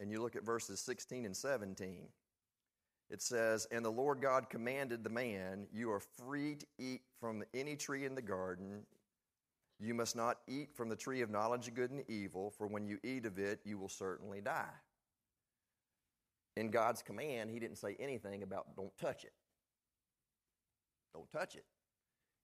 and 0.00 0.10
you 0.10 0.20
look 0.20 0.34
at 0.34 0.44
verses 0.44 0.80
16 0.80 1.26
and 1.26 1.36
17, 1.36 2.08
it 3.12 3.22
says, 3.22 3.68
And 3.70 3.84
the 3.84 3.90
Lord 3.90 4.22
God 4.22 4.50
commanded 4.50 5.04
the 5.04 5.10
man, 5.10 5.68
You 5.72 5.92
are 5.92 6.00
free 6.00 6.56
to 6.56 6.66
eat 6.78 7.02
from 7.20 7.44
any 7.54 7.76
tree 7.76 8.06
in 8.06 8.16
the 8.16 8.22
garden, 8.22 8.84
you 9.78 9.94
must 9.94 10.16
not 10.16 10.38
eat 10.48 10.74
from 10.74 10.88
the 10.88 10.96
tree 10.96 11.20
of 11.22 11.30
knowledge 11.30 11.68
of 11.68 11.74
good 11.74 11.90
and 11.90 12.02
evil, 12.08 12.50
for 12.56 12.66
when 12.66 12.86
you 12.86 12.98
eat 13.04 13.26
of 13.26 13.38
it, 13.38 13.60
you 13.64 13.78
will 13.78 13.88
certainly 13.88 14.40
die. 14.40 14.64
in 16.56 16.70
God's 16.70 17.02
command, 17.02 17.50
He 17.50 17.60
didn't 17.60 17.78
say 17.78 17.96
anything 18.00 18.42
about 18.42 18.76
don't 18.76 18.96
touch 18.98 19.24
it. 19.24 19.32
Don't 21.14 21.30
touch 21.30 21.56
it. 21.56 21.64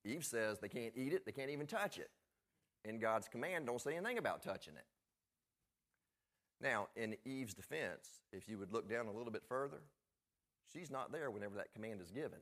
Eve 0.05 0.25
says 0.25 0.59
they 0.59 0.69
can't 0.69 0.93
eat 0.97 1.13
it, 1.13 1.25
they 1.27 1.33
can't 1.33 1.51
even 1.51 1.67
touch 1.67 1.99
it. 1.99 2.11
In 2.85 2.99
God's 2.99 3.29
command, 3.29 3.67
don't 3.67 3.81
say 3.81 3.97
anything 3.97 4.19
about 4.19 4.43
touching 4.43 4.75
it. 4.75 4.87
Now, 6.61 6.89
in 6.97 7.17
Eve's 7.25 7.55
defense, 7.55 8.21
if 8.33 8.49
you 8.49 8.59
would 8.59 8.73
look 8.73 8.89
down 8.89 9.07
a 9.07 9.13
little 9.13 9.33
bit 9.33 9.45
further, 9.49 9.83
she's 10.73 10.91
not 10.91 11.13
there 11.13 11.31
whenever 11.31 11.57
that 11.57 11.73
command 11.75 12.01
is 12.01 12.11
given. 12.11 12.39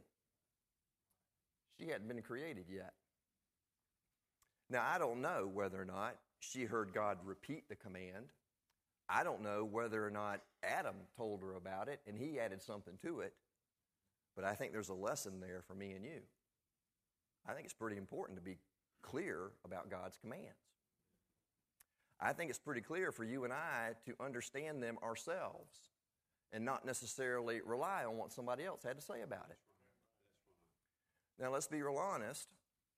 She 1.78 1.88
hadn't 1.88 2.08
been 2.08 2.22
created 2.22 2.66
yet. 2.68 2.92
Now, 4.70 4.84
I 4.88 4.98
don't 4.98 5.20
know 5.20 5.48
whether 5.52 5.80
or 5.80 5.84
not 5.84 6.16
she 6.40 6.64
heard 6.64 6.92
God 6.92 7.18
repeat 7.24 7.68
the 7.68 7.76
command. 7.76 8.32
I 9.08 9.22
don't 9.22 9.42
know 9.42 9.64
whether 9.64 10.04
or 10.04 10.10
not 10.10 10.40
Adam 10.64 10.96
told 11.16 11.42
her 11.42 11.54
about 11.54 11.88
it 11.88 12.00
and 12.06 12.18
he 12.18 12.40
added 12.40 12.62
something 12.62 12.94
to 13.02 13.20
it. 13.20 13.34
But 14.34 14.44
I 14.44 14.54
think 14.54 14.72
there's 14.72 14.88
a 14.88 14.94
lesson 14.94 15.40
there 15.40 15.62
for 15.66 15.74
me 15.74 15.92
and 15.92 16.04
you. 16.04 16.20
I 17.48 17.52
think 17.52 17.64
it's 17.64 17.74
pretty 17.74 17.96
important 17.96 18.38
to 18.38 18.42
be 18.42 18.58
clear 19.02 19.50
about 19.64 19.90
God's 19.90 20.16
commands. 20.16 20.46
I 22.20 22.32
think 22.32 22.50
it's 22.50 22.58
pretty 22.58 22.80
clear 22.80 23.12
for 23.12 23.24
you 23.24 23.44
and 23.44 23.52
I 23.52 23.92
to 24.06 24.14
understand 24.24 24.82
them 24.82 24.96
ourselves 25.02 25.78
and 26.52 26.64
not 26.64 26.85
necessarily 26.85 27.61
rely 27.64 28.04
on 28.04 28.16
what 28.16 28.32
somebody 28.32 28.64
else 28.64 28.82
had 28.82 28.96
to 28.96 29.02
say 29.02 29.22
about 29.22 29.46
it. 29.50 29.59
Now, 31.40 31.52
let's 31.52 31.66
be 31.66 31.82
real 31.82 31.98
honest. 31.98 32.48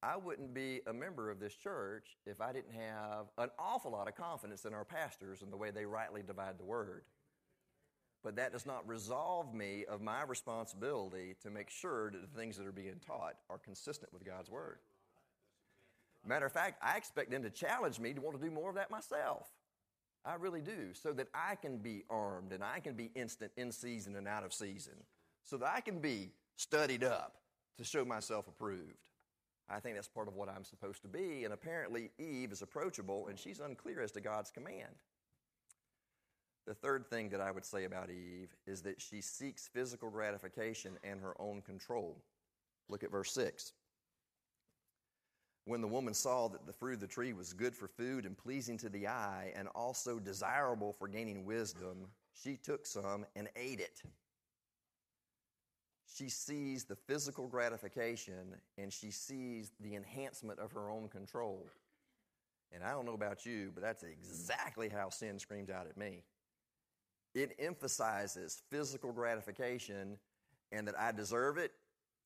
I 0.03 0.17
wouldn't 0.17 0.55
be 0.55 0.81
a 0.87 0.93
member 0.93 1.29
of 1.29 1.41
this 1.41 1.55
church 1.55 2.17
if 2.25 2.41
I 2.41 2.53
didn't 2.53 2.75
have 2.75 3.27
an 3.37 3.51
awful 3.59 3.91
lot 3.91 4.07
of 4.07 4.15
confidence 4.15 4.65
in 4.65 4.73
our 4.73 4.85
pastors 4.85 5.43
and 5.43 5.53
the 5.53 5.57
way 5.57 5.71
they 5.73 5.85
rightly 5.85 6.23
divide 6.23 6.59
the 6.59 6.65
word. 6.65 7.03
But 8.23 8.37
that 8.37 8.53
does 8.53 8.67
not 8.67 8.87
resolve 8.89 9.53
me 9.55 9.85
of 9.87 10.01
my 10.01 10.23
responsibility 10.23 11.35
to 11.43 11.51
make 11.51 11.69
sure 11.71 12.11
that 12.11 12.21
the 12.21 12.39
things 12.39 12.57
that 12.59 12.67
are 12.67 12.73
being 12.73 13.01
taught 13.05 13.35
are 13.51 13.59
consistent 13.59 14.13
with 14.13 14.25
God's 14.25 14.51
word. 14.51 14.79
Matter 16.27 16.47
of 16.47 16.53
fact, 16.53 16.79
I 16.83 16.97
expect 16.97 17.31
them 17.31 17.43
to 17.43 17.51
challenge 17.51 17.99
me 17.99 18.13
to 18.13 18.21
want 18.21 18.39
to 18.39 18.45
do 18.45 18.53
more 18.53 18.71
of 18.71 18.77
that 18.77 18.91
myself. 18.91 19.49
I 20.25 20.35
really 20.35 20.61
do, 20.61 20.93
so 20.93 21.13
that 21.13 21.29
I 21.33 21.55
can 21.55 21.79
be 21.79 22.05
armed 22.11 22.53
and 22.53 22.63
I 22.63 22.81
can 22.81 22.95
be 22.95 23.11
instant 23.15 23.53
in 23.57 23.73
season 23.73 24.17
and 24.17 24.29
out 24.29 24.45
of 24.45 24.53
season, 24.53 24.95
so 25.45 25.57
that 25.59 25.73
I 25.75 25.81
can 25.81 26.01
be 26.01 26.33
studied 26.57 27.05
up 27.05 27.37
to 27.79 27.85
show 27.85 28.05
myself 28.05 28.49
approved. 28.49 28.99
I 29.71 29.81
think 29.81 29.95
that's 29.97 30.09
part 30.09 30.29
of 30.29 30.35
what 30.35 30.49
I'm 30.49 30.65
supposed 30.65 31.03
to 31.03 31.09
be, 31.09 31.45
and 31.45 31.53
apparently 31.53 32.11
Eve 32.19 32.53
is 32.53 32.63
approachable 32.63 33.29
and 33.29 33.39
she's 33.39 33.61
unclear 33.61 34.01
as 34.01 34.13
to 34.13 34.21
God's 34.21 34.51
command. 34.51 34.95
The 36.67 36.75
third 36.75 37.09
thing 37.09 37.31
that 37.31 37.41
I 37.41 37.51
would 37.51 37.65
say 37.65 37.85
about 37.85 38.11
Eve 38.11 38.55
is 38.67 38.83
that 38.83 39.01
she 39.01 39.23
seeks 39.23 39.69
physical 39.69 40.11
gratification 40.11 40.99
and 41.03 41.21
her 41.21 41.35
own 41.41 41.63
control. 41.63 42.23
Look 42.89 43.05
at 43.05 43.11
verse 43.11 43.33
6. 43.33 43.73
When 45.69 45.83
the 45.83 45.87
woman 45.87 46.15
saw 46.15 46.49
that 46.49 46.65
the 46.67 46.73
fruit 46.73 46.95
of 46.95 47.01
the 47.01 47.07
tree 47.07 47.35
was 47.35 47.53
good 47.53 47.75
for 47.75 47.89
food 47.89 48.25
and 48.25 48.35
pleasing 48.35 48.79
to 48.79 48.89
the 48.89 49.07
eye 49.07 49.53
and 49.55 49.69
also 49.75 50.19
desirable 50.19 50.95
for 50.95 51.07
gaining 51.07 51.45
wisdom, 51.45 52.07
she 52.43 52.57
took 52.57 52.87
some 52.87 53.27
and 53.37 53.51
ate 53.55 53.79
it. 53.79 54.01
She 56.07 56.31
sees 56.31 56.85
the 56.85 56.97
physical 56.97 57.49
gratification 57.49 58.57
and 58.79 58.91
she 58.91 59.11
sees 59.11 59.71
the 59.81 59.95
enhancement 59.95 60.59
of 60.59 60.73
her 60.73 60.89
own 60.89 61.07
control. 61.09 61.67
And 62.73 62.83
I 62.83 62.93
don't 62.93 63.05
know 63.05 63.13
about 63.13 63.45
you, 63.45 63.71
but 63.75 63.83
that's 63.83 64.05
exactly 64.05 64.89
how 64.89 65.11
sin 65.11 65.39
screams 65.39 65.69
out 65.69 65.87
at 65.87 65.99
me. 65.99 66.23
It 67.35 67.55
emphasizes 67.59 68.63
physical 68.71 69.13
gratification 69.13 70.17
and 70.73 70.89
that 70.89 70.99
I 70.99 71.13
deserve 71.13 71.59
it, 71.59 71.73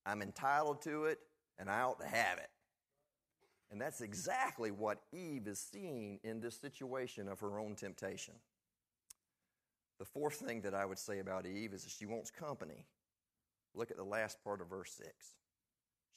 I'm 0.05 0.21
entitled 0.21 0.81
to 0.83 1.05
it, 1.05 1.19
and 1.59 1.69
I 1.69 1.81
ought 1.81 1.99
to 1.99 2.07
have 2.07 2.37
it. 2.37 2.49
And 3.71 3.81
that's 3.81 4.01
exactly 4.01 4.71
what 4.71 4.99
Eve 5.11 5.47
is 5.47 5.59
seeing 5.59 6.19
in 6.23 6.39
this 6.39 6.55
situation 6.55 7.27
of 7.27 7.39
her 7.39 7.59
own 7.59 7.75
temptation. 7.75 8.35
The 9.99 10.05
fourth 10.05 10.35
thing 10.35 10.61
that 10.61 10.73
I 10.73 10.85
would 10.85 10.99
say 10.99 11.19
about 11.19 11.45
Eve 11.45 11.73
is 11.73 11.83
that 11.83 11.91
she 11.91 12.05
wants 12.05 12.29
company. 12.29 12.85
Look 13.73 13.89
at 13.89 13.97
the 13.97 14.03
last 14.03 14.43
part 14.43 14.61
of 14.61 14.67
verse 14.69 14.91
6. 14.91 15.09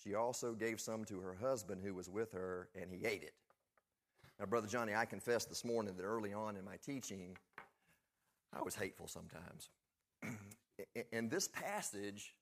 She 0.03 0.15
also 0.15 0.53
gave 0.53 0.81
some 0.81 1.05
to 1.07 1.21
her 1.21 1.35
husband 1.41 1.81
who 1.83 1.95
was 1.95 2.11
with 2.11 2.33
her, 2.33 2.69
and 2.75 2.91
he 2.91 3.07
ate 3.07 3.23
it. 3.23 3.33
Now, 4.39 4.47
Brother 4.47 4.67
Johnny, 4.67 4.95
I 4.95 5.07
confess 5.07 5.47
this 5.47 5.65
morning 5.65 5.97
that 5.97 6.03
early 6.03 6.35
on 6.35 6.57
in 6.57 6.65
my 6.65 6.77
teaching, 6.85 7.37
I 8.53 8.63
was 8.63 8.75
hateful 8.75 9.09
sometimes. 9.09 9.71
and 11.13 11.31
this 11.31 11.49
passage 11.49 12.35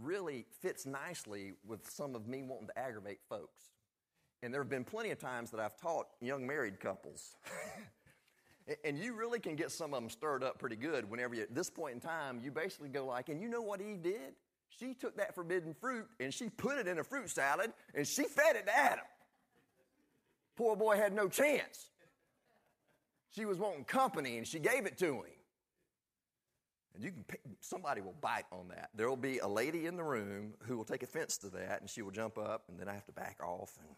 really 0.00 0.46
fits 0.60 0.86
nicely 0.86 1.54
with 1.66 1.88
some 1.90 2.14
of 2.14 2.28
me 2.28 2.42
wanting 2.42 2.68
to 2.68 2.78
aggravate 2.78 3.18
folks. 3.28 3.70
And 4.42 4.52
there 4.54 4.62
have 4.62 4.70
been 4.70 4.84
plenty 4.84 5.10
of 5.10 5.18
times 5.18 5.50
that 5.50 5.60
I've 5.60 5.76
taught 5.76 6.06
young 6.20 6.46
married 6.46 6.80
couples. 6.80 7.36
and 8.84 8.98
you 8.98 9.14
really 9.14 9.38
can 9.38 9.56
get 9.56 9.70
some 9.70 9.92
of 9.92 10.00
them 10.00 10.10
stirred 10.10 10.42
up 10.42 10.58
pretty 10.58 10.76
good 10.76 11.10
whenever 11.10 11.34
you, 11.34 11.42
at 11.42 11.54
this 11.54 11.68
point 11.68 11.94
in 11.94 12.00
time, 12.00 12.40
you 12.42 12.50
basically 12.50 12.88
go 12.88 13.04
like, 13.04 13.28
and 13.28 13.40
you 13.40 13.48
know 13.48 13.62
what 13.62 13.80
Eve 13.80 14.02
did? 14.02 14.34
She 14.78 14.94
took 14.94 15.16
that 15.16 15.34
forbidden 15.34 15.74
fruit 15.74 16.06
and 16.20 16.32
she 16.32 16.48
put 16.48 16.78
it 16.78 16.86
in 16.86 16.98
a 16.98 17.04
fruit 17.04 17.28
salad 17.28 17.72
and 17.94 18.06
she 18.06 18.24
fed 18.24 18.56
it 18.56 18.66
to 18.66 18.76
Adam. 18.76 19.04
Poor 20.56 20.76
boy 20.76 20.96
had 20.96 21.12
no 21.12 21.28
chance. 21.28 21.90
She 23.34 23.44
was 23.44 23.58
wanting 23.58 23.84
company 23.84 24.38
and 24.38 24.46
she 24.46 24.58
gave 24.58 24.86
it 24.86 24.96
to 24.98 25.06
him. 25.06 25.22
And 26.94 27.04
you 27.04 27.12
can 27.12 27.24
pick, 27.24 27.40
somebody 27.60 28.00
will 28.00 28.16
bite 28.20 28.46
on 28.50 28.68
that. 28.68 28.90
There 28.94 29.08
will 29.08 29.16
be 29.16 29.38
a 29.38 29.46
lady 29.46 29.86
in 29.86 29.96
the 29.96 30.02
room 30.02 30.54
who 30.66 30.76
will 30.76 30.84
take 30.84 31.02
offense 31.02 31.36
to 31.38 31.48
that 31.50 31.80
and 31.80 31.90
she 31.90 32.02
will 32.02 32.10
jump 32.10 32.38
up 32.38 32.64
and 32.68 32.78
then 32.78 32.88
I 32.88 32.94
have 32.94 33.06
to 33.06 33.12
back 33.12 33.38
off 33.42 33.76
and 33.78 33.88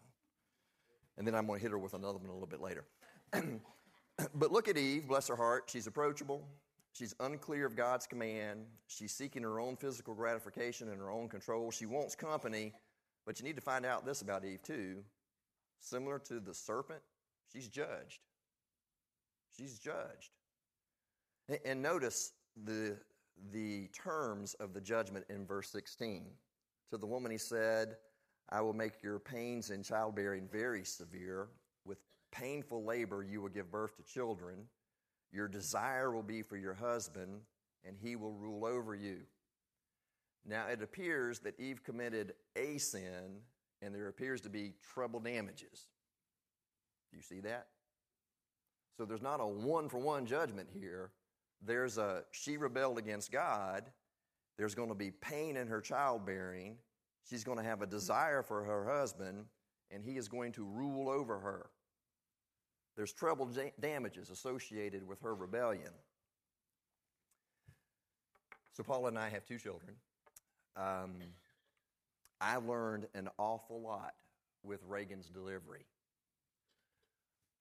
and 1.19 1.27
then 1.27 1.35
I'm 1.35 1.47
going 1.47 1.59
to 1.59 1.63
hit 1.63 1.71
her 1.71 1.79
with 1.79 1.95
another 1.95 2.19
one 2.19 2.31
a 2.31 2.33
little 2.33 2.49
bit 2.49 2.61
later. 2.61 2.85
but 4.35 4.53
look 4.53 4.69
at 4.69 4.77
Eve, 4.77 5.09
bless 5.09 5.29
her 5.29 5.37
heart. 5.37 5.65
She's 5.67 5.87
approachable. 5.87 6.47
She's 6.93 7.15
unclear 7.21 7.67
of 7.67 7.75
God's 7.75 8.07
command. 8.07 8.67
She's 8.87 9.13
seeking 9.13 9.43
her 9.43 9.59
own 9.59 9.77
physical 9.77 10.15
gratification 10.15 10.89
and 10.89 10.99
her 10.99 11.11
own 11.11 11.29
control. 11.29 11.71
She 11.71 11.87
wants 11.87 12.15
company, 12.15 12.73
but 13.25 13.39
you 13.39 13.47
need 13.47 13.57
to 13.57 13.63
find 13.63 13.87
out 13.87 14.05
this 14.05 14.21
about 14.21 14.45
Eve, 14.45 14.63
too. 14.63 14.99
Similar 15.81 16.19
to 16.21 16.39
the 16.39 16.55
serpent, 16.55 17.01
she's 17.53 17.69
judged. 17.69 18.21
She's 19.57 19.79
judged. 19.79 20.31
And 21.65 21.83
notice 21.83 22.33
the, 22.65 22.97
the 23.53 23.89
terms 23.89 24.55
of 24.55 24.75
the 24.75 24.81
judgment 24.81 25.25
in 25.29 25.47
verse 25.47 25.69
16. 25.71 26.27
To 26.91 26.99
the 26.99 27.07
woman, 27.07 27.33
he 27.33 27.39
said, 27.39 27.97
I 28.53 28.61
will 28.61 28.75
make 28.75 29.03
your 29.03 29.19
pains 29.19 29.71
in 29.71 29.83
childbearing 29.83 30.47
very 30.53 30.85
severe. 30.85 31.49
With 31.87 31.97
painful 32.31 32.85
labor, 32.85 33.23
you 33.23 33.41
will 33.41 33.49
give 33.49 33.71
birth 33.71 33.97
to 33.97 34.03
children. 34.03 34.67
Your 35.33 35.49
desire 35.49 36.13
will 36.13 36.23
be 36.23 36.43
for 36.43 36.59
your 36.59 36.75
husband, 36.75 37.41
and 37.87 37.97
he 37.99 38.15
will 38.15 38.33
rule 38.33 38.67
over 38.67 38.95
you. 38.95 39.21
Now, 40.45 40.67
it 40.67 40.83
appears 40.83 41.39
that 41.41 41.59
Eve 41.59 41.83
committed 41.83 42.35
a 42.55 42.77
sin, 42.77 43.41
and 43.81 43.95
there 43.95 44.09
appears 44.09 44.43
to 44.43 44.51
be 44.51 44.75
treble 44.93 45.21
damages. 45.21 45.87
Do 47.11 47.17
you 47.17 47.23
see 47.23 47.41
that? 47.41 47.69
So 48.99 49.07
there's 49.07 49.23
not 49.23 49.41
a 49.41 49.47
one 49.47 49.89
for 49.89 49.99
one 49.99 50.27
judgment 50.27 50.69
here. 50.71 51.11
There's 51.65 51.97
a 51.97 52.25
she 52.33 52.59
rebelled 52.59 52.99
against 52.99 53.33
God. 53.33 53.85
There's 54.59 54.75
going 54.75 54.91
to 54.91 54.95
be 54.95 55.11
pain 55.11 55.57
in 55.57 55.69
her 55.69 55.81
childbearing 55.81 56.77
She's 57.29 57.45
going 57.45 57.59
to 57.59 57.65
have 57.65 57.83
a 57.83 57.87
desire 57.87 58.43
for 58.43 58.65
her 58.65 58.85
husband, 58.85 59.45
and 59.91 60.05
he 60.05 60.17
is 60.17 60.29
going 60.29 60.53
to 60.53 60.65
rule 60.65 61.09
over 61.09 61.39
her. 61.39 61.71
There's 62.97 63.13
treble 63.13 63.49
damages 63.81 64.31
associated 64.31 65.07
with 65.07 65.21
her 65.23 65.35
rebellion. 65.35 65.93
So, 68.73 68.83
Paula 68.83 69.09
and 69.09 69.19
I 69.19 69.29
have 69.29 69.45
two 69.47 69.59
children. 69.59 69.95
Um, 70.77 71.15
I 72.41 72.57
learned 72.57 73.07
an 73.15 73.29
awful 73.39 73.81
lot 73.81 74.15
with 74.63 74.81
Reagan's 74.89 75.29
delivery. 75.29 75.87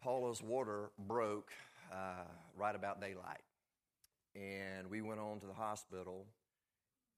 Paula's 0.01 0.41
water 0.41 0.89
broke 0.97 1.51
uh, 1.91 2.25
right 2.57 2.75
about 2.75 2.99
daylight, 2.99 3.43
and 4.35 4.89
we 4.89 5.01
went 5.01 5.19
on 5.19 5.39
to 5.41 5.45
the 5.45 5.53
hospital 5.53 6.25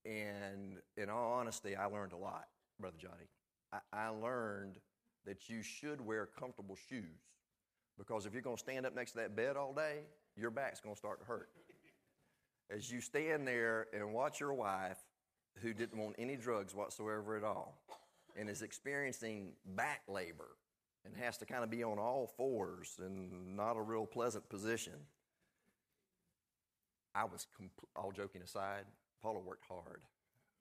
and 0.06 0.78
in 0.98 1.10
all 1.10 1.34
honesty, 1.34 1.76
I 1.76 1.86
learned 1.86 2.14
a 2.14 2.18
lot, 2.18 2.46
Brother 2.80 2.98
Johnny. 3.00 3.30
I, 3.72 3.80
I 3.92 4.08
learned 4.10 4.78
that 5.26 5.50
you 5.50 5.62
should 5.62 6.02
wear 6.02 6.28
comfortable 6.40 6.78
shoes 6.90 7.22
because 7.98 8.26
if 8.26 8.34
you're 8.34 8.42
going 8.42 8.58
to 8.58 8.62
stand 8.62 8.86
up 8.86 8.96
next 8.96 9.12
to 9.12 9.18
that 9.18 9.36
bed 9.36 9.56
all 9.56 9.74
day, 9.74 10.02
your 10.36 10.52
back's 10.52 10.80
going 10.80 10.96
to 10.96 11.00
start 11.00 11.20
to 11.20 11.26
hurt. 11.26 11.50
As 12.70 12.92
you 12.92 13.02
stand 13.02 13.48
there 13.48 13.88
and 13.94 14.14
watch 14.14 14.40
your 14.40 14.54
wife, 14.54 14.98
who 15.62 15.74
didn't 15.74 16.00
want 16.00 16.16
any 16.18 16.36
drugs 16.36 16.74
whatsoever 16.74 17.38
at 17.38 17.44
all, 17.44 17.78
and 18.36 18.50
is 18.50 18.64
experiencing 18.64 19.54
back 19.76 20.02
labor 20.08 20.58
and 21.06 21.16
has 21.16 21.38
to 21.38 21.46
kind 21.46 21.64
of 21.64 21.70
be 21.70 21.84
on 21.84 22.00
all 22.00 22.32
fours 22.36 22.96
and 23.00 23.56
not 23.56 23.78
a 23.78 23.82
real 23.82 24.06
pleasant 24.06 24.50
position 24.50 24.94
I 27.16 27.26
was, 27.26 27.48
compl- 27.60 27.90
all 27.96 28.12
joking 28.12 28.42
aside, 28.42 28.86
Paula 29.24 29.40
worked 29.40 29.64
hard. 29.68 30.02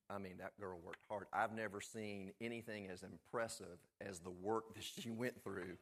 I 0.08 0.18
mean, 0.18 0.34
that 0.38 0.52
girl 0.60 0.78
worked 0.84 1.04
hard. 1.08 1.26
I've 1.32 1.52
never 1.52 1.80
seen 1.80 2.32
anything 2.40 2.88
as 2.88 3.02
impressive 3.02 3.78
as 4.00 4.20
the 4.20 4.30
work 4.30 4.74
that 4.74 4.84
she 4.84 5.10
went 5.10 5.42
through 5.42 5.76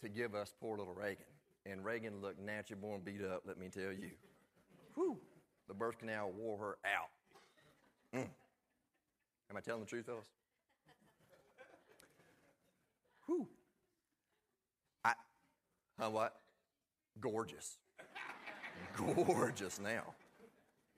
to 0.00 0.08
give 0.08 0.34
us 0.34 0.54
poor 0.60 0.78
little 0.78 0.94
Reagan. 0.94 1.26
And 1.66 1.84
Reagan 1.84 2.22
looked 2.22 2.40
natural 2.40 2.80
born 2.80 3.02
beat 3.04 3.22
up, 3.22 3.42
let 3.46 3.58
me 3.58 3.68
tell 3.68 3.92
you. 3.92 4.10
Whew, 4.94 5.18
the 5.66 5.74
birth 5.74 5.98
canal 5.98 6.32
wore 6.34 6.56
her 6.56 6.78
out. 6.84 7.10
Mm. 8.18 8.28
Am 9.50 9.56
I 9.56 9.60
telling 9.60 9.82
the 9.82 9.86
truth, 9.86 10.06
fellas? 10.06 10.26
Whew. 13.26 13.46
I, 15.04 15.12
huh, 16.00 16.10
what? 16.10 16.40
Gorgeous. 17.20 17.76
Gorgeous 18.96 19.78
now. 19.78 20.14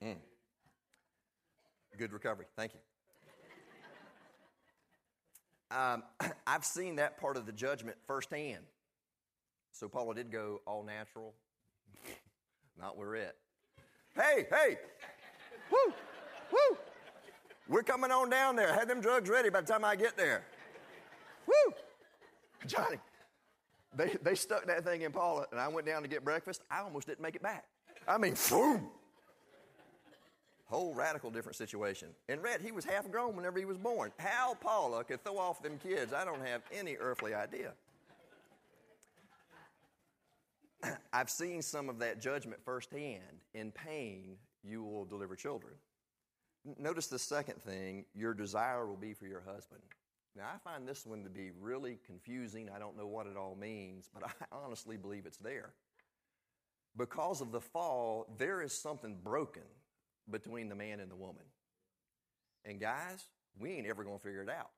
Mm. 0.03 0.17
Good 2.01 2.15
recovery. 2.15 2.47
Thank 2.57 2.73
you. 2.73 2.81
Um, 5.71 6.03
I've 6.47 6.65
seen 6.65 6.97
that 6.97 7.21
part 7.21 7.37
of 7.37 7.45
the 7.45 7.53
judgment 7.53 7.99
firsthand. 8.07 8.65
So 9.73 9.87
Paula 9.87 10.15
did 10.15 10.33
go 10.33 10.63
all 10.67 10.83
natural. 10.83 11.35
Not 12.81 12.97
where 12.97 13.17
it. 13.17 13.37
Hey, 14.17 14.47
hey! 14.49 14.79
Woo! 15.71 15.93
Woo! 16.51 16.79
We're 17.69 17.83
coming 17.83 18.11
on 18.11 18.31
down 18.31 18.57
there. 18.57 18.73
Have 18.73 18.89
them 18.89 19.03
drugs 19.03 19.29
ready 19.29 19.51
by 19.51 19.61
the 19.61 19.67
time 19.67 19.85
I 19.85 19.95
get 19.95 20.17
there. 20.17 20.47
Woo! 21.47 21.75
Johnny, 22.67 22.97
they, 23.95 24.17
they 24.23 24.35
stuck 24.35 24.65
that 24.69 24.85
thing 24.85 25.03
in 25.03 25.13
Paula, 25.13 25.45
and 25.51 25.61
I 25.61 25.69
went 25.69 25.87
down 25.87 26.01
to 26.01 26.09
get 26.09 26.25
breakfast. 26.25 26.63
I 26.71 26.81
almost 26.81 27.09
didn't 27.09 27.21
make 27.21 27.37
it 27.37 27.43
back. 27.43 27.67
I 28.09 28.17
mean, 28.17 28.37
boom! 28.49 28.89
Whole 30.71 30.95
radical 30.95 31.33
different 31.33 31.57
situation. 31.57 32.11
And 32.29 32.41
Red, 32.41 32.61
he 32.61 32.71
was 32.71 32.85
half 32.85 33.11
grown 33.11 33.35
whenever 33.35 33.59
he 33.59 33.65
was 33.65 33.77
born. 33.77 34.13
How 34.19 34.55
Paula 34.55 35.03
could 35.03 35.25
throw 35.25 35.37
off 35.37 35.61
them 35.65 35.81
kids, 35.83 36.13
I 36.13 36.25
don't 36.25 36.47
have 36.47 36.63
any 36.73 36.95
earthly 36.95 37.35
idea. 37.35 37.73
I've 41.13 41.29
seen 41.29 41.61
some 41.61 41.89
of 41.89 41.99
that 41.99 42.21
judgment 42.21 42.61
firsthand. 42.65 43.43
In 43.53 43.73
pain, 43.73 44.37
you 44.63 44.85
will 44.85 45.05
deliver 45.05 45.35
children. 45.35 45.73
Notice 46.79 47.09
the 47.09 47.19
second 47.19 47.61
thing 47.63 48.05
your 48.15 48.33
desire 48.33 48.87
will 48.87 48.97
be 48.97 49.13
for 49.13 49.27
your 49.27 49.43
husband. 49.45 49.83
Now, 50.37 50.45
I 50.55 50.59
find 50.59 50.87
this 50.87 51.05
one 51.05 51.25
to 51.25 51.31
be 51.31 51.51
really 51.61 51.99
confusing. 52.07 52.71
I 52.73 52.79
don't 52.79 52.97
know 52.97 53.09
what 53.09 53.27
it 53.27 53.37
all 53.37 53.57
means, 53.61 54.09
but 54.15 54.23
I 54.41 54.45
honestly 54.53 54.97
believe 54.97 55.27
it's 55.27 55.39
there. 55.39 55.71
Because 56.97 57.41
of 57.41 57.51
the 57.51 57.61
fall, 57.61 58.29
there 58.39 58.63
is 58.63 58.73
something 58.73 59.17
broken 59.25 59.63
between 60.31 60.69
the 60.69 60.75
man 60.75 61.01
and 61.01 61.11
the 61.11 61.17
woman. 61.17 61.45
And 62.65 62.81
guys, 62.81 63.27
we 63.59 63.73
ain't 63.73 63.87
ever 63.87 64.05
going 64.05 64.19
to 64.19 64.23
figure 64.23 64.43
it 64.43 64.51
out. 64.51 64.71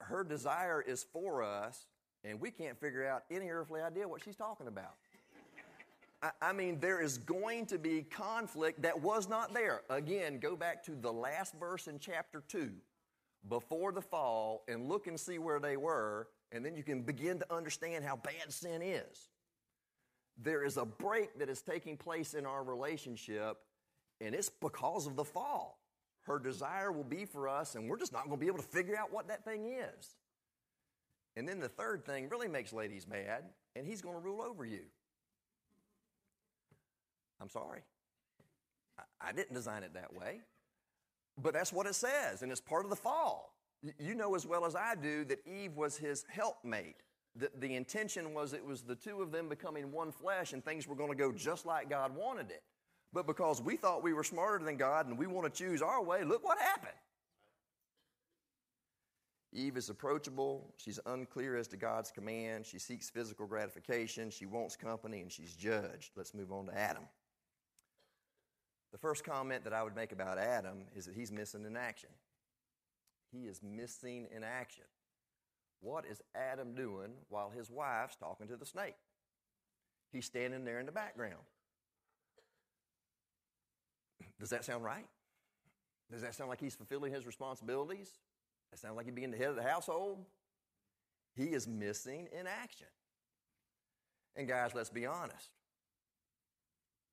Her 0.00 0.22
desire 0.24 0.80
is 0.80 1.04
for 1.12 1.42
us, 1.42 1.86
and 2.24 2.40
we 2.40 2.50
can't 2.50 2.78
figure 2.78 3.06
out 3.06 3.24
any 3.30 3.48
earthly 3.48 3.80
idea 3.80 4.06
what 4.06 4.22
she's 4.22 4.36
talking 4.36 4.68
about. 4.68 4.94
I, 6.22 6.30
I 6.40 6.52
mean, 6.52 6.80
there 6.80 7.00
is 7.00 7.18
going 7.18 7.66
to 7.66 7.78
be 7.78 8.02
conflict 8.02 8.82
that 8.82 9.00
was 9.00 9.28
not 9.28 9.54
there. 9.54 9.82
Again, 9.90 10.38
go 10.38 10.56
back 10.56 10.84
to 10.84 10.92
the 10.92 11.12
last 11.12 11.54
verse 11.58 11.86
in 11.86 11.98
chapter 11.98 12.42
2 12.48 12.70
before 13.48 13.92
the 13.92 14.02
fall 14.02 14.64
and 14.68 14.88
look 14.88 15.06
and 15.06 15.18
see 15.18 15.38
where 15.38 15.60
they 15.60 15.76
were, 15.76 16.28
and 16.52 16.64
then 16.64 16.74
you 16.74 16.82
can 16.82 17.02
begin 17.02 17.38
to 17.38 17.54
understand 17.54 18.04
how 18.04 18.16
bad 18.16 18.52
sin 18.52 18.82
is. 18.82 19.28
There 20.40 20.64
is 20.64 20.76
a 20.76 20.84
break 20.84 21.38
that 21.38 21.48
is 21.48 21.62
taking 21.62 21.96
place 21.96 22.34
in 22.34 22.46
our 22.46 22.62
relationship, 22.62 23.58
and 24.20 24.34
it's 24.34 24.48
because 24.48 25.06
of 25.06 25.16
the 25.16 25.24
fall. 25.24 25.78
Her 26.22 26.38
desire 26.38 26.92
will 26.92 27.04
be 27.04 27.24
for 27.24 27.48
us, 27.48 27.74
and 27.74 27.88
we're 27.88 27.98
just 27.98 28.12
not 28.12 28.24
going 28.24 28.36
to 28.36 28.40
be 28.40 28.48
able 28.48 28.58
to 28.58 28.64
figure 28.64 28.96
out 28.96 29.12
what 29.12 29.28
that 29.28 29.44
thing 29.44 29.66
is. 29.66 30.14
And 31.36 31.48
then 31.48 31.58
the 31.60 31.68
third 31.68 32.04
thing 32.04 32.28
really 32.28 32.48
makes 32.48 32.72
ladies 32.72 33.06
mad, 33.06 33.44
and 33.76 33.86
he's 33.86 34.02
going 34.02 34.16
to 34.16 34.20
rule 34.20 34.42
over 34.42 34.64
you. 34.64 34.82
I'm 37.40 37.48
sorry. 37.48 37.80
I, 39.20 39.32
didn't 39.32 39.54
design 39.54 39.84
it 39.84 39.94
that 39.94 40.12
way. 40.12 40.40
But 41.40 41.54
that's 41.54 41.72
what 41.72 41.86
it 41.86 41.94
says, 41.94 42.42
and 42.42 42.50
it's 42.50 42.60
part 42.60 42.84
of 42.84 42.90
the 42.90 42.96
fall. 42.96 43.54
You 43.98 44.16
know 44.16 44.34
as 44.34 44.44
well 44.44 44.64
as 44.64 44.74
I 44.74 44.96
do 44.96 45.24
that 45.26 45.46
Eve 45.46 45.76
was 45.76 45.96
his 45.96 46.24
helpmate. 46.28 46.96
The, 47.36 47.50
the 47.60 47.76
intention 47.76 48.34
was 48.34 48.52
it 48.52 48.64
was 48.64 48.82
the 48.82 48.96
two 48.96 49.22
of 49.22 49.30
them 49.30 49.48
becoming 49.48 49.92
one 49.92 50.10
flesh, 50.10 50.52
and 50.52 50.64
things 50.64 50.88
were 50.88 50.96
going 50.96 51.10
to 51.10 51.16
go 51.16 51.30
just 51.30 51.64
like 51.64 51.88
God 51.88 52.16
wanted 52.16 52.50
it. 52.50 52.64
But 53.12 53.26
because 53.26 53.62
we 53.62 53.76
thought 53.76 54.02
we 54.02 54.12
were 54.12 54.24
smarter 54.24 54.64
than 54.64 54.76
God 54.76 55.06
and 55.06 55.18
we 55.18 55.26
want 55.26 55.52
to 55.52 55.64
choose 55.64 55.80
our 55.80 56.02
way, 56.02 56.24
look 56.24 56.44
what 56.44 56.58
happened. 56.58 56.92
Eve 59.52 59.78
is 59.78 59.88
approachable. 59.88 60.74
She's 60.76 61.00
unclear 61.06 61.56
as 61.56 61.68
to 61.68 61.76
God's 61.78 62.10
command. 62.10 62.66
She 62.66 62.78
seeks 62.78 63.08
physical 63.08 63.46
gratification. 63.46 64.30
She 64.30 64.44
wants 64.44 64.76
company, 64.76 65.22
and 65.22 65.32
she's 65.32 65.54
judged. 65.54 66.12
Let's 66.16 66.34
move 66.34 66.52
on 66.52 66.66
to 66.66 66.78
Adam. 66.78 67.04
The 68.92 68.98
first 68.98 69.24
comment 69.24 69.64
that 69.64 69.72
I 69.72 69.82
would 69.82 69.96
make 69.96 70.12
about 70.12 70.38
Adam 70.38 70.84
is 70.94 71.06
that 71.06 71.14
he's 71.14 71.32
missing 71.32 71.64
in 71.64 71.76
action. 71.76 72.10
He 73.32 73.46
is 73.46 73.62
missing 73.62 74.26
in 74.34 74.44
action. 74.44 74.84
What 75.80 76.04
is 76.06 76.20
Adam 76.34 76.74
doing 76.74 77.12
while 77.28 77.50
his 77.50 77.70
wife's 77.70 78.16
talking 78.16 78.48
to 78.48 78.56
the 78.56 78.66
snake? 78.66 78.96
He's 80.12 80.26
standing 80.26 80.64
there 80.64 80.80
in 80.80 80.86
the 80.86 80.92
background. 80.92 81.44
Does 84.40 84.50
that 84.50 84.64
sound 84.64 84.84
right? 84.84 85.06
Does 86.10 86.22
that 86.22 86.34
sound 86.34 86.48
like 86.48 86.60
he's 86.60 86.74
fulfilling 86.74 87.12
his 87.12 87.26
responsibilities? 87.26 88.10
That 88.70 88.78
sound 88.78 88.96
like 88.96 89.06
he's 89.06 89.14
being 89.14 89.30
the 89.30 89.36
head 89.36 89.48
of 89.48 89.56
the 89.56 89.62
household? 89.62 90.24
He 91.34 91.44
is 91.44 91.68
missing 91.68 92.28
in 92.38 92.46
action. 92.46 92.86
And 94.36 94.48
guys, 94.48 94.74
let's 94.74 94.90
be 94.90 95.06
honest. 95.06 95.50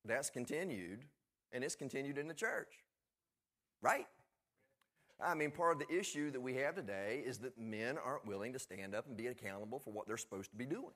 That's 0.06 0.30
continued 0.30 1.06
and 1.52 1.64
it's 1.64 1.76
continued 1.76 2.18
in 2.18 2.28
the 2.28 2.34
church. 2.34 2.84
Right? 3.82 4.08
I 5.22 5.34
mean, 5.34 5.52
part 5.52 5.74
of 5.74 5.88
the 5.88 5.96
issue 5.96 6.32
that 6.32 6.42
we 6.42 6.56
have 6.56 6.76
today 6.76 7.24
is 7.26 7.38
that 7.40 7.58
men 7.58 7.98
aren't 8.04 8.26
willing 8.26 8.52
to 8.54 8.60
stand 8.60 8.94
up 8.94 9.08
and 9.08 9.16
be 9.16 9.28
accountable 9.28 9.80
for 9.80 9.92
what 9.92 10.08
they're 10.08 10.18
supposed 10.18 10.52
to 10.52 10.58
be 10.58 10.66
doing. 10.66 10.94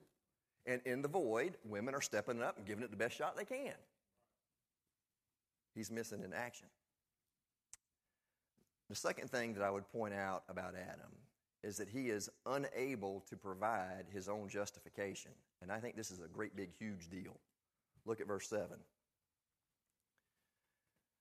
And 0.66 0.82
in 0.86 1.02
the 1.02 1.08
void, 1.08 1.58
women 1.64 1.96
are 1.96 2.02
stepping 2.02 2.42
up 2.42 2.58
and 2.58 2.66
giving 2.66 2.84
it 2.84 2.92
the 2.92 2.98
best 2.98 3.16
shot 3.16 3.38
they 3.38 3.46
can. 3.46 3.74
He's 5.76 5.92
missing 5.92 6.24
in 6.24 6.34
action. 6.34 6.68
The 8.90 8.96
second 8.96 9.30
thing 9.30 9.54
that 9.54 9.64
I 9.64 9.70
would 9.70 9.88
point 9.92 10.14
out 10.14 10.44
about 10.50 10.74
Adam 10.76 11.12
is 11.64 11.78
that 11.78 11.90
he 11.90 12.10
is 12.10 12.30
unable 12.46 13.24
to 13.30 13.36
provide 13.36 14.06
his 14.12 14.30
own 14.30 14.50
justification. 14.50 15.32
And 15.62 15.72
I 15.72 15.80
think 15.80 15.96
this 15.96 16.10
is 16.10 16.20
a 16.20 16.28
great, 16.28 16.56
big, 16.56 16.70
huge 16.80 17.10
deal. 17.10 17.38
Look 18.06 18.22
at 18.22 18.28
verse 18.28 18.48
7. 18.48 18.78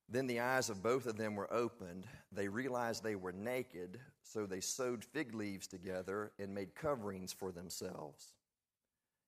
Then 0.08 0.26
the 0.26 0.40
eyes 0.40 0.70
of 0.70 0.82
both 0.82 1.06
of 1.06 1.18
them 1.18 1.34
were 1.34 1.52
opened. 1.52 2.06
They 2.32 2.48
realized 2.48 3.02
they 3.02 3.16
were 3.16 3.32
naked, 3.32 4.00
so 4.22 4.46
they 4.46 4.60
sewed 4.60 5.04
fig 5.04 5.34
leaves 5.34 5.66
together 5.66 6.32
and 6.38 6.54
made 6.54 6.74
coverings 6.74 7.32
for 7.32 7.52
themselves. 7.52 8.32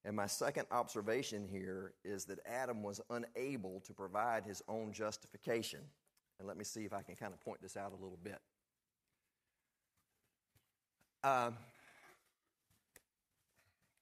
And 0.05 0.17
my 0.17 0.27
second 0.27 0.67
observation 0.71 1.47
here 1.47 1.93
is 2.05 2.25
that 2.27 2.39
Adam 2.47 2.83
was 2.83 3.01
unable 3.11 3.81
to 3.81 3.93
provide 3.93 4.45
his 4.45 4.63
own 4.67 4.93
justification. 4.93 5.81
And 6.39 6.49
let 6.49 6.57
me 6.57 6.65
see 6.65 6.85
if 6.85 6.95
I 6.95 7.03
can 7.03 7.17
kind 7.17 7.35
of 7.35 7.41
point 7.41 7.61
this 7.61 7.77
out 7.77 7.93
a 7.93 8.03
little 8.03 8.19
bit. 8.23 8.39
Um, 11.23 11.55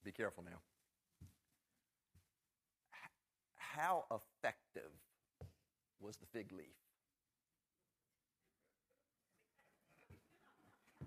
be 0.05 0.13
careful 0.13 0.45
now. 0.45 0.61
How 3.57 4.05
effective 4.13 4.93
was 6.01 6.17
the 6.17 6.27
fig 6.27 6.53
leaf. 6.53 6.67
In 11.01 11.07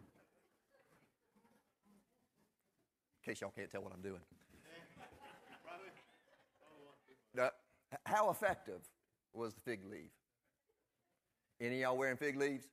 case 3.23 3.39
y'all 3.39 3.53
can't 3.55 3.69
tell 3.69 3.83
what 3.83 3.93
I'm 3.93 4.01
doing. 4.01 4.19
Uh, 7.39 7.49
how 8.05 8.29
effective 8.29 8.81
was 9.33 9.53
the 9.53 9.61
fig 9.61 9.81
leaf? 9.89 10.11
Any 11.59 11.81
y'all 11.81 11.97
wearing 11.97 12.17
fig 12.17 12.37
leaves? 12.37 12.65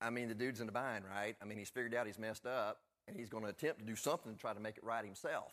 I 0.00 0.10
mean, 0.10 0.28
the 0.28 0.34
dude's 0.34 0.60
in 0.60 0.66
the 0.66 0.72
bind, 0.72 1.04
right? 1.08 1.36
I 1.40 1.44
mean, 1.44 1.58
he's 1.58 1.70
figured 1.70 1.94
out 1.94 2.06
he's 2.06 2.18
messed 2.18 2.44
up, 2.44 2.78
and 3.06 3.16
he's 3.16 3.28
going 3.28 3.44
to 3.44 3.50
attempt 3.50 3.78
to 3.78 3.84
do 3.84 3.94
something 3.94 4.32
to 4.32 4.38
try 4.38 4.52
to 4.52 4.60
make 4.60 4.76
it 4.76 4.84
right 4.84 5.04
himself. 5.04 5.52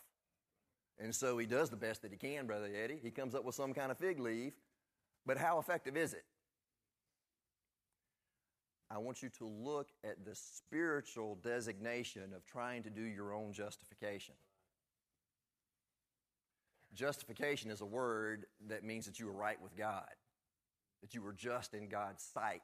And 0.99 1.13
so 1.13 1.37
he 1.37 1.45
does 1.45 1.69
the 1.69 1.77
best 1.77 2.01
that 2.01 2.11
he 2.11 2.17
can, 2.17 2.47
Brother 2.47 2.67
Eddie. 2.75 2.99
He 3.01 3.11
comes 3.11 3.35
up 3.35 3.45
with 3.45 3.55
some 3.55 3.73
kind 3.73 3.91
of 3.91 3.97
fig 3.97 4.19
leaf, 4.19 4.53
but 5.25 5.37
how 5.37 5.59
effective 5.59 5.95
is 5.95 6.13
it? 6.13 6.25
I 8.91 8.97
want 8.97 9.21
you 9.21 9.29
to 9.37 9.45
look 9.45 9.89
at 10.03 10.25
the 10.25 10.33
spiritual 10.33 11.37
designation 11.43 12.33
of 12.35 12.43
trying 12.45 12.81
to 12.83 12.89
do 12.89 13.03
your 13.03 13.33
own 13.33 13.53
justification. 13.53 14.33
Justification 16.93 17.71
is 17.71 17.81
a 17.81 17.85
word 17.85 18.45
that 18.67 18.83
means 18.83 19.05
that 19.05 19.19
you 19.19 19.27
were 19.27 19.31
right 19.31 19.61
with 19.61 19.77
God, 19.77 20.09
that 21.01 21.13
you 21.13 21.21
were 21.21 21.33
just 21.33 21.73
in 21.73 21.87
God's 21.87 22.23
sight. 22.23 22.61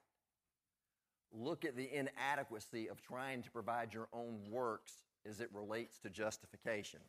Look 1.31 1.65
at 1.65 1.75
the 1.75 1.89
inadequacy 1.93 2.87
of 2.87 3.01
trying 3.01 3.43
to 3.43 3.51
provide 3.51 3.93
your 3.93 4.07
own 4.13 4.39
works 4.49 4.93
as 5.27 5.41
it 5.41 5.49
relates 5.53 5.99
to 5.99 6.09
justification. 6.09 7.01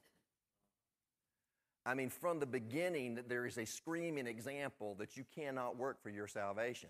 I 1.84 1.94
mean, 1.94 2.10
from 2.10 2.40
the 2.40 2.46
beginning, 2.46 3.20
there 3.28 3.46
is 3.46 3.58
a 3.58 3.64
screaming 3.64 4.26
example 4.26 4.96
that 4.98 5.16
you 5.16 5.24
cannot 5.34 5.76
work 5.76 6.02
for 6.02 6.10
your 6.10 6.26
salvation. 6.26 6.88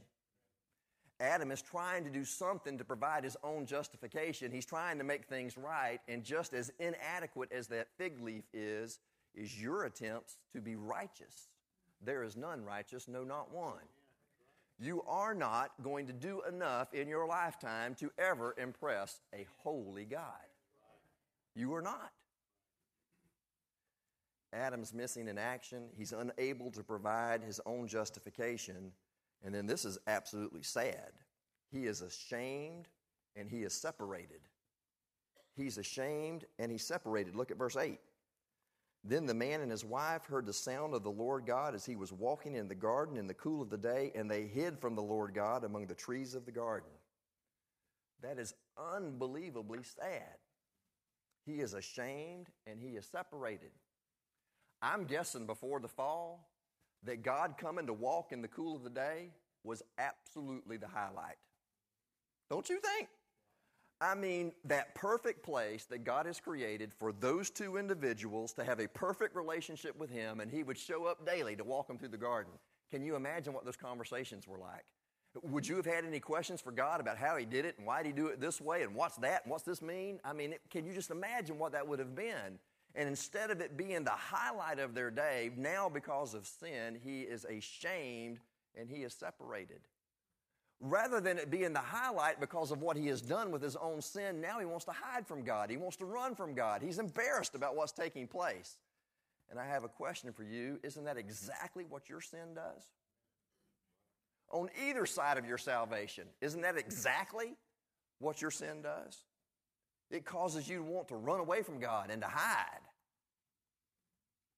Adam 1.20 1.50
is 1.50 1.62
trying 1.62 2.04
to 2.04 2.10
do 2.10 2.24
something 2.24 2.78
to 2.78 2.84
provide 2.84 3.24
his 3.24 3.36
own 3.42 3.66
justification. 3.66 4.50
He's 4.50 4.66
trying 4.66 4.98
to 4.98 5.04
make 5.04 5.26
things 5.26 5.56
right, 5.56 6.00
and 6.08 6.24
just 6.24 6.52
as 6.52 6.72
inadequate 6.78 7.52
as 7.52 7.68
that 7.68 7.88
fig 7.98 8.22
leaf 8.22 8.44
is, 8.52 8.98
is 9.37 9.61
your 9.61 9.85
attempts 9.85 10.37
to 10.53 10.61
be 10.61 10.77
righteous. 10.77 11.49
There 12.03 12.22
is 12.22 12.37
none 12.37 12.64
righteous, 12.64 13.09
no, 13.09 13.25
not 13.25 13.53
one. 13.53 13.83
You 14.79 15.03
are 15.07 15.35
not 15.35 15.72
going 15.83 16.07
to 16.07 16.12
do 16.12 16.42
enough 16.49 16.92
in 16.92 17.09
your 17.09 17.27
lifetime 17.27 17.94
to 17.96 18.11
ever 18.18 18.55
impress 18.59 19.20
a 19.35 19.46
holy 19.62 20.05
God. 20.05 20.22
You 21.55 21.75
are 21.75 21.83
not. 21.83 22.12
Adam's 24.53 24.92
missing 24.92 25.29
in 25.29 25.38
action. 25.38 25.85
He's 25.96 26.12
unable 26.12 26.70
to 26.72 26.83
provide 26.83 27.42
his 27.42 27.61
own 27.66 27.88
justification. 27.88 28.92
And 29.44 29.55
then 29.55 29.66
this 29.66 29.85
is 29.85 29.99
absolutely 30.07 30.62
sad. 30.62 31.12
He 31.70 31.87
is 31.87 32.03
ashamed 32.03 32.88
and 33.35 33.49
he 33.49 33.62
is 33.62 33.75
separated. 33.75 34.40
He's 35.57 35.79
ashamed 35.79 36.44
and 36.59 36.70
he's 36.70 36.87
separated. 36.87 37.35
Look 37.35 37.51
at 37.51 37.57
verse 37.57 37.77
8. 37.77 37.99
Then 39.04 39.26
the 39.26 39.35
man 39.35 39.61
and 39.61 39.70
his 39.70 39.85
wife 39.85 40.24
heard 40.26 40.46
the 40.46 40.52
sound 40.52 40.94
of 40.94 41.04
the 41.04 41.11
Lord 41.11 41.46
God 41.46 41.74
as 41.74 41.87
he 41.87 41.94
was 41.94 42.12
walking 42.12 42.56
in 42.56 42.66
the 42.66 42.74
garden 42.74 43.16
in 43.16 43.26
the 43.26 43.35
cool 43.35 43.62
of 43.62 43.70
the 43.70 43.78
day, 43.78 44.11
and 44.14 44.30
they 44.30 44.46
hid 44.46 44.78
from 44.78 44.96
the 44.96 45.02
Lord 45.02 45.32
God 45.35 45.64
among 45.64 45.87
the 45.87 45.94
trees 45.94 46.35
of 46.35 46.44
the 46.44 46.52
garden. 46.52 46.90
That 48.22 48.38
is 48.38 48.54
unbelievably 48.76 49.80
sad. 49.82 50.38
He 51.44 51.61
is 51.61 51.74
ashamed 51.74 52.48
and 52.66 52.80
he 52.80 52.96
is 52.96 53.06
separated. 53.06 53.70
I'm 54.82 55.04
guessing 55.04 55.46
before 55.46 55.80
the 55.80 55.88
fall 55.88 56.50
that 57.04 57.22
God 57.22 57.54
coming 57.56 57.87
to 57.87 57.92
walk 57.92 58.32
in 58.32 58.42
the 58.42 58.48
cool 58.48 58.76
of 58.76 58.82
the 58.82 58.90
day 58.90 59.30
was 59.62 59.82
absolutely 59.98 60.76
the 60.76 60.88
highlight. 60.88 61.37
Don't 62.50 62.68
you 62.68 62.80
think? 62.80 63.09
I 64.00 64.14
mean, 64.14 64.52
that 64.64 64.94
perfect 64.94 65.42
place 65.42 65.87
that 65.87 66.04
God 66.04 66.26
has 66.26 66.38
created 66.38 66.92
for 66.92 67.12
those 67.12 67.48
two 67.48 67.78
individuals 67.78 68.52
to 68.54 68.64
have 68.64 68.78
a 68.78 68.88
perfect 68.88 69.35
relationship 69.35 69.98
with 69.98 70.11
Him, 70.11 70.40
and 70.40 70.50
He 70.50 70.62
would 70.62 70.76
show 70.76 71.06
up 71.06 71.24
daily 71.24 71.56
to 71.56 71.64
walk 71.64 71.88
them 71.88 71.98
through 71.98 72.09
the 72.09 72.18
garden. 72.18 72.52
Can 72.90 73.02
you 73.02 73.16
imagine 73.16 73.54
what 73.54 73.64
those 73.64 73.76
conversations 73.76 74.46
were 74.46 74.59
like? 74.59 74.85
Would 75.42 75.66
you 75.66 75.76
have 75.76 75.87
had 75.87 76.04
any 76.04 76.20
questions 76.20 76.61
for 76.61 76.72
God 76.72 77.00
about 77.00 77.16
how 77.16 77.37
He 77.37 77.46
did 77.46 77.64
it 77.64 77.78
and 77.78 77.87
why 77.87 78.02
did 78.02 78.09
He 78.09 78.12
do 78.12 78.26
it 78.26 78.40
this 78.40 78.61
way 78.61 78.82
and 78.82 78.94
what's 78.94 79.16
that 79.18 79.44
and 79.44 79.50
what's 79.50 79.64
this 79.64 79.80
mean? 79.80 80.20
I 80.24 80.35
mean, 80.35 80.54
can 80.70 80.87
you 80.87 80.92
just 80.92 81.11
imagine 81.11 81.59
what 81.59 81.72
that 81.72 81.88
would 81.88 81.98
have 81.98 82.14
been? 82.14 82.59
And 82.94 83.09
instead 83.09 83.50
of 83.50 83.61
it 83.61 83.76
being 83.76 84.04
the 84.04 84.11
highlight 84.11 84.78
of 84.78 84.94
their 84.94 85.11
day, 85.11 85.50
now 85.56 85.88
because 85.88 86.35
of 86.35 86.46
sin, 86.46 86.98
He 87.02 87.22
is 87.22 87.46
ashamed 87.46 88.40
and 88.74 88.90
He 88.90 89.04
is 89.04 89.14
separated 89.14 89.80
rather 90.80 91.20
than 91.20 91.38
it 91.38 91.50
being 91.50 91.72
the 91.72 91.78
highlight 91.78 92.40
because 92.40 92.70
of 92.70 92.82
what 92.82 92.96
he 92.96 93.06
has 93.08 93.20
done 93.20 93.50
with 93.50 93.62
his 93.62 93.76
own 93.76 94.00
sin, 94.00 94.40
now 94.40 94.58
he 94.58 94.66
wants 94.66 94.84
to 94.84 94.92
hide 94.92 95.26
from 95.26 95.42
God. 95.42 95.70
He 95.70 95.76
wants 95.76 95.96
to 95.98 96.04
run 96.04 96.34
from 96.34 96.54
God. 96.54 96.82
He's 96.82 96.98
embarrassed 96.98 97.54
about 97.54 97.76
what's 97.76 97.92
taking 97.92 98.26
place. 98.26 98.76
And 99.50 99.58
I 99.58 99.66
have 99.66 99.84
a 99.84 99.88
question 99.88 100.32
for 100.32 100.42
you. 100.42 100.78
Isn't 100.82 101.04
that 101.04 101.16
exactly 101.16 101.84
what 101.88 102.08
your 102.08 102.20
sin 102.20 102.54
does? 102.54 102.82
On 104.50 104.68
either 104.86 105.06
side 105.06 105.38
of 105.38 105.46
your 105.46 105.58
salvation, 105.58 106.24
isn't 106.40 106.60
that 106.60 106.76
exactly 106.76 107.56
what 108.18 108.40
your 108.42 108.50
sin 108.50 108.82
does? 108.82 109.24
It 110.10 110.24
causes 110.24 110.68
you 110.68 110.78
to 110.78 110.84
want 110.84 111.08
to 111.08 111.16
run 111.16 111.40
away 111.40 111.62
from 111.62 111.80
God 111.80 112.10
and 112.10 112.22
to 112.22 112.28
hide. 112.28 112.80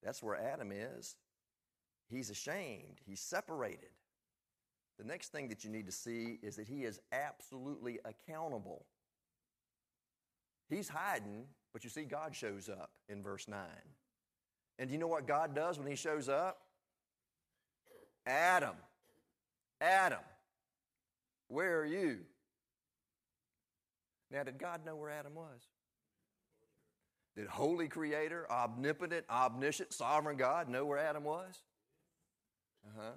That's 0.03 0.23
where 0.23 0.37
Adam 0.37 0.73
is. 0.73 1.17
He's 2.11 2.31
ashamed, 2.31 3.01
he's 3.07 3.21
separated. 3.21 3.91
The 4.99 5.05
next 5.05 5.31
thing 5.31 5.49
that 5.49 5.65
you 5.65 5.71
need 5.71 5.87
to 5.87 5.93
see 5.93 6.39
is 6.43 6.57
that 6.57 6.67
he 6.67 6.85
is 6.85 7.01
absolutely 7.13 8.01
accountable. 8.05 8.85
He's 10.69 10.89
hiding, 10.89 11.45
but 11.73 11.85
you 11.85 11.91
see, 11.91 12.03
God 12.03 12.35
shows 12.35 12.69
up 12.69 12.91
in 13.09 13.23
verse 13.23 13.47
9. 13.47 13.61
And 14.79 14.89
do 14.89 14.93
you 14.93 14.99
know 14.99 15.07
what 15.07 15.27
God 15.27 15.55
does 15.55 15.79
when 15.79 15.87
he 15.87 15.95
shows 15.95 16.29
up? 16.29 16.59
Adam, 18.27 18.75
Adam, 19.81 20.21
where 21.49 21.81
are 21.81 21.87
you? 21.87 22.19
Now, 24.31 24.43
did 24.43 24.59
God 24.59 24.85
know 24.85 24.97
where 24.97 25.11
Adam 25.11 25.35
was? 25.35 25.63
Did 27.35 27.47
Holy 27.47 27.89
Creator, 27.89 28.51
omnipotent, 28.51 29.25
omniscient, 29.31 29.93
sovereign 29.93 30.37
God 30.37 30.69
know 30.69 30.85
where 30.85 30.99
Adam 30.99 31.25
was? 31.25 31.63
Uh 32.85 33.01
huh. 33.01 33.13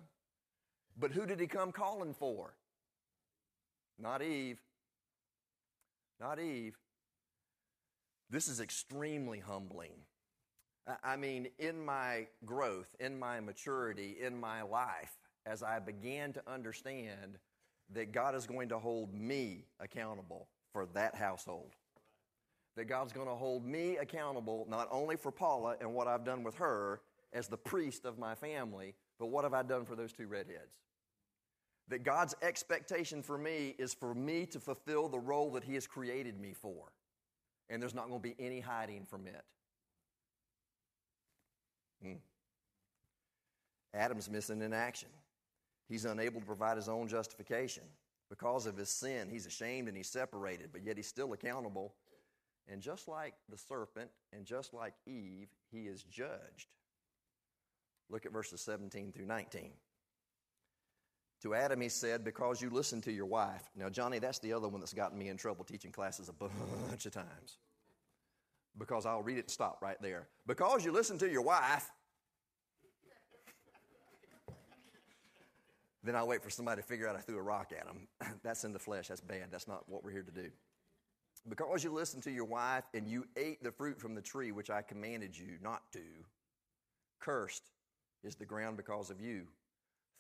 But 0.99 1.11
who 1.11 1.25
did 1.25 1.39
he 1.39 1.47
come 1.47 1.71
calling 1.71 2.13
for? 2.13 2.53
Not 3.97 4.21
Eve. 4.21 4.59
Not 6.19 6.39
Eve. 6.39 6.77
This 8.29 8.47
is 8.47 8.59
extremely 8.59 9.39
humbling. 9.39 9.91
I 11.03 11.15
mean, 11.15 11.47
in 11.59 11.83
my 11.83 12.27
growth, 12.45 12.95
in 12.99 13.19
my 13.19 13.39
maturity, 13.39 14.17
in 14.21 14.39
my 14.39 14.61
life, 14.61 15.17
as 15.45 15.63
I 15.63 15.79
began 15.79 16.33
to 16.33 16.41
understand 16.51 17.37
that 17.93 18.11
God 18.11 18.35
is 18.35 18.45
going 18.45 18.69
to 18.69 18.79
hold 18.79 19.13
me 19.13 19.65
accountable 19.79 20.47
for 20.71 20.87
that 20.93 21.15
household. 21.15 21.75
That 22.77 22.85
God's 22.85 23.11
going 23.11 23.27
to 23.27 23.35
hold 23.35 23.65
me 23.65 23.97
accountable 23.97 24.65
not 24.69 24.87
only 24.91 25.17
for 25.17 25.31
Paula 25.31 25.75
and 25.81 25.93
what 25.93 26.07
I've 26.07 26.23
done 26.23 26.43
with 26.43 26.55
her 26.55 27.01
as 27.33 27.47
the 27.47 27.57
priest 27.57 28.05
of 28.05 28.17
my 28.17 28.33
family, 28.33 28.95
but 29.21 29.27
what 29.27 29.43
have 29.43 29.53
I 29.53 29.61
done 29.61 29.85
for 29.85 29.95
those 29.95 30.11
two 30.11 30.25
redheads? 30.25 30.79
That 31.89 32.03
God's 32.03 32.33
expectation 32.41 33.21
for 33.21 33.37
me 33.37 33.75
is 33.77 33.93
for 33.93 34.15
me 34.15 34.47
to 34.47 34.59
fulfill 34.59 35.09
the 35.09 35.19
role 35.19 35.51
that 35.51 35.63
He 35.63 35.75
has 35.75 35.85
created 35.85 36.39
me 36.39 36.53
for. 36.53 36.91
And 37.69 37.79
there's 37.79 37.93
not 37.93 38.09
going 38.09 38.19
to 38.19 38.27
be 38.27 38.35
any 38.39 38.59
hiding 38.59 39.05
from 39.05 39.27
it. 39.27 39.43
Hmm. 42.01 42.13
Adam's 43.93 44.27
missing 44.27 44.59
in 44.63 44.73
action. 44.73 45.09
He's 45.87 46.05
unable 46.05 46.39
to 46.39 46.45
provide 46.47 46.77
his 46.77 46.89
own 46.89 47.07
justification. 47.07 47.83
Because 48.27 48.65
of 48.65 48.75
his 48.75 48.89
sin, 48.89 49.27
he's 49.29 49.45
ashamed 49.45 49.87
and 49.87 49.95
he's 49.95 50.09
separated, 50.09 50.69
but 50.71 50.83
yet 50.83 50.97
he's 50.97 51.07
still 51.07 51.33
accountable. 51.33 51.93
And 52.67 52.81
just 52.81 53.07
like 53.07 53.35
the 53.49 53.57
serpent 53.57 54.09
and 54.33 54.45
just 54.45 54.73
like 54.73 54.93
Eve, 55.05 55.49
he 55.71 55.81
is 55.81 56.01
judged. 56.03 56.69
Look 58.11 58.25
at 58.25 58.33
verses 58.33 58.61
17 58.61 59.13
through 59.13 59.25
19. 59.25 59.71
To 61.43 61.55
Adam, 61.55 61.81
he 61.81 61.89
said, 61.89 62.23
Because 62.23 62.61
you 62.61 62.69
listened 62.69 63.03
to 63.03 63.11
your 63.11 63.25
wife. 63.25 63.63
Now, 63.75 63.89
Johnny, 63.89 64.19
that's 64.19 64.39
the 64.39 64.53
other 64.53 64.67
one 64.67 64.81
that's 64.81 64.93
gotten 64.93 65.17
me 65.17 65.29
in 65.29 65.37
trouble 65.37 65.63
teaching 65.63 65.91
classes 65.91 66.29
a 66.29 66.33
bunch 66.33 67.05
of 67.05 67.13
times. 67.13 67.57
Because 68.77 69.05
I'll 69.05 69.23
read 69.23 69.37
it 69.37 69.45
and 69.45 69.49
stop 69.49 69.79
right 69.81 69.99
there. 70.01 70.27
Because 70.45 70.85
you 70.85 70.91
listened 70.91 71.19
to 71.21 71.29
your 71.29 71.41
wife, 71.41 71.89
then 76.03 76.15
I'll 76.15 76.27
wait 76.27 76.43
for 76.43 76.49
somebody 76.49 76.81
to 76.81 76.87
figure 76.87 77.07
out 77.07 77.15
I 77.15 77.19
threw 77.19 77.37
a 77.37 77.41
rock 77.41 77.71
at 77.77 77.85
them. 77.85 78.07
that's 78.43 78.63
in 78.63 78.73
the 78.73 78.79
flesh. 78.79 79.07
That's 79.07 79.21
bad. 79.21 79.47
That's 79.51 79.67
not 79.67 79.87
what 79.87 80.03
we're 80.03 80.11
here 80.11 80.23
to 80.23 80.31
do. 80.31 80.49
Because 81.49 81.83
you 81.83 81.91
listened 81.91 82.23
to 82.23 82.31
your 82.31 82.45
wife 82.45 82.83
and 82.93 83.07
you 83.07 83.25
ate 83.35 83.63
the 83.63 83.71
fruit 83.71 83.99
from 83.99 84.13
the 84.13 84.21
tree 84.21 84.51
which 84.51 84.69
I 84.69 84.83
commanded 84.83 85.35
you 85.35 85.57
not 85.61 85.81
to, 85.93 85.99
cursed 87.19 87.63
is 88.23 88.35
the 88.35 88.45
ground 88.45 88.77
because 88.77 89.09
of 89.09 89.19
you. 89.19 89.47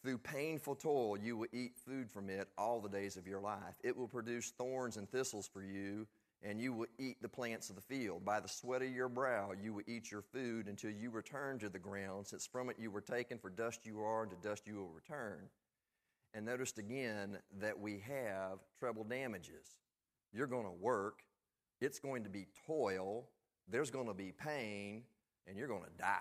Through 0.03 0.17
painful 0.17 0.75
toil, 0.75 1.17
you 1.17 1.37
will 1.37 1.47
eat 1.53 1.77
food 1.77 2.09
from 2.09 2.29
it 2.29 2.47
all 2.57 2.81
the 2.81 2.89
days 2.89 3.17
of 3.17 3.27
your 3.27 3.39
life. 3.39 3.75
It 3.83 3.95
will 3.95 4.07
produce 4.07 4.49
thorns 4.49 4.97
and 4.97 5.07
thistles 5.07 5.47
for 5.47 5.61
you, 5.61 6.07
and 6.41 6.59
you 6.59 6.73
will 6.73 6.87
eat 6.97 7.21
the 7.21 7.29
plants 7.29 7.69
of 7.69 7.75
the 7.75 7.83
field. 7.83 8.25
By 8.25 8.39
the 8.39 8.47
sweat 8.47 8.81
of 8.81 8.89
your 8.89 9.09
brow, 9.09 9.51
you 9.61 9.73
will 9.73 9.83
eat 9.85 10.09
your 10.09 10.23
food 10.23 10.67
until 10.67 10.89
you 10.89 11.11
return 11.11 11.59
to 11.59 11.69
the 11.69 11.77
ground, 11.77 12.25
since 12.25 12.47
from 12.47 12.71
it 12.71 12.77
you 12.79 12.89
were 12.89 13.01
taken, 13.01 13.37
for 13.37 13.51
dust 13.51 13.85
you 13.85 14.01
are, 14.01 14.23
and 14.23 14.31
to 14.31 14.47
dust 14.47 14.65
you 14.65 14.77
will 14.77 14.89
return. 14.89 15.49
And 16.33 16.45
noticed 16.45 16.79
again 16.79 17.37
that 17.59 17.79
we 17.79 17.99
have 18.07 18.59
treble 18.79 19.03
damages. 19.03 19.77
You're 20.33 20.47
going 20.47 20.65
to 20.65 20.71
work, 20.71 21.19
it's 21.79 21.99
going 21.99 22.23
to 22.23 22.29
be 22.29 22.47
toil, 22.65 23.27
there's 23.67 23.91
going 23.91 24.07
to 24.07 24.13
be 24.15 24.31
pain, 24.31 25.03
and 25.45 25.57
you're 25.57 25.67
going 25.67 25.83
to 25.83 25.97
die. 25.99 26.17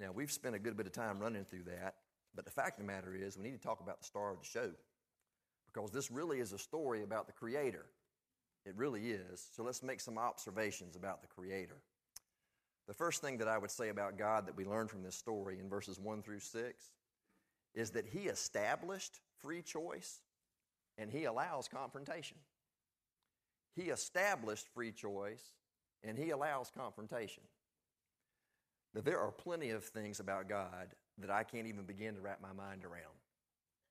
Now, 0.00 0.12
we've 0.12 0.32
spent 0.32 0.54
a 0.54 0.58
good 0.58 0.76
bit 0.78 0.86
of 0.86 0.92
time 0.92 1.20
running 1.20 1.44
through 1.44 1.64
that, 1.64 1.96
but 2.34 2.46
the 2.46 2.50
fact 2.50 2.80
of 2.80 2.86
the 2.86 2.92
matter 2.92 3.14
is, 3.14 3.36
we 3.36 3.44
need 3.44 3.52
to 3.52 3.58
talk 3.58 3.80
about 3.80 4.00
the 4.00 4.06
star 4.06 4.32
of 4.32 4.40
the 4.40 4.46
show 4.46 4.70
because 5.72 5.90
this 5.90 6.10
really 6.10 6.40
is 6.40 6.52
a 6.52 6.58
story 6.58 7.02
about 7.02 7.26
the 7.26 7.32
Creator. 7.32 7.84
It 8.64 8.74
really 8.76 9.10
is. 9.10 9.46
So 9.54 9.62
let's 9.62 9.82
make 9.82 10.00
some 10.00 10.16
observations 10.16 10.96
about 10.96 11.20
the 11.20 11.28
Creator. 11.28 11.76
The 12.88 12.94
first 12.94 13.20
thing 13.20 13.38
that 13.38 13.48
I 13.48 13.58
would 13.58 13.70
say 13.70 13.90
about 13.90 14.18
God 14.18 14.46
that 14.46 14.56
we 14.56 14.64
learn 14.64 14.88
from 14.88 15.02
this 15.02 15.14
story 15.14 15.58
in 15.60 15.68
verses 15.68 16.00
1 16.00 16.22
through 16.22 16.40
6 16.40 16.90
is 17.74 17.90
that 17.90 18.06
He 18.06 18.20
established 18.20 19.20
free 19.40 19.62
choice 19.62 20.22
and 20.98 21.10
He 21.10 21.24
allows 21.24 21.68
confrontation. 21.68 22.38
He 23.76 23.90
established 23.90 24.66
free 24.74 24.92
choice 24.92 25.44
and 26.02 26.18
He 26.18 26.30
allows 26.30 26.70
confrontation. 26.76 27.44
Now, 28.94 29.02
there 29.02 29.20
are 29.20 29.30
plenty 29.30 29.70
of 29.70 29.84
things 29.84 30.20
about 30.20 30.48
God 30.48 30.88
that 31.18 31.30
I 31.30 31.44
can't 31.44 31.66
even 31.66 31.84
begin 31.84 32.14
to 32.14 32.20
wrap 32.20 32.40
my 32.42 32.52
mind 32.52 32.84
around. 32.84 33.14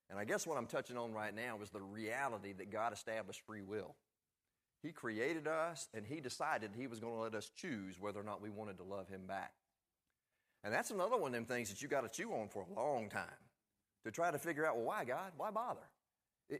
And 0.09 0.19
I 0.19 0.25
guess 0.25 0.47
what 0.47 0.57
I'm 0.57 0.65
touching 0.65 0.97
on 0.97 1.13
right 1.13 1.33
now 1.33 1.57
is 1.61 1.69
the 1.69 1.81
reality 1.81 2.53
that 2.53 2.71
God 2.71 2.93
established 2.93 3.41
free 3.45 3.61
will. 3.61 3.95
He 4.81 4.91
created 4.91 5.47
us 5.47 5.87
and 5.93 6.05
He 6.05 6.19
decided 6.19 6.71
He 6.75 6.87
was 6.87 6.99
going 6.99 7.13
to 7.13 7.21
let 7.21 7.35
us 7.35 7.51
choose 7.55 7.99
whether 7.99 8.19
or 8.19 8.23
not 8.23 8.41
we 8.41 8.49
wanted 8.49 8.77
to 8.77 8.83
love 8.83 9.07
Him 9.07 9.21
back. 9.27 9.53
And 10.63 10.73
that's 10.73 10.91
another 10.91 11.15
one 11.15 11.27
of 11.27 11.33
them 11.33 11.45
things 11.45 11.69
that 11.69 11.81
you 11.81 11.87
got 11.87 12.01
to 12.01 12.09
chew 12.09 12.31
on 12.33 12.49
for 12.49 12.63
a 12.63 12.73
long 12.73 13.09
time 13.09 13.23
to 14.03 14.11
try 14.11 14.31
to 14.31 14.39
figure 14.39 14.65
out, 14.65 14.75
well, 14.75 14.85
why, 14.85 15.05
God? 15.05 15.31
Why 15.37 15.51
bother? 15.51 15.87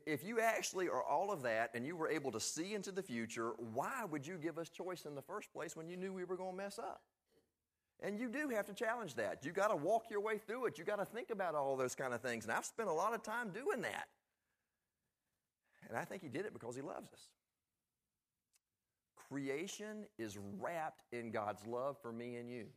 If 0.06 0.24
you 0.24 0.40
actually 0.40 0.88
are 0.88 1.04
all 1.04 1.32
of 1.32 1.42
that 1.42 1.72
and 1.74 1.86
you 1.86 1.96
were 1.96 2.10
able 2.10 2.32
to 2.34 2.40
see 2.40 2.76
into 2.76 2.92
the 2.92 3.02
future, 3.02 3.54
why 3.74 4.06
would 4.10 4.28
you 4.28 4.38
give 4.38 4.60
us 4.60 4.70
choice 4.70 5.06
in 5.06 5.16
the 5.16 5.22
first 5.22 5.52
place 5.52 5.76
when 5.76 5.90
you 5.90 5.98
knew 5.98 6.14
we 6.14 6.24
were 6.24 6.38
going 6.38 6.52
to 6.52 6.58
mess 6.58 6.78
up? 6.78 7.02
And 8.02 8.20
you 8.20 8.30
do 8.30 8.50
have 8.50 8.66
to 8.68 8.74
challenge 8.74 9.16
that. 9.16 9.44
You 9.44 9.52
got 9.52 9.70
to 9.70 9.76
walk 9.76 10.06
your 10.10 10.22
way 10.22 10.38
through 10.38 10.68
it. 10.68 10.78
You 10.78 10.86
got 10.86 11.00
to 11.00 11.06
think 11.06 11.32
about 11.32 11.54
all 11.56 11.76
those 11.76 11.96
kind 11.96 12.14
of 12.14 12.22
things. 12.22 12.46
And 12.46 12.54
I've 12.54 12.66
spent 12.66 12.88
a 12.88 12.94
lot 12.94 13.14
of 13.14 13.24
time 13.24 13.50
doing 13.50 13.82
that. 13.82 14.08
And 15.88 15.98
I 15.98 16.06
think 16.06 16.22
he 16.22 16.30
did 16.30 16.46
it 16.46 16.54
because 16.54 16.76
he 16.76 16.82
loves 16.82 17.12
us. 17.12 17.28
Creation 19.30 20.06
is 20.18 20.38
wrapped 20.60 21.04
in 21.12 21.32
God's 21.32 21.66
love 21.68 21.98
for 22.02 22.12
me 22.12 22.38
and 22.38 22.50
you. 22.50 22.68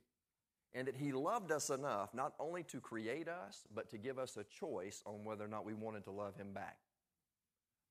And 0.74 0.88
that 0.88 0.96
he 0.96 1.12
loved 1.12 1.52
us 1.52 1.70
enough 1.70 2.14
not 2.14 2.32
only 2.40 2.62
to 2.64 2.80
create 2.80 3.28
us, 3.28 3.62
but 3.74 3.90
to 3.90 3.98
give 3.98 4.18
us 4.18 4.36
a 4.36 4.44
choice 4.44 5.02
on 5.06 5.24
whether 5.24 5.44
or 5.44 5.48
not 5.48 5.64
we 5.64 5.74
wanted 5.74 6.04
to 6.04 6.10
love 6.10 6.34
him 6.34 6.52
back. 6.52 6.78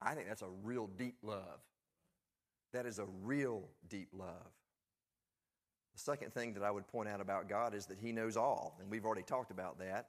I 0.01 0.15
think 0.15 0.27
that's 0.27 0.41
a 0.41 0.49
real 0.63 0.87
deep 0.87 1.17
love. 1.21 1.59
That 2.73 2.85
is 2.85 2.99
a 2.99 3.05
real 3.23 3.67
deep 3.87 4.09
love. 4.13 4.51
Second 6.01 6.33
thing 6.33 6.53
that 6.53 6.63
I 6.63 6.71
would 6.71 6.87
point 6.87 7.07
out 7.07 7.21
about 7.21 7.47
God 7.47 7.75
is 7.75 7.85
that 7.87 7.99
He 7.99 8.11
knows 8.11 8.35
all, 8.35 8.75
and 8.79 8.89
we've 8.89 9.05
already 9.05 9.21
talked 9.21 9.51
about 9.51 9.77
that. 9.79 10.07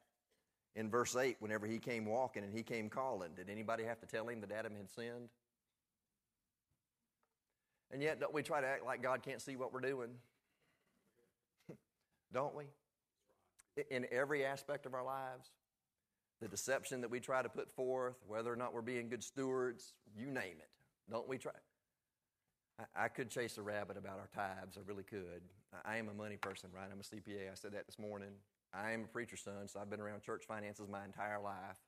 In 0.75 0.89
verse 0.89 1.15
8, 1.15 1.37
whenever 1.41 1.67
He 1.67 1.79
came 1.79 2.07
walking 2.07 2.45
and 2.45 2.53
He 2.53 2.63
came 2.63 2.89
calling, 2.89 3.33
did 3.37 3.51
anybody 3.51 3.85
have 3.85 4.01
to 4.01 4.07
tell 4.07 4.27
Him 4.29 4.41
that 4.41 4.51
Adam 4.51 4.75
had 4.75 4.91
sinned? 4.91 5.29
And 7.91 8.01
yet, 8.01 8.21
don't 8.21 8.33
we 8.33 8.43
try 8.43 8.63
to 8.63 8.67
act 8.67 8.87
like 8.87 9.03
God 9.03 9.23
can't 9.23 9.43
see 9.43 9.55
what 9.55 9.75
we're 9.75 9.81
doing? 9.81 10.09
don't 12.33 12.55
we? 12.55 12.65
In 13.91 14.07
every 14.11 14.47
aspect 14.47 14.87
of 14.87 14.95
our 14.95 15.05
lives, 15.05 15.51
the 16.41 16.49
deception 16.49 17.03
that 17.03 17.11
we 17.11 17.21
try 17.21 17.43
to 17.43 17.51
put 17.51 17.71
forth, 17.77 18.17
whether 18.27 18.51
or 18.51 18.57
not 18.57 18.73
we're 18.73 18.81
being 18.81 19.11
good 19.11 19.23
stewards, 19.23 19.93
you 20.17 20.27
name 20.27 20.57
it. 20.59 20.71
Don't 21.11 21.29
we 21.29 21.37
try? 21.37 21.53
I, 22.97 23.09
could 23.09 23.31
chase 23.31 23.59
a 23.59 23.63
rabbit 23.63 23.97
about 23.97 24.19
our 24.19 24.29
tithes. 24.35 24.77
I 24.77 24.81
really 24.87 25.03
could. 25.05 25.43
I 25.85 25.99
am 25.99 26.09
a 26.09 26.15
money 26.15 26.37
person, 26.37 26.71
right? 26.75 26.89
I'm 26.91 27.01
a 27.01 27.03
CPA. 27.03 27.51
I 27.51 27.55
said 27.55 27.73
that 27.73 27.87
this 27.87 27.99
morning. 27.99 28.31
I 28.75 28.93
am 28.93 29.05
a 29.05 29.07
preacher's 29.07 29.43
son, 29.43 29.69
so 29.69 29.79
I've 29.79 29.91
been 29.91 30.01
around 30.01 30.23
church 30.23 30.45
finances 30.49 30.89
my 30.91 31.05
entire 31.05 31.41
life. 31.41 31.79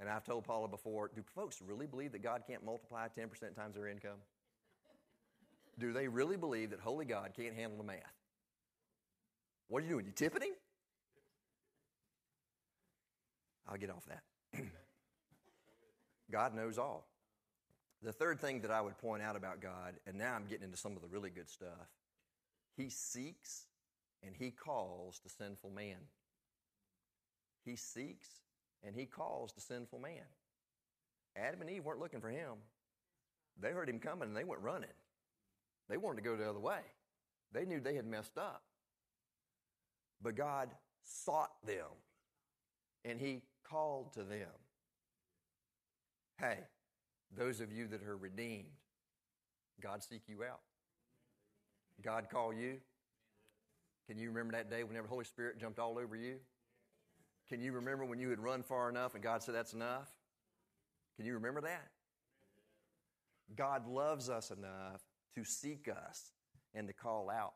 And 0.00 0.08
I've 0.08 0.24
told 0.24 0.44
Paula 0.44 0.68
before 0.68 1.10
do 1.14 1.22
folks 1.34 1.62
really 1.64 1.86
believe 1.86 2.12
that 2.12 2.22
God 2.22 2.42
can't 2.46 2.64
multiply 2.64 3.06
10% 3.06 3.54
times 3.54 3.76
their 3.76 3.86
income? 3.86 4.18
do 5.78 5.92
they 5.92 6.08
really 6.08 6.36
believe 6.36 6.70
that 6.70 6.80
holy 6.80 7.04
God 7.04 7.32
can't 7.36 7.54
handle 7.54 7.78
the 7.78 7.84
math? 7.84 8.14
What 9.68 9.82
are 9.82 9.86
you 9.86 9.92
doing? 9.92 10.06
You 10.06 10.12
tipping 10.12 10.42
him? 10.42 10.54
I'll 13.68 13.78
get 13.78 13.90
off 13.90 14.04
that. 14.06 14.22
God 16.30 16.54
knows 16.54 16.78
all. 16.78 17.06
The 18.02 18.12
third 18.12 18.40
thing 18.40 18.62
that 18.62 18.72
I 18.72 18.80
would 18.80 18.98
point 18.98 19.22
out 19.22 19.36
about 19.36 19.60
God, 19.60 19.94
and 20.06 20.18
now 20.18 20.34
I'm 20.34 20.46
getting 20.46 20.64
into 20.64 20.76
some 20.76 20.96
of 20.96 21.02
the 21.02 21.08
really 21.08 21.30
good 21.30 21.48
stuff, 21.48 21.88
He 22.76 22.90
seeks 22.90 23.66
and 24.24 24.34
He 24.36 24.50
calls 24.50 25.20
the 25.22 25.30
sinful 25.30 25.70
man. 25.70 25.98
He 27.64 27.76
seeks 27.76 28.28
and 28.82 28.96
He 28.96 29.06
calls 29.06 29.52
the 29.52 29.60
sinful 29.60 30.00
man. 30.00 30.26
Adam 31.36 31.60
and 31.60 31.70
Eve 31.70 31.84
weren't 31.84 32.00
looking 32.00 32.20
for 32.20 32.30
Him. 32.30 32.54
They 33.60 33.70
heard 33.70 33.88
Him 33.88 34.00
coming 34.00 34.28
and 34.28 34.36
they 34.36 34.44
went 34.44 34.62
running. 34.62 34.88
They 35.88 35.96
wanted 35.96 36.16
to 36.16 36.28
go 36.28 36.36
the 36.36 36.50
other 36.50 36.58
way. 36.58 36.80
They 37.52 37.64
knew 37.64 37.78
they 37.78 37.94
had 37.94 38.06
messed 38.06 38.36
up. 38.36 38.62
But 40.20 40.34
God 40.34 40.70
sought 41.04 41.52
them 41.64 41.86
and 43.04 43.20
He 43.20 43.42
called 43.62 44.12
to 44.14 44.24
them. 44.24 44.48
Hey, 46.38 46.58
those 47.36 47.60
of 47.60 47.72
you 47.72 47.86
that 47.88 48.02
are 48.02 48.16
redeemed, 48.16 48.68
God 49.80 50.02
seek 50.02 50.22
you 50.28 50.44
out. 50.44 50.60
God 52.02 52.28
call 52.30 52.52
you. 52.52 52.78
Can 54.08 54.18
you 54.18 54.28
remember 54.28 54.52
that 54.52 54.70
day 54.70 54.84
whenever 54.84 55.06
the 55.06 55.12
Holy 55.12 55.24
Spirit 55.24 55.58
jumped 55.58 55.78
all 55.78 55.98
over 55.98 56.16
you? 56.16 56.36
Can 57.48 57.60
you 57.60 57.72
remember 57.72 58.04
when 58.04 58.18
you 58.18 58.30
had 58.30 58.40
run 58.40 58.62
far 58.62 58.88
enough 58.88 59.14
and 59.14 59.22
God 59.22 59.42
said, 59.42 59.54
That's 59.54 59.72
enough? 59.72 60.08
Can 61.16 61.26
you 61.26 61.34
remember 61.34 61.60
that? 61.62 61.88
God 63.54 63.86
loves 63.86 64.30
us 64.30 64.50
enough 64.50 65.02
to 65.36 65.44
seek 65.44 65.88
us 65.88 66.32
and 66.74 66.86
to 66.88 66.94
call 66.94 67.30
out. 67.30 67.54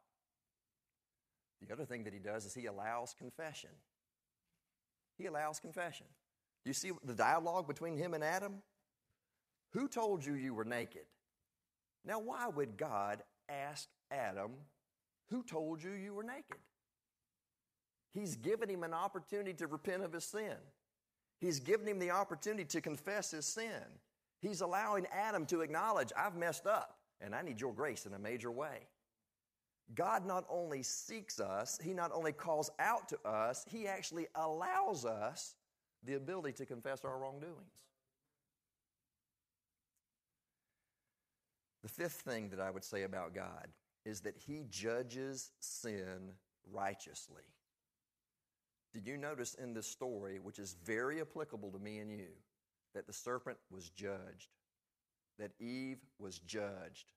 The 1.66 1.72
other 1.72 1.84
thing 1.84 2.04
that 2.04 2.12
He 2.12 2.18
does 2.18 2.44
is 2.44 2.54
He 2.54 2.66
allows 2.66 3.14
confession. 3.18 3.70
He 5.16 5.26
allows 5.26 5.58
confession. 5.58 6.06
Do 6.64 6.70
you 6.70 6.74
see 6.74 6.92
the 7.04 7.14
dialogue 7.14 7.66
between 7.66 7.96
Him 7.96 8.12
and 8.12 8.22
Adam? 8.22 8.62
Who 9.70 9.88
told 9.88 10.24
you 10.24 10.34
you 10.34 10.54
were 10.54 10.64
naked? 10.64 11.06
Now, 12.04 12.20
why 12.20 12.48
would 12.48 12.76
God 12.76 13.22
ask 13.48 13.88
Adam, 14.10 14.52
Who 15.30 15.42
told 15.42 15.82
you 15.82 15.92
you 15.92 16.14
were 16.14 16.22
naked? 16.22 16.58
He's 18.12 18.36
given 18.36 18.68
him 18.68 18.82
an 18.82 18.94
opportunity 18.94 19.52
to 19.54 19.66
repent 19.66 20.02
of 20.02 20.12
his 20.12 20.24
sin. 20.24 20.56
He's 21.40 21.60
given 21.60 21.86
him 21.86 21.98
the 21.98 22.12
opportunity 22.12 22.64
to 22.64 22.80
confess 22.80 23.30
his 23.30 23.44
sin. 23.44 23.82
He's 24.40 24.62
allowing 24.62 25.06
Adam 25.12 25.44
to 25.46 25.60
acknowledge, 25.60 26.12
I've 26.16 26.36
messed 26.36 26.66
up 26.66 26.98
and 27.20 27.34
I 27.34 27.42
need 27.42 27.60
your 27.60 27.72
grace 27.72 28.06
in 28.06 28.14
a 28.14 28.18
major 28.18 28.50
way. 28.50 28.88
God 29.94 30.26
not 30.26 30.44
only 30.48 30.82
seeks 30.82 31.38
us, 31.40 31.78
He 31.82 31.92
not 31.92 32.10
only 32.12 32.32
calls 32.32 32.70
out 32.78 33.08
to 33.10 33.18
us, 33.28 33.64
He 33.68 33.86
actually 33.86 34.26
allows 34.34 35.04
us 35.04 35.54
the 36.04 36.14
ability 36.14 36.52
to 36.54 36.66
confess 36.66 37.04
our 37.04 37.18
wrongdoings. 37.18 37.85
The 41.86 41.92
fifth 41.92 42.22
thing 42.22 42.48
that 42.48 42.58
I 42.58 42.68
would 42.68 42.82
say 42.82 43.04
about 43.04 43.32
God 43.32 43.68
is 44.04 44.22
that 44.22 44.36
He 44.36 44.64
judges 44.68 45.52
sin 45.60 46.32
righteously. 46.72 47.44
Did 48.92 49.06
you 49.06 49.16
notice 49.16 49.54
in 49.54 49.72
this 49.72 49.86
story, 49.86 50.40
which 50.40 50.58
is 50.58 50.74
very 50.84 51.20
applicable 51.20 51.70
to 51.70 51.78
me 51.78 51.98
and 51.98 52.10
you, 52.10 52.26
that 52.92 53.06
the 53.06 53.12
serpent 53.12 53.58
was 53.70 53.88
judged, 53.90 54.48
that 55.38 55.52
Eve 55.60 55.98
was 56.18 56.40
judged, 56.40 57.12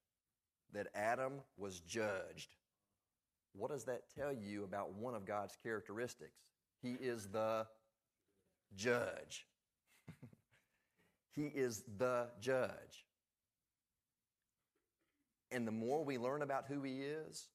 that 0.73 0.85
Adam 0.93 1.41
was 1.57 1.79
judged? 1.79 2.55
What 3.53 3.71
does 3.71 3.85
that 3.85 4.03
tell 4.15 4.31
you 4.31 4.65
about 4.65 4.93
one 4.93 5.15
of 5.15 5.25
God's 5.25 5.57
characteristics? 5.63 6.43
He 6.83 6.91
is 6.91 7.25
the 7.25 7.65
judge. 8.75 9.47
he 11.35 11.47
is 11.47 11.83
the 11.97 12.27
judge. 12.39 13.07
And 15.51 15.67
the 15.67 15.71
more 15.71 16.03
we 16.03 16.17
learn 16.17 16.41
about 16.41 16.65
who 16.67 16.81
He 16.83 17.01
is, 17.01 17.47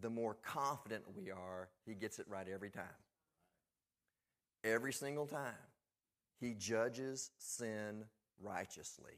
the 0.00 0.10
more 0.10 0.34
confident 0.42 1.04
we 1.16 1.30
are 1.30 1.68
He 1.86 1.94
gets 1.94 2.18
it 2.18 2.26
right 2.28 2.46
every 2.52 2.70
time. 2.70 2.84
Every 4.64 4.92
single 4.92 5.26
time. 5.26 5.54
He 6.40 6.54
judges 6.54 7.30
sin 7.38 8.04
righteously. 8.40 9.12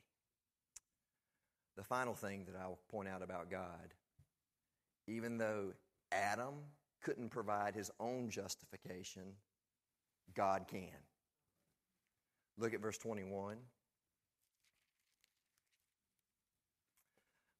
The 1.76 1.82
final 1.82 2.14
thing 2.14 2.44
that 2.46 2.60
I'll 2.60 2.78
point 2.90 3.08
out 3.08 3.22
about 3.22 3.50
God 3.50 3.94
even 5.06 5.38
though 5.38 5.72
Adam 6.12 6.54
couldn't 7.02 7.30
provide 7.30 7.74
his 7.74 7.90
own 8.00 8.30
justification, 8.30 9.22
God 10.34 10.66
can. 10.68 10.88
Look 12.56 12.72
at 12.72 12.80
verse 12.80 12.98
21. 12.98 13.56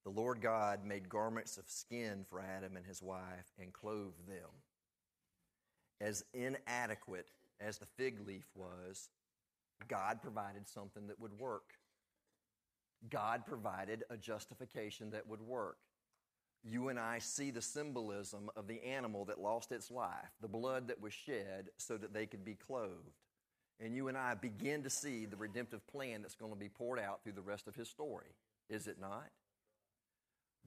The 0.05 0.11
Lord 0.11 0.42
God 0.42 0.84
made 0.84 1.09
garments 1.09 1.57
of 1.57 1.64
skin 1.66 2.26
for 2.28 2.40
Adam 2.40 2.76
and 2.76 2.84
his 2.84 3.02
wife 3.02 3.52
and 3.59 3.72
clothed 3.72 4.28
them. 4.28 4.50
As 6.00 6.24
inadequate 6.34 7.30
as 7.61 7.78
the 7.78 7.86
fig 7.96 8.26
leaf 8.26 8.44
was, 8.55 9.09
God 9.88 10.20
provided 10.20 10.68
something 10.68 11.07
that 11.07 11.20
would 11.20 11.38
work. 11.38 11.74
God 13.09 13.46
provided 13.46 14.05
a 14.11 14.16
justification 14.16 15.11
that 15.11 15.26
would 15.26 15.40
work. 15.40 15.78
You 16.62 16.88
and 16.88 16.98
I 16.98 17.18
see 17.18 17.50
the 17.50 17.62
symbolism 17.62 18.50
of 18.57 18.66
the 18.66 18.82
animal 18.82 19.26
that 19.26 19.40
lost 19.40 19.72
its 19.72 19.90
life, 19.90 20.32
the 20.40 20.48
blood 20.48 20.88
that 20.88 21.00
was 21.00 21.12
shed 21.12 21.68
so 21.76 21.96
that 21.98 22.14
they 22.14 22.26
could 22.26 22.44
be 22.44 22.55
clothed. 22.55 23.20
And 23.80 23.94
you 23.94 24.09
and 24.09 24.16
I 24.16 24.34
begin 24.34 24.82
to 24.84 24.90
see 24.90 25.26
the 25.26 25.36
redemptive 25.36 25.86
plan 25.86 26.22
that's 26.22 26.34
going 26.34 26.52
to 26.52 26.59
be 26.59 26.68
poured 26.68 26.98
out 26.98 27.22
through 27.22 27.32
the 27.32 27.42
rest 27.42 27.68
of 27.68 27.74
his 27.74 27.88
story. 27.88 28.34
Is 28.70 28.86
it 28.86 28.98
not? 29.00 29.28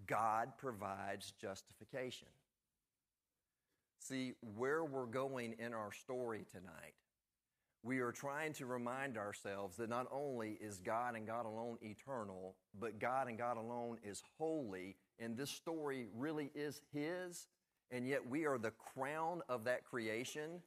God 0.05 0.49
provides 0.57 1.33
justification. 1.39 2.27
See, 3.99 4.33
where 4.55 4.85
we're 4.85 5.05
going 5.05 5.55
in 5.59 5.73
our 5.73 5.91
story 5.91 6.45
tonight, 6.51 6.93
we 7.83 7.99
are 7.99 8.11
trying 8.11 8.53
to 8.53 8.65
remind 8.65 9.17
ourselves 9.17 9.77
that 9.77 9.89
not 9.89 10.07
only 10.11 10.57
is 10.61 10.79
God 10.79 11.15
and 11.15 11.25
God 11.25 11.45
alone 11.45 11.77
eternal, 11.81 12.55
but 12.79 12.99
God 12.99 13.27
and 13.27 13.37
God 13.37 13.57
alone 13.57 13.97
is 14.03 14.21
holy, 14.37 14.95
and 15.19 15.35
this 15.35 15.49
story 15.49 16.07
really 16.15 16.51
is 16.53 16.81
His, 16.93 17.47
and 17.91 18.07
yet 18.07 18.27
we 18.27 18.45
are 18.45 18.57
the 18.57 18.71
crown 18.71 19.41
of 19.49 19.63
that 19.65 19.83
creation, 19.83 20.61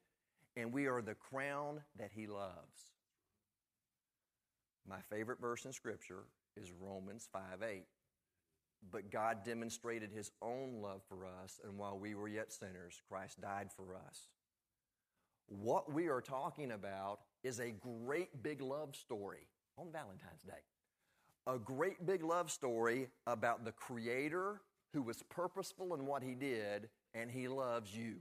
and 0.57 0.72
we 0.72 0.87
are 0.87 1.03
the 1.03 1.14
crown 1.14 1.81
that 1.99 2.11
He 2.14 2.26
loves. 2.26 2.93
My 4.89 5.01
favorite 5.11 5.41
verse 5.41 5.64
in 5.66 5.72
Scripture 5.72 6.24
is 6.57 6.72
Romans 6.72 7.28
5 7.33 7.62
8 7.62 7.85
but 8.91 9.11
God 9.11 9.45
demonstrated 9.45 10.11
his 10.12 10.31
own 10.41 10.81
love 10.81 11.03
for 11.09 11.26
us, 11.26 11.61
and 11.64 11.76
while 11.76 11.99
we 11.99 12.14
were 12.14 12.28
yet 12.28 12.53
sinners, 12.53 13.03
Christ 13.09 13.41
died 13.41 13.70
for 13.76 13.95
us. 13.95 14.28
What 15.47 15.93
we 15.93 16.09
are 16.09 16.20
talking 16.20 16.72
about 16.72 17.20
is 17.43 17.61
a 17.61 17.70
great 17.70 18.43
big 18.43 18.61
love 18.61 18.95
story 18.95 19.49
on 19.76 19.91
Valentine's 19.93 20.43
Day. 20.47 20.62
A 21.47 21.59
great 21.59 22.07
big 22.07 22.22
love 22.22 22.51
story 22.51 23.09
about 23.26 23.64
the 23.64 23.72
Creator 23.72 24.61
who 24.93 25.03
was 25.03 25.22
purposeful 25.28 25.95
in 25.95 26.07
what 26.07 26.22
he 26.22 26.35
did, 26.35 26.89
and 27.14 27.31
he 27.31 27.49
loves 27.49 27.95
you. 27.95 28.16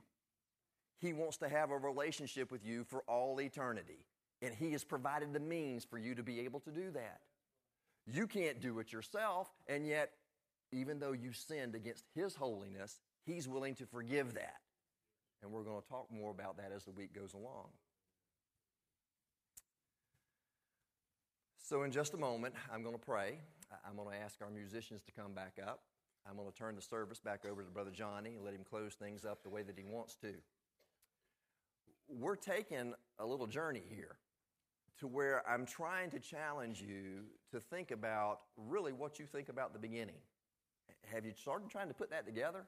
He 1.00 1.14
wants 1.14 1.38
to 1.38 1.50
have 1.50 1.72
a 1.72 1.78
relationship 1.78 2.52
with 2.52 2.66
you 2.66 2.84
for 2.84 3.04
all 3.08 3.40
eternity, 3.40 4.06
and 4.42 4.54
he 4.54 4.72
has 4.72 4.84
provided 4.84 5.34
the 5.34 5.40
means 5.40 5.86
for 5.86 5.98
you 5.98 6.16
to 6.16 6.24
be 6.24 6.42
able 6.42 6.60
to 6.62 6.72
do 6.72 6.92
that. 6.92 7.22
You 8.06 8.28
can't 8.28 8.60
do 8.60 8.80
it 8.80 8.92
yourself, 8.92 9.50
and 9.68 9.86
yet 9.86 10.12
even 10.72 11.00
though 11.00 11.12
you 11.12 11.34
sinned 11.34 11.76
against 11.76 12.06
His 12.16 12.36
holiness, 12.36 13.00
He's 13.26 13.48
willing 13.48 13.76
to 13.76 13.86
forgive 13.86 14.34
that. 14.36 14.58
And 15.42 15.52
we're 15.52 15.64
going 15.64 15.82
to 15.82 15.88
talk 15.88 16.08
more 16.12 16.32
about 16.32 16.58
that 16.58 16.72
as 16.76 16.84
the 16.84 16.92
week 16.92 17.14
goes 17.14 17.34
along. 17.34 17.68
So, 21.58 21.84
in 21.84 21.92
just 21.92 22.14
a 22.14 22.18
moment, 22.18 22.56
I'm 22.74 22.82
going 22.82 22.96
to 22.96 23.02
pray. 23.02 23.38
I'm 23.88 23.96
going 23.96 24.10
to 24.10 24.24
ask 24.24 24.42
our 24.42 24.50
musicians 24.50 25.02
to 25.04 25.12
come 25.12 25.34
back 25.34 25.58
up. 25.66 25.82
I'm 26.28 26.36
going 26.36 26.52
to 26.52 26.58
turn 26.58 26.76
the 26.76 26.82
service 26.82 27.20
back 27.20 27.46
over 27.50 27.64
to 27.64 27.70
Brother 27.70 27.92
Johnny 27.92 28.36
and 28.36 28.44
let 28.44 28.54
him 28.54 28.64
close 28.68 28.96
things 28.96 29.26
up 29.26 29.44
the 29.44 29.50
way 29.50 29.64
that 29.64 29.78
he 29.78 29.84
wants 29.84 30.16
to. 30.18 30.34
We're 32.08 32.36
taking 32.36 32.94
a 33.20 33.26
little 33.26 33.48
journey 33.48 33.84
here 33.88 34.18
to 35.00 35.08
where 35.08 35.48
I'm 35.48 35.66
trying 35.66 36.10
to 36.12 36.20
challenge 36.20 36.82
you 36.82 37.24
to 37.52 37.60
think 37.60 37.92
about 37.92 38.42
really 38.58 38.92
what 38.92 39.20
you 39.20 39.26
think 39.26 39.50
about 39.50 39.74
the 39.74 39.80
beginning. 39.80 40.18
Have 41.14 41.26
you 41.26 41.34
started 41.36 41.70
trying 41.70 41.88
to 41.88 41.94
put 41.94 42.12
that 42.12 42.26
together? 42.26 42.66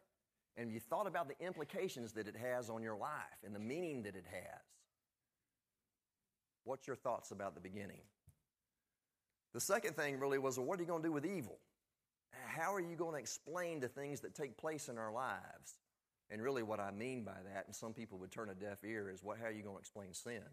And 0.58 0.68
have 0.68 0.74
you 0.74 0.80
thought 0.80 1.08
about 1.08 1.28
the 1.28 1.46
implications 1.46 2.14
that 2.14 2.28
it 2.28 2.36
has 2.36 2.70
on 2.70 2.84
your 2.84 2.96
life 2.96 3.40
and 3.46 3.56
the 3.56 3.60
meaning 3.60 4.04
that 4.04 4.16
it 4.16 4.26
has? 4.30 4.62
What's 6.64 6.88
your 6.88 6.96
thoughts 6.96 7.32
about 7.32 7.56
the 7.56 7.62
beginning? 7.62 8.02
The 9.54 9.60
second 9.60 9.96
thing 9.96 10.20
really 10.20 10.38
was 10.38 10.58
well, 10.58 10.68
what 10.68 10.80
are 10.80 10.84
you 10.84 10.88
going 10.88 11.02
to 11.02 11.08
do 11.08 11.14
with 11.14 11.26
evil? 11.26 11.58
How 12.48 12.74
are 12.74 12.80
you 12.80 12.96
going 12.96 13.14
to 13.14 13.20
explain 13.20 13.80
the 13.80 13.88
things 13.88 14.22
that 14.22 14.36
take 14.36 14.58
place 14.58 14.88
in 14.88 14.98
our 14.98 15.12
lives? 15.12 15.80
And 16.30 16.42
really, 16.42 16.64
what 16.64 16.80
I 16.80 16.92
mean 16.92 17.24
by 17.24 17.38
that, 17.54 17.66
and 17.66 17.76
some 17.76 17.94
people 17.94 18.18
would 18.20 18.32
turn 18.32 18.50
a 18.50 18.54
deaf 18.54 18.84
ear, 18.86 19.10
is 19.14 19.22
what, 19.22 19.38
how 19.38 19.48
are 19.48 19.52
you 19.52 19.64
going 19.64 19.76
to 19.76 19.80
explain 19.80 20.14
sin? 20.14 20.44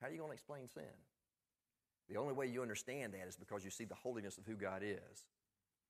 How 0.00 0.08
are 0.08 0.10
you 0.10 0.18
going 0.18 0.30
to 0.30 0.34
explain 0.34 0.68
sin? 0.68 0.82
The 2.08 2.16
only 2.16 2.32
way 2.32 2.46
you 2.46 2.62
understand 2.62 3.12
that 3.14 3.28
is 3.28 3.36
because 3.36 3.64
you 3.64 3.70
see 3.70 3.84
the 3.84 3.94
holiness 3.94 4.38
of 4.38 4.46
who 4.46 4.54
God 4.54 4.82
is 4.82 5.24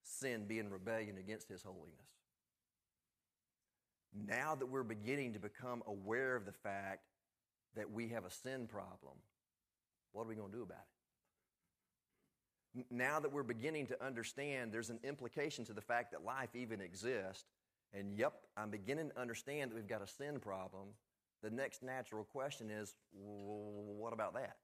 sin 0.02 0.46
being 0.46 0.70
rebellion 0.70 1.18
against 1.18 1.48
His 1.48 1.62
holiness. 1.62 2.08
Now 4.26 4.54
that 4.54 4.66
we're 4.66 4.82
beginning 4.82 5.34
to 5.34 5.38
become 5.38 5.82
aware 5.86 6.34
of 6.34 6.46
the 6.46 6.52
fact 6.52 7.02
that 7.76 7.90
we 7.90 8.08
have 8.08 8.24
a 8.24 8.30
sin 8.30 8.66
problem, 8.66 9.14
what 10.12 10.24
are 10.24 10.28
we 10.28 10.34
going 10.34 10.50
to 10.50 10.56
do 10.56 10.62
about 10.62 10.78
it? 10.78 10.84
Now 12.90 13.20
that 13.20 13.32
we're 13.32 13.42
beginning 13.42 13.86
to 13.88 14.04
understand 14.04 14.72
there's 14.72 14.90
an 14.90 15.00
implication 15.02 15.64
to 15.66 15.72
the 15.72 15.80
fact 15.80 16.12
that 16.12 16.24
life 16.24 16.54
even 16.54 16.80
exists, 16.80 17.44
and 17.92 18.16
yep, 18.16 18.34
I'm 18.56 18.70
beginning 18.70 19.10
to 19.10 19.20
understand 19.20 19.70
that 19.70 19.74
we've 19.74 19.88
got 19.88 20.02
a 20.02 20.06
sin 20.06 20.40
problem, 20.40 20.88
the 21.42 21.50
next 21.50 21.82
natural 21.82 22.24
question 22.24 22.70
is 22.70 22.94
what 23.12 24.12
about 24.12 24.34
that? 24.34 24.56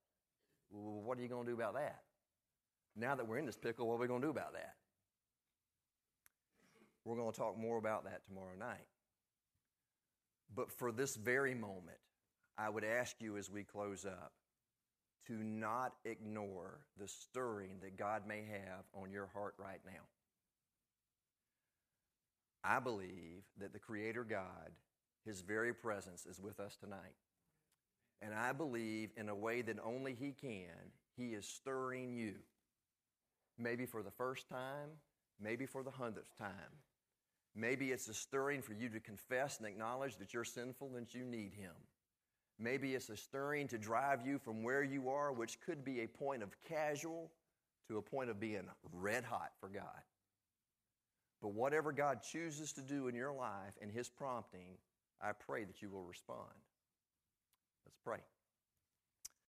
What 0.71 1.19
are 1.19 1.23
you 1.23 1.29
going 1.29 1.45
to 1.45 1.51
do 1.51 1.55
about 1.55 1.75
that? 1.75 2.03
Now 2.97 3.15
that 3.15 3.27
we're 3.27 3.39
in 3.39 3.47
this 3.47 3.57
pickle, 3.57 3.87
what 3.87 3.95
are 3.95 3.99
we 3.99 4.07
going 4.07 4.21
to 4.21 4.27
do 4.27 4.31
about 4.31 4.53
that? 4.55 4.75
We're 7.05 7.17
going 7.17 7.33
to 7.33 7.39
talk 7.39 7.59
more 7.59 7.79
about 7.79 8.05
that 8.05 8.25
tomorrow 8.27 8.57
night. 8.59 8.87
But 10.55 10.71
for 10.71 10.93
this 10.93 11.17
very 11.17 11.55
moment, 11.55 11.99
I 12.57 12.69
would 12.71 12.85
ask 12.85 13.17
you 13.21 13.37
as 13.37 13.51
we 13.51 13.65
close 13.65 14.05
up 14.05 14.33
to 15.27 15.33
not 15.33 15.95
ignore 16.05 16.81
the 16.99 17.09
stirring 17.09 17.79
that 17.83 17.97
God 17.97 18.27
may 18.27 18.43
have 18.45 18.85
on 18.95 19.11
your 19.11 19.29
heart 19.33 19.55
right 19.59 19.81
now. 19.85 20.03
I 22.63 22.79
believe 22.81 23.43
that 23.59 23.73
the 23.73 23.79
Creator 23.79 24.25
God, 24.25 24.71
His 25.25 25.41
very 25.41 25.75
presence, 25.75 26.25
is 26.27 26.41
with 26.41 26.61
us 26.61 26.77
tonight. 26.77 27.15
And 28.23 28.33
I 28.33 28.53
believe 28.53 29.11
in 29.17 29.29
a 29.29 29.35
way 29.35 29.61
that 29.63 29.77
only 29.85 30.15
He 30.15 30.33
can, 30.33 30.93
He 31.17 31.35
is 31.35 31.47
stirring 31.47 32.15
you. 32.15 32.35
Maybe 33.59 33.87
for 33.87 34.03
the 34.03 34.11
first 34.11 34.49
time, 34.49 34.89
maybe 35.41 35.67
for 35.67 35.83
the 35.83 35.91
hundredth 35.91 36.37
time. 36.39 36.84
Maybe 37.57 37.93
it's 37.93 38.09
a 38.09 38.15
stirring 38.15 38.63
for 38.63 38.73
you 38.73 38.89
to 38.89 39.01
confess 39.01 39.59
and 39.59 39.67
acknowledge 39.67 40.17
that 40.17 40.35
you're 40.35 40.45
sinful 40.45 40.97
and 40.97 41.07
that 41.07 41.15
you 41.15 41.25
need 41.25 41.53
Him. 41.55 41.73
Maybe 42.59 42.95
it's 42.95 43.09
a 43.09 43.17
stirring 43.17 43.69
to 43.69 43.79
drive 43.79 44.27
you 44.27 44.39
from 44.39 44.63
where 44.63 44.83
you 44.83 45.09
are, 45.09 45.33
which 45.33 45.61
could 45.61 45.85
be 45.85 46.01
a 46.01 46.09
point 46.09 46.43
of 46.43 46.51
casual, 46.69 47.31
to 47.89 47.99
a 47.99 48.03
point 48.03 48.31
of 48.31 48.41
being 48.41 48.69
red 48.93 49.25
hot 49.25 49.53
for 49.61 49.69
God. 49.69 50.03
But 51.43 51.53
whatever 51.53 51.93
God 51.93 52.23
chooses 52.23 52.73
to 52.73 52.81
do 52.81 53.09
in 53.09 53.15
your 53.15 53.33
life 53.33 53.77
and 53.83 53.91
His 53.91 54.09
prompting, 54.09 54.79
I 55.21 55.33
pray 55.33 55.65
that 55.65 55.83
you 55.83 55.91
will 55.91 56.05
respond. 56.05 56.41
Let's 57.85 57.99
pray. 58.03 58.21